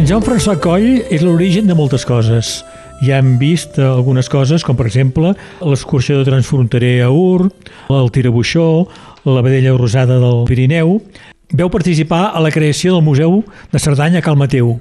Jean-François 0.10 0.58
Coll 0.58 1.04
és 1.14 1.22
l'origen 1.22 1.68
de 1.70 1.76
moltes 1.78 2.02
coses. 2.02 2.64
Ja 3.06 3.20
hem 3.22 3.36
vist 3.38 3.76
algunes 3.78 4.26
coses, 4.26 4.64
com 4.66 4.74
per 4.74 4.88
exemple 4.90 5.36
l'escorxador 5.62 6.26
transfronterer 6.26 7.04
a 7.06 7.12
Ur, 7.14 7.52
el 7.94 8.10
tirabuixó, 8.16 8.88
la 9.30 9.44
vedella 9.46 9.76
rosada 9.78 10.18
del 10.18 10.40
Pirineu. 10.50 10.96
Veu 11.54 11.70
participar 11.70 12.32
a 12.34 12.42
la 12.42 12.50
creació 12.50 12.96
del 12.96 13.06
Museu 13.06 13.44
de 13.70 13.78
Cerdanya 13.84 14.24
a 14.24 14.26
Cal 14.26 14.40
Mateu, 14.42 14.80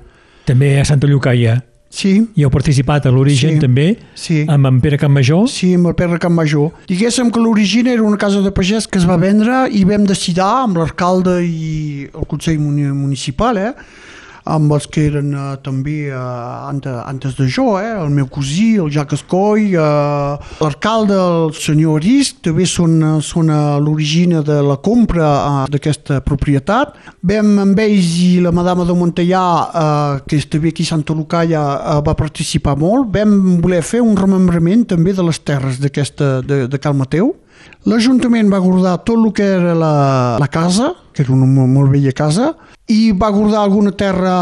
també 0.49 0.79
a 0.81 0.87
Santa 0.89 1.07
Llocaia. 1.13 1.59
Sí, 1.93 2.15
I 2.37 2.45
heu 2.45 2.51
participat 2.53 3.05
a 3.05 3.13
l'origen 3.13 3.59
Sí. 3.59 3.61
també, 3.61 3.87
sí. 4.17 4.47
amb 4.49 4.65
en 4.67 4.81
Pere 4.81 4.97
Campmajor. 4.97 5.45
Sí, 5.49 5.75
amb 5.75 5.89
el 5.93 5.95
Pere 5.95 6.19
Can 6.19 6.33
Major. 6.33 6.71
Diguéssim 6.89 7.31
que 7.31 7.41
l'origine 7.41 7.93
era 7.93 8.03
una 8.03 8.17
casa 8.17 8.41
de 8.41 8.51
pagès 8.51 8.87
que 8.89 8.97
es 8.99 9.05
va 9.09 9.17
vendre 9.21 9.69
i 9.73 9.85
vam 9.85 10.05
decidir 10.09 10.41
amb 10.45 10.77
l'alcalde 10.77 11.43
i 11.45 12.09
el 12.15 12.27
Consell 12.27 12.59
Muni- 12.61 12.93
Municipal, 12.93 13.57
eh, 13.59 13.73
amb 14.49 14.73
els 14.73 14.87
que 14.91 15.05
eren 15.09 15.33
eh, 15.37 15.47
també 15.65 15.97
eh, 16.09 16.17
antes, 16.17 16.95
antes 17.05 17.37
de 17.39 17.49
jo, 17.53 17.77
eh, 17.81 17.95
el 18.01 18.11
meu 18.15 18.29
cosí, 18.33 18.77
el 18.81 18.91
Jacques 18.95 19.21
Escoi, 19.21 19.73
eh, 19.75 20.53
l'alcalde, 20.63 21.17
el 21.19 21.53
senyor 21.57 21.99
Arist, 22.01 22.41
també 22.47 22.67
són, 22.69 22.99
eh, 23.03 23.15
són 23.25 23.53
a 23.53 23.79
l'origine 23.83 24.43
de 24.47 24.61
la 24.65 24.79
compra 24.85 25.31
eh, 25.39 25.65
d'aquesta 25.75 26.21
propietat. 26.27 26.95
Vam 27.29 27.57
amb 27.65 27.83
ells 27.83 28.15
i 28.25 28.31
la 28.45 28.55
madama 28.55 28.87
de 28.89 28.97
Montellà, 28.97 29.45
eh, 29.67 30.23
que 30.29 30.39
és 30.39 30.49
també 30.49 30.73
aquí 30.73 30.87
a 30.87 30.93
Santa 30.95 31.17
Lucalla, 31.17 31.65
eh, 31.79 31.99
va 32.07 32.17
participar 32.19 32.79
molt. 32.81 33.13
Vam 33.15 33.61
voler 33.63 33.83
fer 33.83 34.01
un 34.05 34.17
remembrament 34.17 34.87
també 34.95 35.13
de 35.17 35.27
les 35.27 35.43
terres 35.45 35.83
de, 35.83 35.93
de 36.69 36.81
Cal 36.81 36.97
Mateu. 36.97 37.35
L'Ajuntament 37.89 38.51
va 38.53 38.61
guardar 38.61 38.99
tot 39.07 39.17
el 39.17 39.31
que 39.35 39.47
era 39.57 39.75
la, 39.75 39.93
la 40.41 40.49
casa, 40.53 40.93
que 41.19 41.27
era 41.27 41.35
una 41.35 41.47
molt, 41.51 41.71
molt 41.75 41.91
vella 41.93 42.15
casa, 42.15 42.53
i 42.89 43.11
va 43.13 43.33
guardar 43.35 43.65
alguna 43.65 43.93
terra 43.93 44.35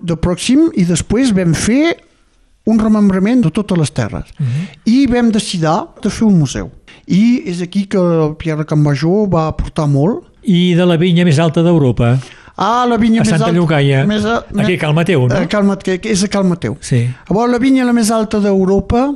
de 0.00 0.16
pròxim 0.20 0.68
i 0.76 0.84
després 0.84 1.32
vam 1.34 1.56
fer 1.56 1.96
un 2.68 2.78
remembrament 2.80 3.42
de 3.44 3.50
totes 3.52 3.78
les 3.78 3.92
terres. 3.92 4.30
Uh 4.38 4.46
-huh. 4.46 4.68
I 4.84 5.06
vam 5.06 5.30
decidir 5.30 5.88
de 6.02 6.10
fer 6.10 6.26
un 6.26 6.38
museu. 6.38 6.70
I 7.06 7.42
és 7.46 7.60
aquí 7.60 7.86
que 7.86 7.98
Pierre 8.38 8.64
Campmajor 8.64 9.28
va 9.28 9.48
aportar 9.48 9.88
molt. 9.88 10.24
I 10.42 10.74
de 10.74 10.84
la 10.84 10.96
vinya 10.96 11.24
més 11.24 11.38
alta 11.38 11.62
d'Europa, 11.62 12.18
Ah, 12.56 12.86
la 12.88 12.96
vinya 12.96 13.20
a 13.20 13.24
més 13.24 13.30
Santa 13.30 13.46
alta... 13.46 13.56
Llocaia, 13.56 14.04
Més 14.06 14.24
a, 14.24 14.44
aquí 14.62 14.74
a 14.74 14.78
Cal 14.78 14.94
Mateu, 14.94 15.26
no? 15.26 15.34
A 15.34 15.46
Cal 15.50 15.64
Mateu, 15.64 15.98
és 16.04 16.22
a 16.22 16.28
Cal 16.28 16.44
Mateu. 16.44 16.76
Sí. 16.80 17.08
Llavors, 17.28 17.50
la 17.50 17.58
vinya 17.58 17.84
la 17.84 17.92
més 17.92 18.12
alta 18.14 18.38
d'Europa 18.38 19.08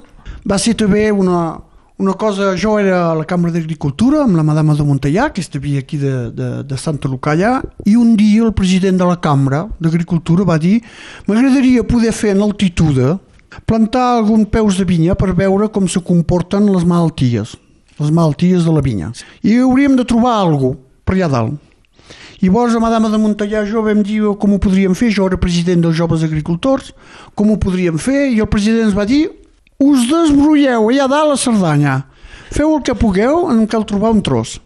va 0.49 0.59
ser 0.59 0.75
també 0.75 1.13
una, 1.13 1.61
una 1.99 2.15
cosa... 2.15 2.57
Jo 2.57 2.79
era 2.79 3.11
a 3.11 3.15
la 3.15 3.25
Cambra 3.25 3.51
d'Agricultura 3.51 4.23
amb 4.23 4.37
la 4.39 4.45
madama 4.47 4.75
de 4.75 4.87
Montellà, 4.87 5.29
que 5.35 5.43
estava 5.43 5.67
aquí 5.79 5.99
de, 5.99 6.31
de, 6.31 6.49
de 6.63 6.77
Santa 6.79 7.09
Lucalla, 7.09 7.59
i 7.85 7.97
un 7.99 8.15
dia 8.17 8.45
el 8.47 8.55
president 8.55 8.99
de 8.99 9.07
la 9.07 9.19
Cambra 9.21 9.67
d'Agricultura 9.79 10.47
va 10.47 10.59
dir 10.59 10.79
m'agradaria 11.27 11.85
poder 11.85 12.13
fer 12.15 12.37
en 12.37 12.43
altitud 12.47 13.19
plantar 13.67 14.19
algun 14.19 14.45
peus 14.47 14.79
de 14.79 14.85
vinya 14.85 15.17
per 15.19 15.33
veure 15.35 15.69
com 15.69 15.89
se 15.89 16.01
comporten 16.01 16.69
les 16.71 16.85
malalties, 16.87 17.57
les 17.99 18.11
malalties 18.11 18.65
de 18.65 18.73
la 18.73 18.83
vinya. 18.85 19.11
I 19.43 19.59
hauríem 19.59 19.97
de 19.99 20.07
trobar 20.07 20.39
alguna 20.39 20.79
per 21.05 21.17
allà 21.17 21.29
dalt. 21.33 21.59
I 22.39 22.47
llavors 22.47 22.77
a 22.77 22.79
Madama 22.79 23.11
de 23.11 23.19
Montellà 23.19 23.65
jo 23.67 23.83
vam 23.83 24.05
dir 24.07 24.21
com 24.39 24.55
ho 24.55 24.61
podríem 24.63 24.95
fer, 24.95 25.11
jo 25.11 25.27
era 25.27 25.41
president 25.41 25.83
dels 25.83 25.97
joves 25.99 26.23
agricultors, 26.23 26.93
com 27.35 27.51
ho 27.51 27.59
podríem 27.59 27.99
fer, 27.99 28.29
i 28.31 28.39
el 28.39 28.47
president 28.47 28.87
ens 28.87 28.95
va 28.95 29.09
dir 29.09 29.25
us 29.79 30.09
desbrolleu 30.11 30.89
allà 30.91 31.07
dalt 31.07 31.37
a 31.37 31.39
Cerdanya, 31.39 31.95
feu 32.51 32.73
el 32.75 32.83
que 32.83 32.97
pugueu, 32.99 33.47
en 33.53 33.63
cal 33.71 33.87
trobar 33.87 34.11
un 34.11 34.25
tros. 34.27 34.57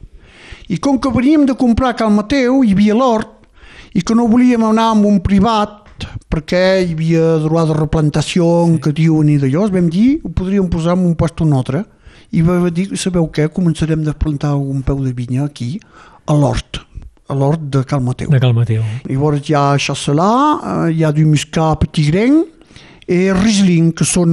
I 0.72 0.78
com 0.80 0.96
que 0.96 1.12
veníem 1.12 1.44
de 1.44 1.52
comprar 1.58 1.90
a 1.92 1.96
Cal 1.98 2.12
Mateu, 2.14 2.62
hi 2.64 2.72
havia 2.72 2.96
l'hort, 2.96 3.28
i 3.92 4.00
que 4.00 4.16
no 4.16 4.24
volíem 4.30 4.62
anar 4.64 4.94
amb 4.94 5.04
un 5.04 5.18
privat, 5.20 6.06
perquè 6.32 6.80
hi 6.80 6.94
havia 6.94 7.26
droit 7.42 7.68
de 7.68 7.76
replantació 7.76 8.46
que 8.80 8.94
diuen 8.96 9.28
i 9.28 9.36
d'allò, 9.42 9.66
vam 9.74 9.90
dir, 9.92 10.22
ho 10.24 10.32
podríem 10.32 10.70
posar 10.72 10.96
en 10.96 11.04
un 11.10 11.12
lloc 11.12 11.42
o 11.42 11.44
un 11.44 11.52
altre, 11.60 11.84
i 12.32 12.40
va 12.40 12.56
dir, 12.70 12.88
sabeu 12.96 13.28
què, 13.28 13.50
començarem 13.52 14.08
a 14.08 14.16
plantar 14.16 14.54
algun 14.56 14.80
peu 14.80 15.04
de 15.04 15.12
vinya 15.12 15.44
aquí, 15.44 15.76
a 16.24 16.32
l'hort, 16.32 16.80
a 17.28 17.36
l'hort 17.36 17.60
de 17.60 17.84
Cal 17.84 18.00
Mateu. 18.00 18.32
De 18.32 18.40
Cal 18.40 18.56
Mateu. 18.56 18.80
Llavors 19.10 19.44
hi 19.44 19.52
ha 19.60 19.76
Chasselà, 19.76 20.32
eh, 20.56 20.92
hi 20.96 21.04
ha 21.04 21.12
du 21.12 21.28
Muscat 21.28 21.84
Petit 21.84 22.08
Grain 22.08 22.46
i 23.10 23.32
Riesling, 23.34 23.92
que 23.96 24.06
són 24.06 24.32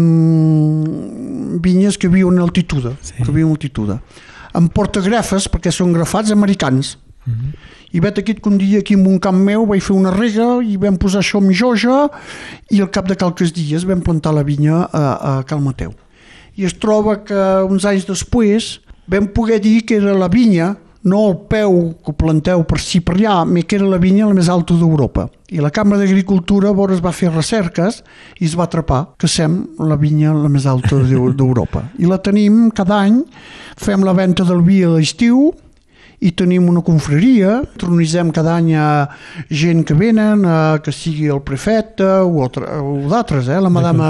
vinyes 1.64 1.98
que 1.98 2.10
viuen 2.12 2.38
a 2.40 2.46
altitud, 2.46 2.92
sí. 3.02 3.16
que 3.18 3.32
viuen 3.32 3.50
a 3.50 3.58
altitud. 3.58 3.96
En 4.58 4.70
portagrafes, 4.74 5.48
perquè 5.50 5.74
són 5.74 5.94
grafats 5.94 6.32
americans. 6.32 6.98
Mm 7.26 7.34
-hmm. 7.34 7.54
I 7.92 8.00
vet 8.00 8.20
aquest 8.22 8.40
que 8.40 8.50
un 8.50 8.58
dia 8.58 8.80
aquí 8.80 8.94
en 8.94 9.06
un 9.08 9.18
camp 9.20 9.38
meu 9.38 9.66
vaig 9.66 9.82
fer 9.82 9.96
una 9.96 10.12
rega 10.12 10.62
i 10.62 10.78
vam 10.78 10.98
posar 10.98 11.22
això 11.22 11.40
amb 11.42 11.52
joja 11.52 12.10
i 12.70 12.82
al 12.82 12.92
cap 12.94 13.08
de 13.08 13.16
qualques 13.16 13.54
dies 13.54 13.86
vam 13.86 14.02
plantar 14.02 14.34
la 14.34 14.44
vinya 14.44 14.88
a, 14.94 15.40
a 15.40 15.44
Cal 15.44 15.62
Mateu. 15.62 15.94
I 16.56 16.66
es 16.66 16.74
troba 16.78 17.24
que 17.24 17.64
uns 17.66 17.86
anys 17.86 18.06
després 18.06 18.80
vam 19.08 19.28
poder 19.34 19.60
dir 19.60 19.86
que 19.86 19.96
era 19.96 20.14
la 20.14 20.28
vinya 20.28 20.76
no 21.04 21.20
el 21.30 21.36
peu 21.48 21.76
que 22.06 22.14
planteu 22.18 22.64
per 22.68 22.80
si 22.84 23.00
per 23.06 23.16
allà, 23.16 23.44
me 23.48 23.64
que 23.64 23.78
era 23.78 23.88
la 23.88 24.00
vinya 24.02 24.28
la 24.28 24.36
més 24.36 24.50
alta 24.52 24.76
d'Europa. 24.76 25.30
I 25.50 25.64
la 25.64 25.72
Cambra 25.74 25.98
d'Agricultura 25.98 26.74
es 26.92 27.02
va 27.02 27.14
fer 27.16 27.32
recerques 27.32 28.04
i 28.40 28.46
es 28.46 28.56
va 28.58 28.68
atrapar 28.68 29.16
que 29.18 29.28
sem 29.28 29.66
la 29.80 29.96
vinya 29.96 30.34
la 30.34 30.50
més 30.50 30.66
alta 30.66 31.00
d'Europa. 31.00 31.86
I 32.00 32.06
la 32.06 32.20
tenim 32.20 32.70
cada 32.72 33.00
any, 33.00 33.24
fem 33.78 34.04
la 34.04 34.14
venda 34.14 34.44
del 34.44 34.62
vi 34.62 34.84
a 34.84 34.90
l'estiu, 34.90 35.54
i 36.20 36.32
tenim 36.36 36.68
una 36.68 36.82
confraria, 36.84 37.60
tronitzem 37.80 38.34
cada 38.36 38.58
any 38.60 38.74
a 38.76 38.88
gent 39.48 39.86
que 39.88 39.96
venen, 39.96 40.44
a, 40.44 40.58
que 40.84 40.92
sigui 40.96 41.30
el 41.32 41.40
prefecte 41.48 42.08
o, 42.26 42.44
o 42.44 42.96
d'altres, 43.12 43.48
eh? 43.48 43.60
la 43.64 43.72
madama 43.72 44.10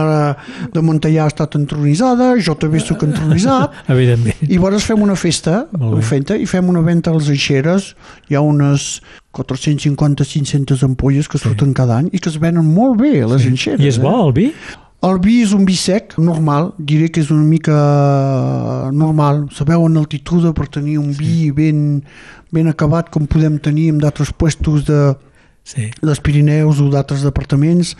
de 0.73 0.83
Montellà 0.85 1.27
ha 1.27 1.33
estat 1.33 1.59
entronitzada, 1.59 2.31
jo 2.41 2.57
també 2.59 2.81
soc 2.81 3.05
entronitzat, 3.05 3.77
Evidentment. 3.93 4.41
i 4.49 4.55
llavors 4.57 4.89
fem 4.89 5.05
una 5.05 5.17
festa, 5.19 5.63
fenta, 6.05 6.37
i 6.37 6.49
fem 6.49 6.69
una 6.71 6.83
venda 6.85 7.13
a 7.13 7.17
les 7.19 7.29
aixeres, 7.33 7.93
hi 8.29 8.37
ha 8.37 8.43
unes 8.45 8.99
450-500 9.37 10.83
ampolles 10.87 11.29
que 11.29 11.37
surten 11.37 11.75
sí. 11.75 11.77
cada 11.77 12.01
any 12.01 12.09
i 12.11 12.19
que 12.19 12.31
es 12.31 12.39
venen 12.41 12.65
molt 12.65 12.97
bé 13.01 13.19
a 13.21 13.29
les 13.29 13.45
sí. 13.45 13.53
enxeres. 13.53 13.85
I 13.85 13.91
és 13.93 14.01
bo 14.01 14.15
el 14.25 14.33
vi? 14.33 14.51
El 14.99 15.15
vi 15.23 15.37
és 15.45 15.53
un 15.55 15.63
vi 15.63 15.77
sec, 15.79 16.17
normal, 16.19 16.73
diré 16.75 17.07
que 17.07 17.21
és 17.23 17.29
una 17.31 17.45
mica 17.47 17.75
normal. 18.91 19.45
Sabeu 19.55 19.85
en 19.87 19.95
altitud 20.01 20.43
per 20.57 20.67
tenir 20.67 20.97
un 20.99 21.13
vi 21.15 21.51
ben, 21.55 22.01
ben 22.51 22.67
acabat 22.67 23.07
com 23.13 23.29
podem 23.29 23.55
tenir 23.63 23.93
en 23.93 24.01
d'altres 24.03 24.33
puestos 24.35 24.83
de, 24.89 24.99
sí. 25.63 25.87
dels 26.01 26.19
Pirineus 26.19 26.81
o 26.83 26.89
d'altres 26.91 27.23
departaments. 27.23 27.93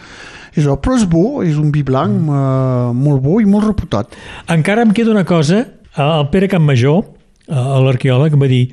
És, 0.52 0.68
però 0.68 0.98
és 0.98 1.08
bo, 1.08 1.24
és 1.46 1.56
un 1.56 1.72
vi 1.72 1.86
blanc 1.88 2.12
mm. 2.20 2.36
uh, 2.36 2.92
molt 2.92 3.24
bo 3.24 3.40
i 3.40 3.48
molt 3.48 3.70
reputat. 3.70 4.20
Encara 4.52 4.84
em 4.84 4.92
queda 4.92 5.16
una 5.16 5.24
cosa, 5.24 5.64
el 5.96 6.28
Pere 6.34 6.52
Campmajor, 6.52 7.06
l'arqueòleg, 7.48 8.36
em 8.36 8.44
va 8.44 8.52
dir 8.52 8.66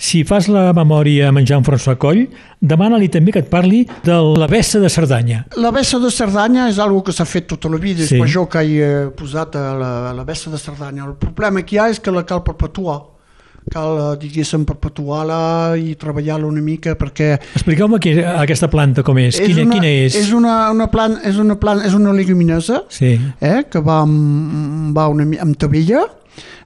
si 0.00 0.22
fas 0.24 0.48
la 0.48 0.70
memòria 0.72 1.28
amb 1.28 1.42
en 1.42 1.46
Jean-François 1.46 1.98
Coll, 2.00 2.22
demana-li 2.60 3.10
també 3.12 3.34
que 3.36 3.42
et 3.44 3.50
parli 3.52 3.82
de 4.06 4.16
la 4.40 4.48
Bessa 4.48 4.80
de 4.80 4.88
Cerdanya. 4.88 5.44
La 5.60 5.70
Bessa 5.76 6.00
de 6.00 6.08
Cerdanya 6.14 6.70
és 6.72 6.80
algo 6.80 7.02
que 7.04 7.12
s'ha 7.12 7.28
fet 7.28 7.50
tota 7.52 7.68
la 7.68 7.78
vida, 7.82 8.06
sí. 8.08 8.16
és 8.16 8.32
jo 8.32 8.46
que 8.48 8.64
he 8.64 8.90
posat 9.16 9.60
a 9.60 9.70
la, 9.76 9.92
a 10.10 10.12
la 10.16 10.24
Bessa 10.24 10.50
de 10.50 10.58
Cerdanya. 10.58 11.04
El 11.04 11.18
problema 11.20 11.60
que 11.60 11.76
hi 11.76 11.82
ha 11.82 11.90
és 11.92 12.00
que 12.00 12.14
la 12.14 12.24
cal 12.24 12.40
perpetuar 12.46 13.02
cal, 13.70 13.98
eh, 13.98 14.14
diguéssim, 14.22 14.64
perpetuar-la 14.66 15.76
i 15.76 15.92
treballar-la 16.00 16.48
una 16.48 16.62
mica 16.64 16.94
perquè... 16.98 17.34
Expliqueu-me 17.58 18.00
aquesta 18.32 18.70
planta 18.72 19.04
com 19.06 19.20
és, 19.20 19.36
és 19.36 19.52
quina, 19.52 19.66
una, 19.66 19.76
quina 19.76 19.90
és? 20.06 20.16
És 20.16 20.30
una, 20.36 20.54
una 20.72 20.88
planta, 20.92 21.20
és 21.28 21.36
una 21.42 21.58
planta, 21.60 21.84
és 21.86 21.96
una 21.98 22.14
leguminosa, 22.16 22.84
sí. 22.88 23.12
eh, 23.38 23.60
que 23.70 23.84
va 23.84 24.00
amb, 24.06 24.96
va 24.96 25.10
una, 25.12 25.28
amb 25.44 25.60
tabella, 25.60 26.06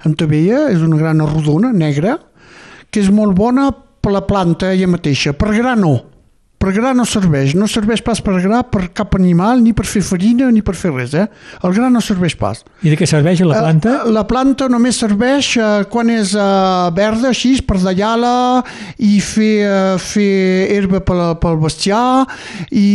amb 0.06 0.16
tabella, 0.20 0.68
és 0.70 0.86
una 0.86 1.00
grana 1.00 1.26
rodona, 1.28 1.72
negra, 1.74 2.16
que 2.94 3.02
és 3.02 3.10
molt 3.10 3.34
bona 3.34 3.72
per 3.74 4.12
la 4.14 4.20
planta 4.22 4.68
ella 4.70 4.86
mateixa, 4.86 5.32
per 5.34 5.50
gra 5.56 5.72
no 5.74 5.96
per 6.64 6.72
gra 6.72 6.94
no 6.96 7.04
serveix, 7.04 7.52
no 7.58 7.66
serveix 7.68 8.00
pas 8.04 8.20
per 8.24 8.38
gra 8.40 8.62
per 8.64 8.86
cap 8.96 9.12
animal, 9.18 9.60
ni 9.60 9.74
per 9.76 9.84
fer 9.84 10.00
farina, 10.04 10.46
ni 10.52 10.62
per 10.64 10.72
fer 10.78 10.94
res, 10.94 11.12
eh? 11.12 11.26
El 11.60 11.74
gra 11.76 11.90
no 11.92 12.00
serveix 12.00 12.36
pas. 12.40 12.62
I 12.80 12.92
de 12.92 12.96
què 12.96 13.08
serveix 13.08 13.42
la 13.44 13.58
planta? 13.60 13.92
Uh, 14.06 14.12
la 14.14 14.22
planta 14.28 14.68
només 14.72 14.96
serveix 14.96 15.50
uh, 15.58 15.82
quan 15.92 16.08
és 16.14 16.32
uh, 16.38 16.88
verda, 16.96 17.34
així, 17.34 17.52
per 17.68 17.76
dallar-la 17.82 18.62
i 19.04 19.18
fer, 19.20 19.50
uh, 19.68 19.98
fer 20.00 20.30
herba 20.72 21.02
pel, 21.04 21.20
pel 21.42 21.60
bestiar 21.60 22.24
i, 22.70 22.88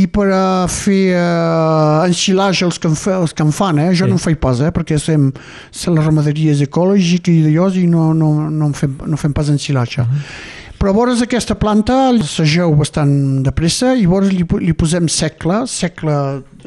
i 0.00 0.02
per 0.10 0.26
uh, 0.32 0.66
fer 0.66 1.14
uh, 1.14 2.02
enxilatge 2.08 2.66
els 2.66 2.82
que, 2.82 2.90
en 2.90 2.98
fa, 2.98 3.20
els 3.20 3.36
que 3.36 3.46
en 3.46 3.54
fan, 3.54 3.78
eh? 3.84 3.92
Jo 3.94 4.08
sí. 4.08 4.10
no 4.10 4.18
en 4.18 4.24
faig 4.24 4.42
pas, 4.42 4.64
eh? 4.66 4.72
Perquè 4.74 4.98
sem, 4.98 5.30
sem 5.70 5.94
la 5.94 6.02
ramaderia 6.02 6.58
és 6.58 6.66
ecològica 6.66 7.30
i 7.30 7.46
d'allò 7.46 7.70
i 7.78 7.86
no, 7.86 8.10
no, 8.18 8.34
no, 8.50 8.72
en 8.72 8.74
fem, 8.74 8.98
no 9.06 9.20
fem 9.20 9.36
pas 9.36 9.54
enxilatge. 9.54 10.02
Uh 10.02 10.18
-huh 10.18 10.62
però 10.78 10.92
vores 10.96 11.22
aquesta 11.24 11.56
planta 11.58 11.96
segeu 12.28 12.74
bastant 12.78 13.42
de 13.44 13.52
pressa 13.56 13.94
i 13.96 14.06
vores 14.10 14.32
li, 14.32 14.46
li 14.60 14.74
posem 14.76 15.08
segle, 15.08 15.64
segle, 15.70 16.16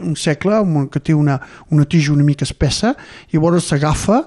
un 0.01 0.15
segle 0.19 0.61
que 0.91 1.01
té 1.01 1.15
una, 1.17 1.39
una 1.73 1.85
tija 1.85 2.13
una 2.13 2.25
mica 2.27 2.47
espessa 2.47 2.95
i 3.31 3.37
llavors 3.37 3.69
s'agafa 3.71 4.23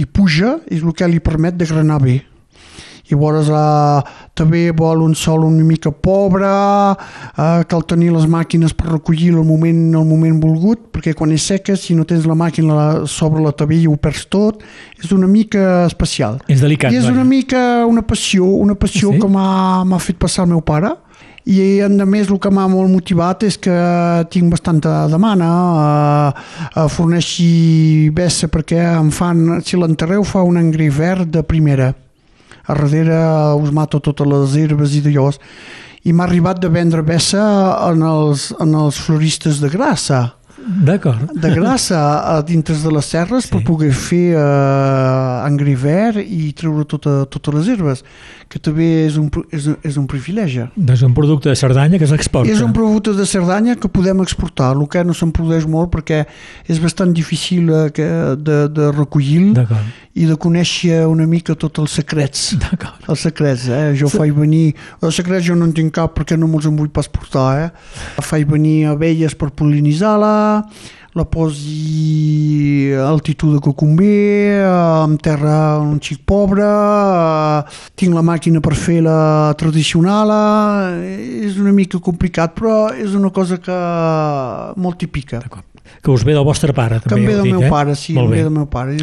i 0.00 0.06
puja 0.06 0.58
és 0.70 0.82
el 0.82 0.94
que 0.96 1.08
li 1.08 1.20
permet 1.20 1.58
de 1.58 1.68
granar 1.68 2.00
bé 2.02 2.20
llavors 3.10 3.50
eh, 3.50 4.12
també 4.38 4.64
vol 4.76 5.02
un 5.04 5.14
sol 5.18 5.44
una 5.46 5.64
mica 5.66 5.92
pobre, 5.92 6.48
eh, 6.48 7.62
cal 7.68 7.84
tenir 7.88 8.12
les 8.14 8.26
màquines 8.30 8.74
per 8.76 8.90
recollir 8.92 9.32
el 9.34 9.44
moment, 9.46 9.82
el 9.98 10.08
moment 10.08 10.40
volgut, 10.42 10.88
perquè 10.94 11.14
quan 11.18 11.32
és 11.34 11.46
seca, 11.52 11.76
si 11.76 11.96
no 11.98 12.06
tens 12.08 12.26
la 12.28 12.38
màquina 12.38 13.06
sobre 13.10 13.42
la 13.44 13.54
tabella 13.56 13.90
ho 13.92 13.98
perds 14.00 14.26
tot, 14.32 14.62
és 15.02 15.12
una 15.12 15.28
mica 15.30 15.86
especial. 15.86 16.40
És 16.48 16.62
delicat. 16.64 16.92
I 16.92 17.00
és 17.02 17.08
una 17.10 17.24
mica 17.24 17.86
una 17.88 18.04
passió, 18.06 18.46
una 18.46 18.76
passió 18.78 19.12
sí? 19.12 19.20
que 19.20 19.30
m'ha 19.30 20.02
fet 20.02 20.20
passar 20.20 20.46
el 20.46 20.54
meu 20.54 20.62
pare, 20.64 20.94
i 21.42 21.80
a 21.82 21.88
més 21.90 22.28
el 22.30 22.38
que 22.38 22.50
m'ha 22.54 22.68
molt 22.70 22.90
motivat 22.92 23.42
és 23.48 23.56
que 23.58 23.74
tinc 24.30 24.52
bastanta 24.52 25.08
demanda 25.10 25.48
a, 25.50 26.44
a 26.78 26.86
forneixi 26.86 28.10
bessa 28.14 28.46
perquè 28.46 28.78
em 28.92 29.10
fan, 29.10 29.58
si 29.66 29.78
l'enterreu 29.80 30.22
fa 30.22 30.44
un 30.46 30.60
engri 30.60 30.86
verd 30.92 31.32
de 31.34 31.42
primera 31.42 31.90
a 32.66 32.74
darrere 32.74 33.18
us 33.58 33.72
mato 33.74 34.00
totes 34.00 34.26
les 34.26 34.56
herbes 34.56 34.94
i 34.94 35.02
d'allò 35.04 35.30
i 36.04 36.12
m'ha 36.12 36.26
arribat 36.26 36.58
de 36.62 36.68
vendre 36.68 37.02
bessa 37.06 37.42
en 37.88 38.02
els, 38.02 38.50
en 38.60 38.74
els 38.74 38.98
floristes 38.98 39.60
de 39.62 39.70
grassa 39.70 40.32
D'acord. 40.62 41.32
De 41.34 41.50
grassa 41.50 41.98
a 42.20 42.40
dintre 42.42 42.74
de 42.78 42.90
les 42.92 43.06
serres 43.06 43.46
sí. 43.46 43.52
per 43.52 43.62
poder 43.66 43.90
fer 43.96 44.36
eh, 44.36 45.46
engriver 45.48 46.22
i 46.22 46.52
treure 46.56 46.84
tota, 46.88 47.22
totes 47.32 47.56
les 47.56 47.70
herbes, 47.74 48.04
que 48.52 48.60
també 48.62 48.88
és 49.06 49.16
un, 49.18 49.30
és, 49.50 49.70
és 49.82 49.98
un 49.98 50.06
privilegi. 50.10 50.66
És 50.92 51.02
un 51.06 51.16
producte 51.16 51.50
de 51.50 51.56
Cerdanya 51.58 51.98
que 51.98 52.08
s'exporta. 52.10 52.52
És 52.52 52.62
un 52.64 52.74
producte 52.76 53.16
de 53.16 53.26
Cerdanya 53.26 53.78
que 53.80 53.90
podem 53.90 54.22
exportar, 54.24 54.74
el 54.76 54.86
que 54.92 55.02
no 55.06 55.16
se'n 55.16 55.32
produeix 55.34 55.66
molt 55.70 55.90
perquè 55.94 56.22
és 56.70 56.82
bastant 56.82 57.14
difícil 57.16 57.72
eh, 57.72 57.88
de, 58.36 58.58
de 58.68 58.90
recollir 58.94 59.54
i 60.12 60.26
de 60.28 60.36
conèixer 60.36 61.06
una 61.08 61.24
mica 61.26 61.56
tots 61.56 61.80
els 61.80 61.96
secrets. 62.02 62.52
Els 63.08 63.24
secrets, 63.24 63.66
eh? 63.72 63.92
Jo 63.98 64.10
sí. 64.12 64.20
faig 64.20 64.34
venir... 64.36 64.74
Els 65.00 65.16
secrets 65.16 65.46
jo 65.46 65.56
no 65.56 65.66
en 65.68 65.72
tinc 65.76 65.94
cap 65.96 66.12
perquè 66.16 66.36
no 66.38 66.48
me'ls 66.50 66.68
en 66.68 66.76
vull 66.76 66.92
pas 66.92 67.08
portar, 67.08 67.48
eh? 67.64 67.68
Faig 68.22 68.44
venir 68.50 68.90
abelles 68.92 69.34
per 69.38 69.50
polinitzar-la, 69.56 70.32
la 71.12 71.24
posi 71.28 72.90
a 72.96 73.04
altitud 73.10 73.60
que 73.60 73.74
convé, 73.76 74.62
en 74.64 75.18
terra 75.20 75.78
un 75.78 75.98
xic 76.00 76.22
pobre, 76.24 76.64
tinc 77.98 78.16
la 78.16 78.24
màquina 78.24 78.62
per 78.64 78.72
fer 78.78 79.02
la 79.04 79.52
tradicional, 79.60 80.32
és 81.04 81.58
una 81.60 81.74
mica 81.76 82.00
complicat, 82.00 82.56
però 82.56 82.76
és 82.96 83.12
una 83.18 83.30
cosa 83.30 83.60
que 83.60 83.78
molt 84.80 85.00
típica. 85.04 85.42
Que 86.02 86.10
us 86.10 86.24
ve 86.24 86.32
del 86.32 86.48
vostre 86.48 86.72
pare, 86.72 87.02
també. 87.04 87.20
Que 87.20 87.20
em 87.20 87.28
ve 87.28 87.36
del 87.36 87.48
dit, 87.50 87.56
meu 87.58 87.66
eh? 87.68 87.72
pare, 87.72 87.96
sí, 87.98 88.16
em 88.16 88.30
ve 88.32 88.44
del 88.46 88.54
meu 88.54 88.68
pare. 88.72 88.96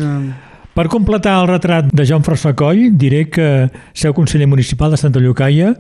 Per 0.80 0.88
completar 0.88 1.36
el 1.42 1.48
retrat 1.50 1.94
de 1.94 2.06
Joan 2.08 2.26
François 2.26 2.56
Coll, 2.58 2.90
diré 2.98 3.26
que 3.30 3.70
seu 3.94 4.16
conseller 4.18 4.48
municipal 4.48 4.90
de 4.90 4.98
Santa 4.98 5.22
Llocaia 5.22 5.76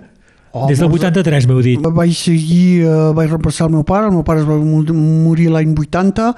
oh, 0.54 0.68
des 0.68 0.80
del 0.80 0.90
83, 0.92 1.48
m'heu 1.48 1.62
dit. 1.62 1.80
Vaig 1.82 2.14
seguir, 2.18 2.84
uh, 2.88 3.14
vaig 3.18 3.30
repassar 3.32 3.68
el 3.68 3.74
meu 3.78 3.84
pare, 3.84 4.08
el 4.08 4.14
meu 4.18 4.24
pare 4.24 4.42
es 4.44 4.48
va 4.50 4.58
morir 4.60 5.50
l'any 5.54 5.74
80 5.78 6.34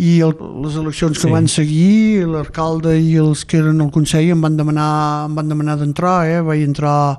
i 0.00 0.20
el, 0.24 0.32
les 0.64 0.76
eleccions 0.80 1.12
que 1.18 1.26
Sí. 1.28 1.32
van 1.32 1.46
seguir, 1.48 2.24
l'alcalde 2.26 2.94
i 2.98 3.16
els 3.20 3.44
que 3.44 3.58
eren 3.60 3.80
al 3.84 3.90
Consell 3.92 4.30
em 4.32 4.40
van 4.40 4.56
demanar, 4.56 5.26
em 5.28 5.34
van 5.36 5.48
demanar 5.48 5.76
d'entrar, 5.76 6.24
eh? 6.26 6.40
vaig 6.40 6.62
entrar 6.64 7.18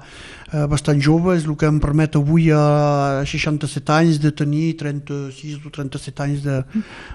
eh, 0.51 0.65
bastant 0.67 0.99
jove, 0.99 1.35
és 1.37 1.45
el 1.45 1.53
que 1.55 1.67
em 1.69 1.77
permet 1.79 2.15
avui 2.17 2.49
a 2.51 3.21
67 3.23 3.93
anys 3.93 4.17
de 4.23 4.31
tenir 4.33 4.73
36 4.81 5.59
o 5.61 5.69
37 5.69 6.23
anys 6.25 6.41
de, 6.43 6.63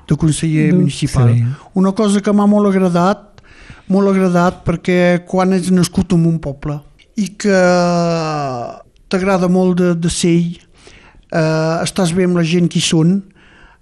de 0.07 0.17
conseller 0.17 0.71
No, 0.73 0.79
municipal. 0.85 1.35
sí. 1.35 1.43
Una 1.75 1.91
cosa 1.99 2.23
que 2.23 2.33
m'ha 2.33 2.47
molt 2.47 2.71
agradat, 2.71 3.43
molt 3.89 4.09
agradat 4.15 4.63
perquè 4.65 5.25
quan 5.27 5.53
ets 5.53 5.73
nascut 5.75 6.15
en 6.15 6.27
un 6.31 6.39
poble 6.39 6.79
i 7.17 7.33
que 7.35 7.59
t'agrada 9.09 9.49
molt 9.53 9.79
de, 9.81 9.93
de 9.95 10.11
ser 10.13 10.37
eh, 10.37 11.77
estàs 11.83 12.15
bé 12.17 12.27
amb 12.27 12.41
la 12.41 12.47
gent 12.47 12.71
que 12.71 12.81
hi 12.81 12.87
són, 12.87 13.19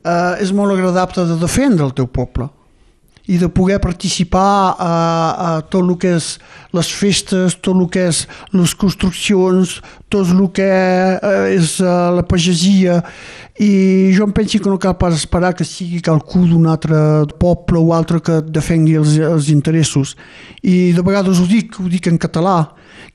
eh, 0.04 0.34
és 0.44 0.52
molt 0.56 0.76
agradable 0.76 1.26
de 1.28 1.38
defendre 1.40 1.86
el 1.86 1.94
teu 1.96 2.08
poble 2.10 2.50
i 3.26 3.38
de 3.40 3.48
poder 3.48 3.78
participar 3.80 4.76
a, 4.76 4.94
a 5.46 5.50
tot 5.62 5.80
el 5.80 5.94
que 5.96 6.12
és 6.18 6.26
les 6.76 6.90
festes, 6.92 7.56
tot 7.56 7.72
el 7.72 7.86
que 7.88 8.02
és 8.10 8.24
les 8.52 8.74
construccions, 8.76 9.78
tot 10.12 10.28
el 10.34 10.42
que 10.52 10.66
eh, 10.66 11.54
és 11.54 11.78
eh, 11.80 11.94
la 12.18 12.24
pagesia. 12.28 12.98
I 13.56 14.12
jo 14.12 14.26
em 14.26 14.34
penso 14.36 14.60
que 14.60 14.68
no 14.68 14.80
cal 14.82 14.98
pas 15.00 15.16
esperar 15.16 15.54
que 15.56 15.64
sigui 15.64 16.02
qualcú 16.04 16.42
d'un 16.50 16.66
altre 16.68 16.98
poble 17.40 17.80
o 17.80 17.94
altre 17.96 18.20
que 18.20 18.42
defengui 18.44 18.98
els, 19.00 19.16
els 19.16 19.48
interessos. 19.54 20.18
I 20.60 20.92
de 20.92 21.04
vegades 21.06 21.40
ho 21.40 21.46
dic, 21.48 21.80
ho 21.80 21.88
dic 21.88 22.10
en 22.10 22.20
català 22.20 22.58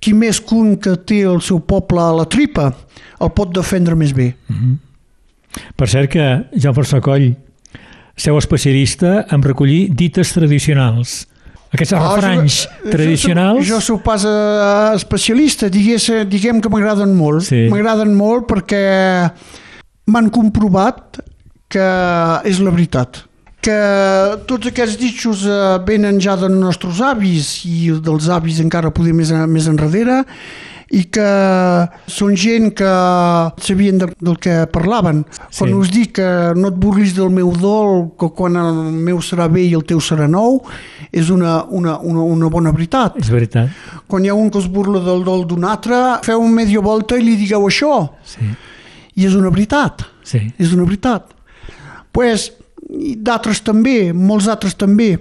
qui 0.02 0.16
més 0.16 0.40
que 0.42 0.56
un 0.56 0.78
que 0.82 0.96
té 1.06 1.22
el 1.28 1.44
seu 1.46 1.60
poble 1.62 2.02
a 2.02 2.16
la 2.16 2.26
tripa 2.26 2.72
el 3.20 3.34
pot 3.36 3.52
defendre 3.54 3.98
més 4.00 4.16
bé. 4.16 4.32
Per 5.76 5.88
cert 5.92 6.10
que 6.14 6.26
Jean-François 6.56 7.04
Coll 7.04 7.34
seu 8.20 8.38
especialista 8.38 9.26
en 9.32 9.44
recollir 9.46 9.90
dites 9.96 10.34
tradicionals. 10.36 11.22
Aquests 11.72 11.94
Ah, 11.94 12.00
refranys 12.16 12.56
jo- 12.66 12.90
tradicionals... 12.92 13.62
Jo, 13.68 13.76
jo 13.78 13.82
sóc 13.86 14.04
pas 14.04 14.24
especialista, 14.98 15.70
digués, 15.70 16.08
diguem 16.28 16.60
que 16.62 16.70
m'agraden 16.74 17.14
molt. 17.16 17.46
Sí. 17.46 17.68
M'agraden 17.72 18.16
molt 18.18 18.48
perquè 18.50 18.84
m'han 20.10 20.30
comprovat 20.34 21.20
que 21.70 21.86
és 22.50 22.60
la 22.66 22.72
veritat 22.74 23.24
que 23.62 23.76
tots 24.48 24.70
aquests 24.72 24.96
ditxos 24.98 25.42
eh, 25.46 25.58
venen 25.86 26.18
ja 26.24 26.38
dels 26.40 26.56
nostres 26.56 27.02
avis 27.04 27.50
i 27.68 27.90
dels 28.02 28.30
avis 28.32 28.62
encara 28.64 28.90
poder 28.96 29.12
més, 29.14 29.34
més 29.52 29.68
enrere 29.68 30.22
i 30.90 31.04
que 31.14 31.26
són 32.10 32.34
gent 32.40 32.72
que 32.78 32.90
sabien 33.62 34.00
de, 34.02 34.08
del 34.18 34.38
que 34.42 34.56
parlaven. 34.74 35.24
Sí. 35.38 35.60
Quan 35.60 35.74
us 35.78 35.92
dic 35.94 36.16
que 36.18 36.30
no 36.58 36.72
et 36.72 36.80
burlis 36.82 37.14
del 37.18 37.30
meu 37.34 37.52
dol, 37.54 38.08
que 38.20 38.32
quan 38.34 38.58
el 38.58 38.80
meu 38.96 39.22
serà 39.26 39.46
bé 39.52 39.68
i 39.68 39.76
el 39.78 39.86
teu 39.86 40.02
serà 40.02 40.26
nou, 40.30 40.62
és 41.12 41.30
una, 41.30 41.60
una, 41.70 42.00
una, 42.00 42.26
una 42.26 42.50
bona 42.50 42.74
veritat. 42.74 43.20
És 43.22 43.30
veritat. 43.30 43.70
Quan 44.10 44.26
hi 44.26 44.32
ha 44.34 44.38
un 44.38 44.50
que 44.50 44.62
es 44.64 44.70
burla 44.70 45.04
del 45.06 45.24
dol 45.28 45.46
d'un 45.50 45.68
altre, 45.70 46.00
feu 46.26 46.42
un 46.42 46.56
media 46.58 46.82
volta 46.82 47.18
i 47.20 47.26
li 47.26 47.38
digueu 47.38 47.70
això. 47.70 48.08
Sí, 48.26 48.50
I 49.20 49.26
és 49.28 49.36
una 49.36 49.50
veritat. 49.54 50.06
sí. 50.24 50.48
És 50.58 50.74
una 50.74 50.86
veritat. 50.90 51.36
pues, 52.12 52.52
d'altres 52.90 53.62
també, 53.62 54.12
molts 54.14 54.48
altres 54.48 54.74
també. 54.76 55.12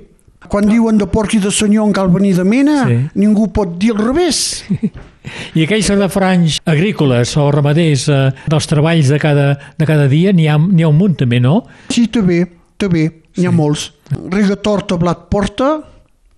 Quan 0.49 0.69
diuen 0.69 0.99
de 0.99 1.07
porc 1.07 1.35
i 1.35 1.39
de 1.43 1.51
senyor 1.53 1.87
en 1.89 1.93
cal 1.93 2.09
venir 2.09 2.35
de 2.37 2.45
mena, 2.45 2.85
Sí. 2.89 2.99
ningú 3.15 3.51
pot 3.53 3.77
dir 3.79 3.93
al 3.93 3.99
revés. 4.05 4.65
I 5.55 5.65
aquells 5.67 5.91
refranys 5.93 6.59
agrícoles 6.65 7.35
o 7.37 7.51
ramaders 7.53 8.07
eh, 8.09 8.31
dels 8.49 8.67
treballs 8.71 9.11
de 9.13 9.19
cada, 9.21 9.49
de 9.77 9.85
cada 9.89 10.07
dia, 10.09 10.33
n'hi 10.33 10.47
ha, 10.49 10.55
ha 10.57 10.89
un 10.89 10.97
munt 10.97 11.19
també, 11.21 11.41
no? 11.41 11.63
Sí, 11.93 12.07
també, 12.09 12.47
també, 12.81 13.03
n'hi 13.37 13.47
ha 13.47 13.53
molts. 13.53 13.91
Rega 14.33 14.57
torta, 14.57 14.97
blat 14.97 15.27
porta, 15.29 15.75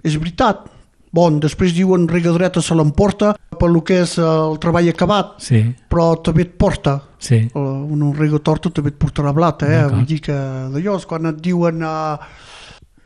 és 0.02 0.16
veritat. 0.18 0.66
Bon, 1.12 1.40
després 1.42 1.72
diuen 1.74 2.04
rega 2.10 2.30
dreta 2.34 2.62
se 2.62 2.74
l'emporta 2.74 3.32
per 3.58 3.66
lo 3.70 3.80
que 3.82 3.96
és 4.04 4.12
el 4.22 4.58
treball 4.62 4.88
acabat, 4.92 5.32
Sí, 5.42 5.62
però 5.90 6.12
també 6.22 6.42
et 6.46 6.52
porta. 6.58 7.00
sí. 7.18 7.46
Eh, 7.50 7.58
Una 7.58 8.12
rega 8.16 8.38
torta 8.38 8.70
també 8.70 8.90
et 8.90 8.98
portarà 8.98 9.32
blat, 9.34 9.62
eh? 9.66 9.86
Vull 9.90 10.06
dir 10.06 10.20
que 10.20 10.32
d'allò, 10.32 10.98
quan 11.06 11.26
et 11.26 11.40
diuen 11.42 11.82
uh, 11.82 12.16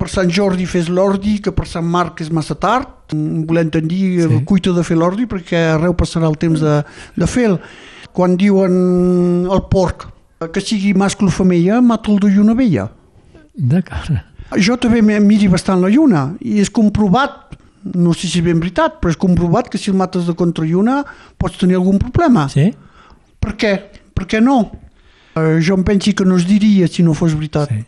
per 0.04 0.12
Sant 0.12 0.28
Jordi 0.28 0.66
fes 0.68 0.90
l'ordi, 0.92 1.38
que 1.40 1.52
per 1.56 1.64
Sant 1.68 1.86
Marc 1.88 2.20
és 2.20 2.28
massa 2.34 2.54
tard, 2.60 2.88
mm, 3.14 3.46
volent 3.48 3.72
dir 3.88 4.20
Sí. 4.20 4.28
sí. 4.28 4.44
cuita 4.44 4.72
de 4.76 4.82
fer 4.84 4.96
l'ordi 4.96 5.24
perquè 5.26 5.74
arreu 5.74 5.94
passarà 5.94 6.28
el 6.28 6.36
temps 6.36 6.60
de, 6.60 6.82
de 7.16 7.26
fer-lo. 7.26 7.58
Quan 8.12 8.36
diuen 8.36 9.48
el 9.50 9.62
porc, 9.70 10.06
eh, 10.40 10.48
que 10.52 10.60
sigui 10.60 10.92
mascle 10.94 11.28
o 11.28 11.30
femella, 11.30 11.80
mata'l 11.80 12.20
de 12.20 12.28
lluna 12.28 12.54
vella. 12.54 12.90
D'acord. 13.54 14.12
Jo 14.60 14.76
també 14.76 15.00
miri 15.02 15.48
bastant 15.48 15.80
la 15.80 15.88
lluna 15.88 16.34
i 16.40 16.60
és 16.60 16.70
comprovat, 16.70 17.56
no 17.94 18.12
sé 18.12 18.28
si 18.28 18.38
és 18.38 18.44
ben 18.44 18.60
veritat, 18.60 19.00
però 19.00 19.10
és 19.10 19.16
comprovat 19.16 19.70
que 19.70 19.78
si 19.78 19.90
el 19.90 19.96
mates 19.96 20.26
de 20.26 20.34
contra 20.34 20.64
lluna 20.64 21.02
pots 21.38 21.56
tenir 21.58 21.76
algun 21.76 21.98
problema. 21.98 22.48
Sí? 22.48 22.74
Per 23.40 23.56
què? 23.56 23.72
Per 24.14 24.26
què 24.26 24.42
no? 24.42 24.70
Eh, 25.34 25.58
jo 25.64 25.74
em 25.74 25.82
pensi 25.82 26.12
que 26.12 26.24
no 26.24 26.36
es 26.36 26.44
diria 26.46 26.86
si 26.88 27.02
no 27.02 27.14
fos 27.14 27.32
veritat. 27.34 27.72
Sí. 27.72 27.84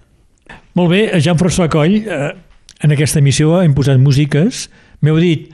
Molt 0.77 0.91
bé, 0.93 1.01
Jean-François 1.24 1.70
Coll, 1.72 2.03
eh, 2.05 2.33
en 2.85 2.93
aquesta 2.93 3.20
emissió 3.22 3.61
hem 3.62 3.72
posat 3.77 4.01
músiques. 4.03 4.66
M'heu 5.01 5.16
dit 5.22 5.49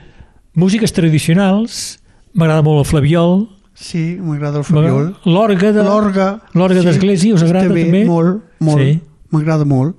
músiques 0.59 0.91
tradicionals, 0.93 1.99
m'agrada 2.35 2.63
molt 2.65 2.83
el 2.85 2.89
flabiol, 2.89 3.45
Sí, 3.73 4.19
m'agrada 4.21 4.59
el 4.59 4.63
Fabiol. 4.67 5.07
l'orga 5.25 5.71
de... 5.73 5.81
L'orga. 5.83 6.27
L'orga 6.53 6.83
d'església 6.85 7.33
us 7.33 7.41
agrada 7.41 7.71
també? 7.73 8.03
Molt, 8.05 8.43
molt. 8.61 8.83
Sí. 8.83 8.99
M'agrada 9.33 9.65
molt. 9.65 9.95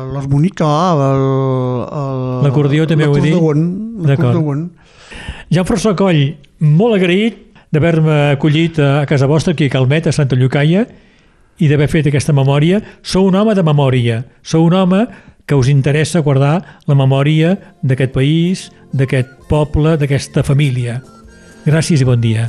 El- 0.00 0.14
L'acordió 2.46 2.86
també 2.88 3.04
ho 3.06 3.12
he 3.18 3.20
dit? 3.20 3.34
l'acordeon. 4.08 4.62
Jean-François 5.52 5.94
Coll, 5.98 6.22
molt 6.64 6.96
agraït 6.96 7.36
d'haver-me 7.70 8.16
acollit 8.32 8.80
a 8.80 9.04
casa 9.06 9.28
vostra, 9.28 9.52
aquí 9.52 9.68
a 9.68 9.74
Calmet, 9.76 10.06
a 10.08 10.12
Santa 10.16 10.34
Llucaia, 10.40 10.86
i 11.60 11.68
d'haver 11.68 11.88
fet 11.92 12.08
aquesta 12.08 12.34
memòria. 12.36 12.80
Sou 13.02 13.28
un 13.28 13.36
home 13.36 13.54
de 13.54 13.64
memòria. 13.64 14.24
Sou 14.42 14.66
un 14.66 14.74
home 14.74 15.04
que 15.46 15.58
us 15.58 15.68
interessa 15.68 16.22
guardar 16.24 16.80
la 16.86 16.94
memòria 16.94 17.56
d'aquest 17.82 18.14
país, 18.14 18.68
d'aquest 18.92 19.28
poble, 19.50 19.96
d'aquesta 20.00 20.44
família. 20.46 21.00
Gràcies 21.66 22.00
i 22.00 22.08
bon 22.08 22.20
dia. 22.22 22.48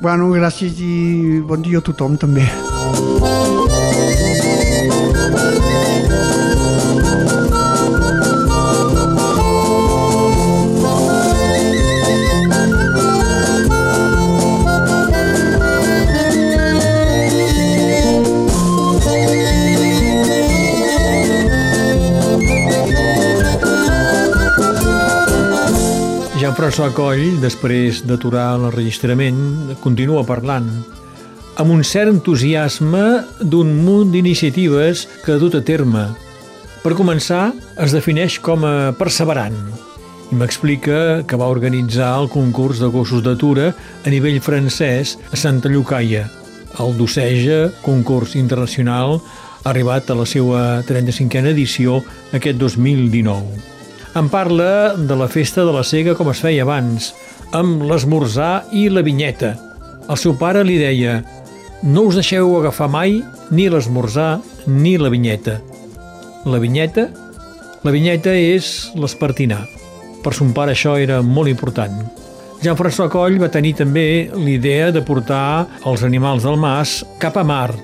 Bueno, 0.00 0.30
gràcies 0.34 0.80
i 0.80 1.40
bon 1.44 1.62
dia 1.64 1.80
a 1.80 1.84
tothom 1.84 2.16
també. 2.20 2.46
Jean-François 26.74 26.96
Coll, 26.98 27.36
després 27.38 28.00
d'aturar 28.02 28.56
l'enregistrament, 28.58 29.36
continua 29.78 30.24
parlant 30.26 30.64
amb 31.62 31.70
un 31.70 31.84
cert 31.86 32.10
entusiasme 32.10 33.02
d'un 33.38 33.68
munt 33.84 34.08
d'iniciatives 34.10 35.04
que 35.22 35.36
ha 35.36 35.38
dut 35.38 35.54
a 35.54 35.60
terme. 35.62 36.02
Per 36.82 36.96
començar, 36.98 37.52
es 37.78 37.94
defineix 37.94 38.40
com 38.42 38.66
a 38.66 38.90
perseverant 38.98 39.54
i 40.32 40.38
m'explica 40.40 41.22
que 41.22 41.38
va 41.38 41.52
organitzar 41.54 42.08
el 42.24 42.26
concurs 42.32 42.82
de 42.82 42.88
gossos 42.90 43.22
d'atura 43.22 43.68
a 43.70 44.10
nivell 44.10 44.40
francès 44.42 45.12
a 45.30 45.38
Santa 45.38 45.70
Llucaia. 45.70 46.24
El 46.82 46.98
Doceja, 46.98 47.68
concurs 47.86 48.34
internacional, 48.34 49.20
arribat 49.62 50.10
a 50.10 50.18
la 50.18 50.26
seva 50.26 50.82
35a 50.90 51.54
edició 51.54 52.00
aquest 52.34 52.58
2019. 52.58 53.73
Em 54.14 54.28
parla 54.30 54.94
de 54.94 55.14
la 55.18 55.26
festa 55.26 55.64
de 55.66 55.72
la 55.74 55.82
cega 55.82 56.12
com 56.14 56.28
es 56.30 56.38
feia 56.38 56.62
abans, 56.62 57.08
amb 57.50 57.82
l'esmorzar 57.82 58.68
i 58.70 58.84
la 58.86 59.02
vinyeta. 59.02 59.56
El 60.06 60.20
seu 60.22 60.36
pare 60.38 60.62
li 60.62 60.76
deia 60.78 61.16
no 61.82 62.04
us 62.06 62.14
deixeu 62.20 62.52
agafar 62.60 62.86
mai 62.94 63.16
ni 63.50 63.66
l'esmorzar 63.66 64.38
ni 64.70 64.94
la 65.02 65.10
vinyeta. 65.10 65.56
La 66.46 66.62
vinyeta? 66.62 67.08
La 67.82 67.90
vinyeta 67.90 68.36
és 68.38 68.92
l'espartinar. 68.94 69.64
Per 70.22 70.32
son 70.38 70.54
pare 70.54 70.78
això 70.78 70.94
era 70.94 71.18
molt 71.18 71.50
important. 71.50 71.98
Jean-François 72.62 73.10
Coll 73.10 73.42
va 73.42 73.50
tenir 73.50 73.74
també 73.82 74.30
l'idea 74.30 74.92
de 74.94 75.02
portar 75.02 75.66
els 75.90 76.06
animals 76.06 76.46
del 76.46 76.54
mas 76.54 77.00
cap 77.18 77.34
a 77.34 77.42
mar 77.42 77.74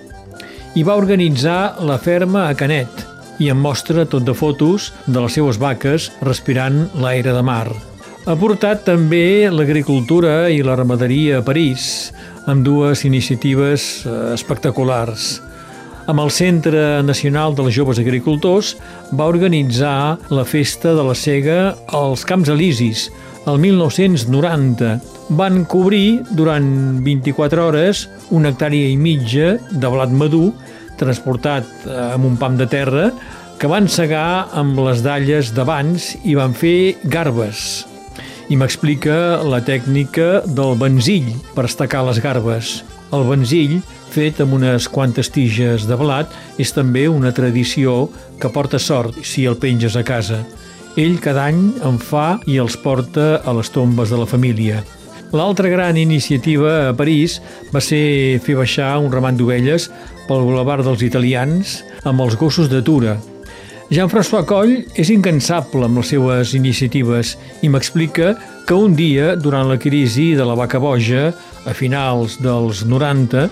i 0.78 0.86
va 0.86 0.94
organitzar 0.94 1.82
la 1.82 1.98
ferma 1.98 2.46
a 2.46 2.54
Canet 2.54 3.09
i 3.40 3.48
em 3.50 3.58
mostra 3.58 4.04
tot 4.04 4.26
de 4.28 4.34
fotos 4.36 4.90
de 5.06 5.18
les 5.18 5.34
seues 5.38 5.58
vaques 5.58 6.10
respirant 6.20 6.84
l'aire 7.00 7.32
de 7.32 7.42
mar. 7.42 7.66
Ha 8.28 8.36
portat 8.36 8.84
també 8.84 9.48
l'agricultura 9.48 10.50
i 10.52 10.60
la 10.62 10.76
ramaderia 10.76 11.40
a 11.40 11.44
París, 11.44 12.12
amb 12.46 12.62
dues 12.66 13.06
iniciatives 13.08 14.04
eh, 14.04 14.18
espectaculars. 14.36 15.38
amb 16.10 16.18
el 16.18 16.30
Centre 16.34 17.02
Nacional 17.06 17.54
dels 17.54 17.74
Joves 17.76 18.00
Agricultors, 18.02 18.72
va 19.14 19.28
organitzar 19.30 20.18
la 20.34 20.44
festa 20.44 20.94
de 20.96 21.04
la 21.06 21.14
cega 21.14 21.76
als 21.86 22.24
Camps 22.26 22.50
Elisis, 22.50 23.04
el 23.46 23.60
1990. 23.62 24.96
Van 25.38 25.62
cobrir 25.70 26.24
durant 26.34 26.66
24 27.04 27.66
hores 27.68 28.08
una 28.34 28.50
hectàrea 28.50 28.90
i 28.90 28.98
mitja 28.98 29.54
de 29.70 29.92
blat 29.92 30.10
madur 30.10 30.50
transportat 31.00 31.66
eh, 31.86 31.96
amb 32.14 32.28
un 32.28 32.36
pam 32.40 32.58
de 32.60 32.68
terra 32.70 33.08
que 33.60 33.68
van 33.68 33.88
segar 33.92 34.48
amb 34.56 34.78
les 34.86 35.02
dalles 35.04 35.50
d'abans 35.56 36.14
i 36.24 36.36
van 36.38 36.54
fer 36.56 36.96
garbes. 37.12 37.84
I 38.50 38.56
m'explica 38.58 39.40
la 39.46 39.60
tècnica 39.62 40.40
del 40.46 40.78
benzill 40.80 41.28
per 41.54 41.66
estacar 41.68 42.00
les 42.06 42.22
garbes. 42.24 42.78
El 43.12 43.26
benzill, 43.28 43.76
fet 44.10 44.40
amb 44.42 44.56
unes 44.56 44.88
quantes 44.90 45.30
tiges 45.30 45.84
de 45.86 45.98
blat, 46.00 46.32
és 46.58 46.72
també 46.74 47.04
una 47.08 47.34
tradició 47.36 48.08
que 48.40 48.50
porta 48.50 48.80
sort 48.80 49.20
si 49.26 49.44
el 49.46 49.58
penges 49.60 49.98
a 49.98 50.06
casa. 50.06 50.40
Ell 50.98 51.20
cada 51.22 51.44
any 51.52 51.60
en 51.86 52.00
fa 52.02 52.40
i 52.50 52.56
els 52.58 52.80
porta 52.80 53.36
a 53.44 53.54
les 53.54 53.70
tombes 53.70 54.10
de 54.10 54.18
la 54.18 54.26
família. 54.26 54.80
L'altra 55.30 55.68
gran 55.70 55.94
iniciativa 55.94 56.88
a 56.88 56.94
París 56.98 57.36
va 57.70 57.78
ser 57.78 58.40
fer 58.42 58.56
baixar 58.58 58.96
un 58.98 59.12
ramat 59.12 59.36
d'ovelles 59.38 59.84
pel 60.26 60.42
Boulevard 60.42 60.82
dels 60.82 61.04
Italians 61.06 61.76
amb 62.02 62.24
els 62.24 62.34
gossos 62.34 62.66
de 62.70 62.80
Tura. 62.82 63.14
Jean-François 63.94 64.42
Coll 64.46 64.72
és 64.98 65.10
incansable 65.14 65.86
amb 65.86 66.00
les 66.00 66.10
seues 66.10 66.54
iniciatives 66.58 67.36
i 67.62 67.70
m'explica 67.70 68.32
que 68.66 68.74
un 68.74 68.96
dia, 68.98 69.36
durant 69.36 69.70
la 69.70 69.78
crisi 69.78 70.32
de 70.34 70.46
la 70.46 70.56
vaca 70.58 70.80
boja, 70.82 71.30
a 71.62 71.74
finals 71.78 72.40
dels 72.42 72.82
90, 72.86 73.44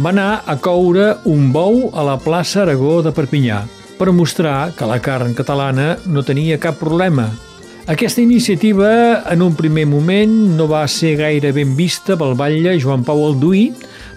va 0.00 0.12
anar 0.14 0.30
a 0.46 0.56
coure 0.56 1.10
un 1.28 1.50
bou 1.52 1.90
a 1.92 2.06
la 2.08 2.16
plaça 2.20 2.62
Aragó 2.62 3.02
de 3.04 3.12
Perpinyà 3.12 3.66
per 3.98 4.14
mostrar 4.16 4.70
que 4.78 4.88
la 4.88 5.00
carn 5.04 5.36
catalana 5.36 5.98
no 6.06 6.24
tenia 6.24 6.60
cap 6.62 6.80
problema 6.80 7.28
aquesta 7.88 8.20
iniciativa, 8.20 9.24
en 9.32 9.40
un 9.40 9.54
primer 9.56 9.86
moment, 9.88 10.32
no 10.58 10.66
va 10.68 10.82
ser 10.92 11.14
gaire 11.16 11.54
ben 11.56 11.70
vista 11.72 12.18
pel 12.20 12.34
batlle 12.36 12.74
Joan 12.76 13.00
Pau 13.00 13.22
Alduí, 13.24 13.70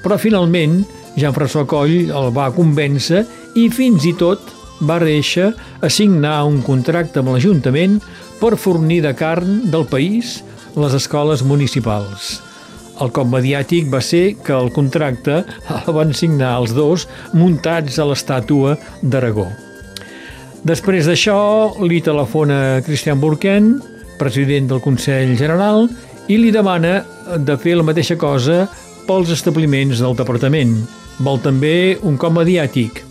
però 0.04 0.18
finalment 0.20 0.82
Jean-François 1.16 1.64
Coll 1.72 2.12
el 2.12 2.28
va 2.36 2.50
convèncer 2.52 3.24
i 3.56 3.70
fins 3.72 4.04
i 4.04 4.12
tot 4.20 4.52
va 4.84 5.00
reixa 5.00 5.54
a 5.80 5.88
signar 5.88 6.42
un 6.50 6.60
contracte 6.68 7.24
amb 7.24 7.32
l'Ajuntament 7.32 8.02
per 8.44 8.60
fornir 8.60 9.00
de 9.08 9.16
carn 9.16 9.72
del 9.72 9.88
país 9.88 10.42
les 10.76 11.00
escoles 11.00 11.48
municipals. 11.48 12.42
El 13.00 13.16
cop 13.16 13.32
mediàtic 13.32 13.88
va 13.88 14.04
ser 14.04 14.34
que 14.44 14.52
el 14.52 14.76
contracte 14.76 15.46
el 15.80 15.92
van 15.96 16.12
signar 16.12 16.58
els 16.60 16.76
dos 16.76 17.08
muntats 17.32 18.04
a 18.04 18.12
l'estàtua 18.12 18.76
d'Aragó. 19.02 19.48
Després 20.62 21.08
d'això, 21.10 21.74
li 21.82 22.04
telefona 22.06 22.82
Christian 22.86 23.18
Burken, 23.22 23.74
president 24.20 24.68
del 24.70 24.82
Consell 24.84 25.34
General, 25.40 25.88
i 26.30 26.38
li 26.38 26.52
demana 26.54 27.00
de 27.42 27.56
fer 27.58 27.74
la 27.80 27.86
mateixa 27.88 28.18
cosa 28.20 28.68
pels 29.08 29.32
establiments 29.34 30.04
del 30.04 30.14
departament. 30.20 30.76
Vol 31.26 31.42
també 31.42 31.98
un 32.06 32.20
cop 32.22 32.36
mediàtic. 32.38 33.02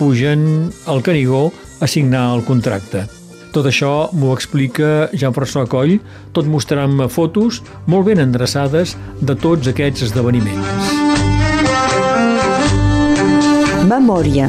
Pugen 0.00 0.70
al 0.88 1.04
Canigó 1.04 1.50
a 1.80 1.88
signar 1.88 2.30
el 2.34 2.44
contracte. 2.48 3.04
Tot 3.52 3.68
això 3.68 4.08
m'ho 4.16 4.32
explica 4.36 5.10
Jean-François 5.12 5.68
Coll, 5.68 5.98
tot 6.36 6.48
mostrant-me 6.48 7.08
fotos 7.12 7.62
molt 7.88 8.08
ben 8.08 8.20
endreçades 8.24 8.96
de 9.20 9.36
tots 9.36 9.68
aquests 9.72 10.08
esdeveniments. 10.08 10.92
Memòria. 13.86 14.48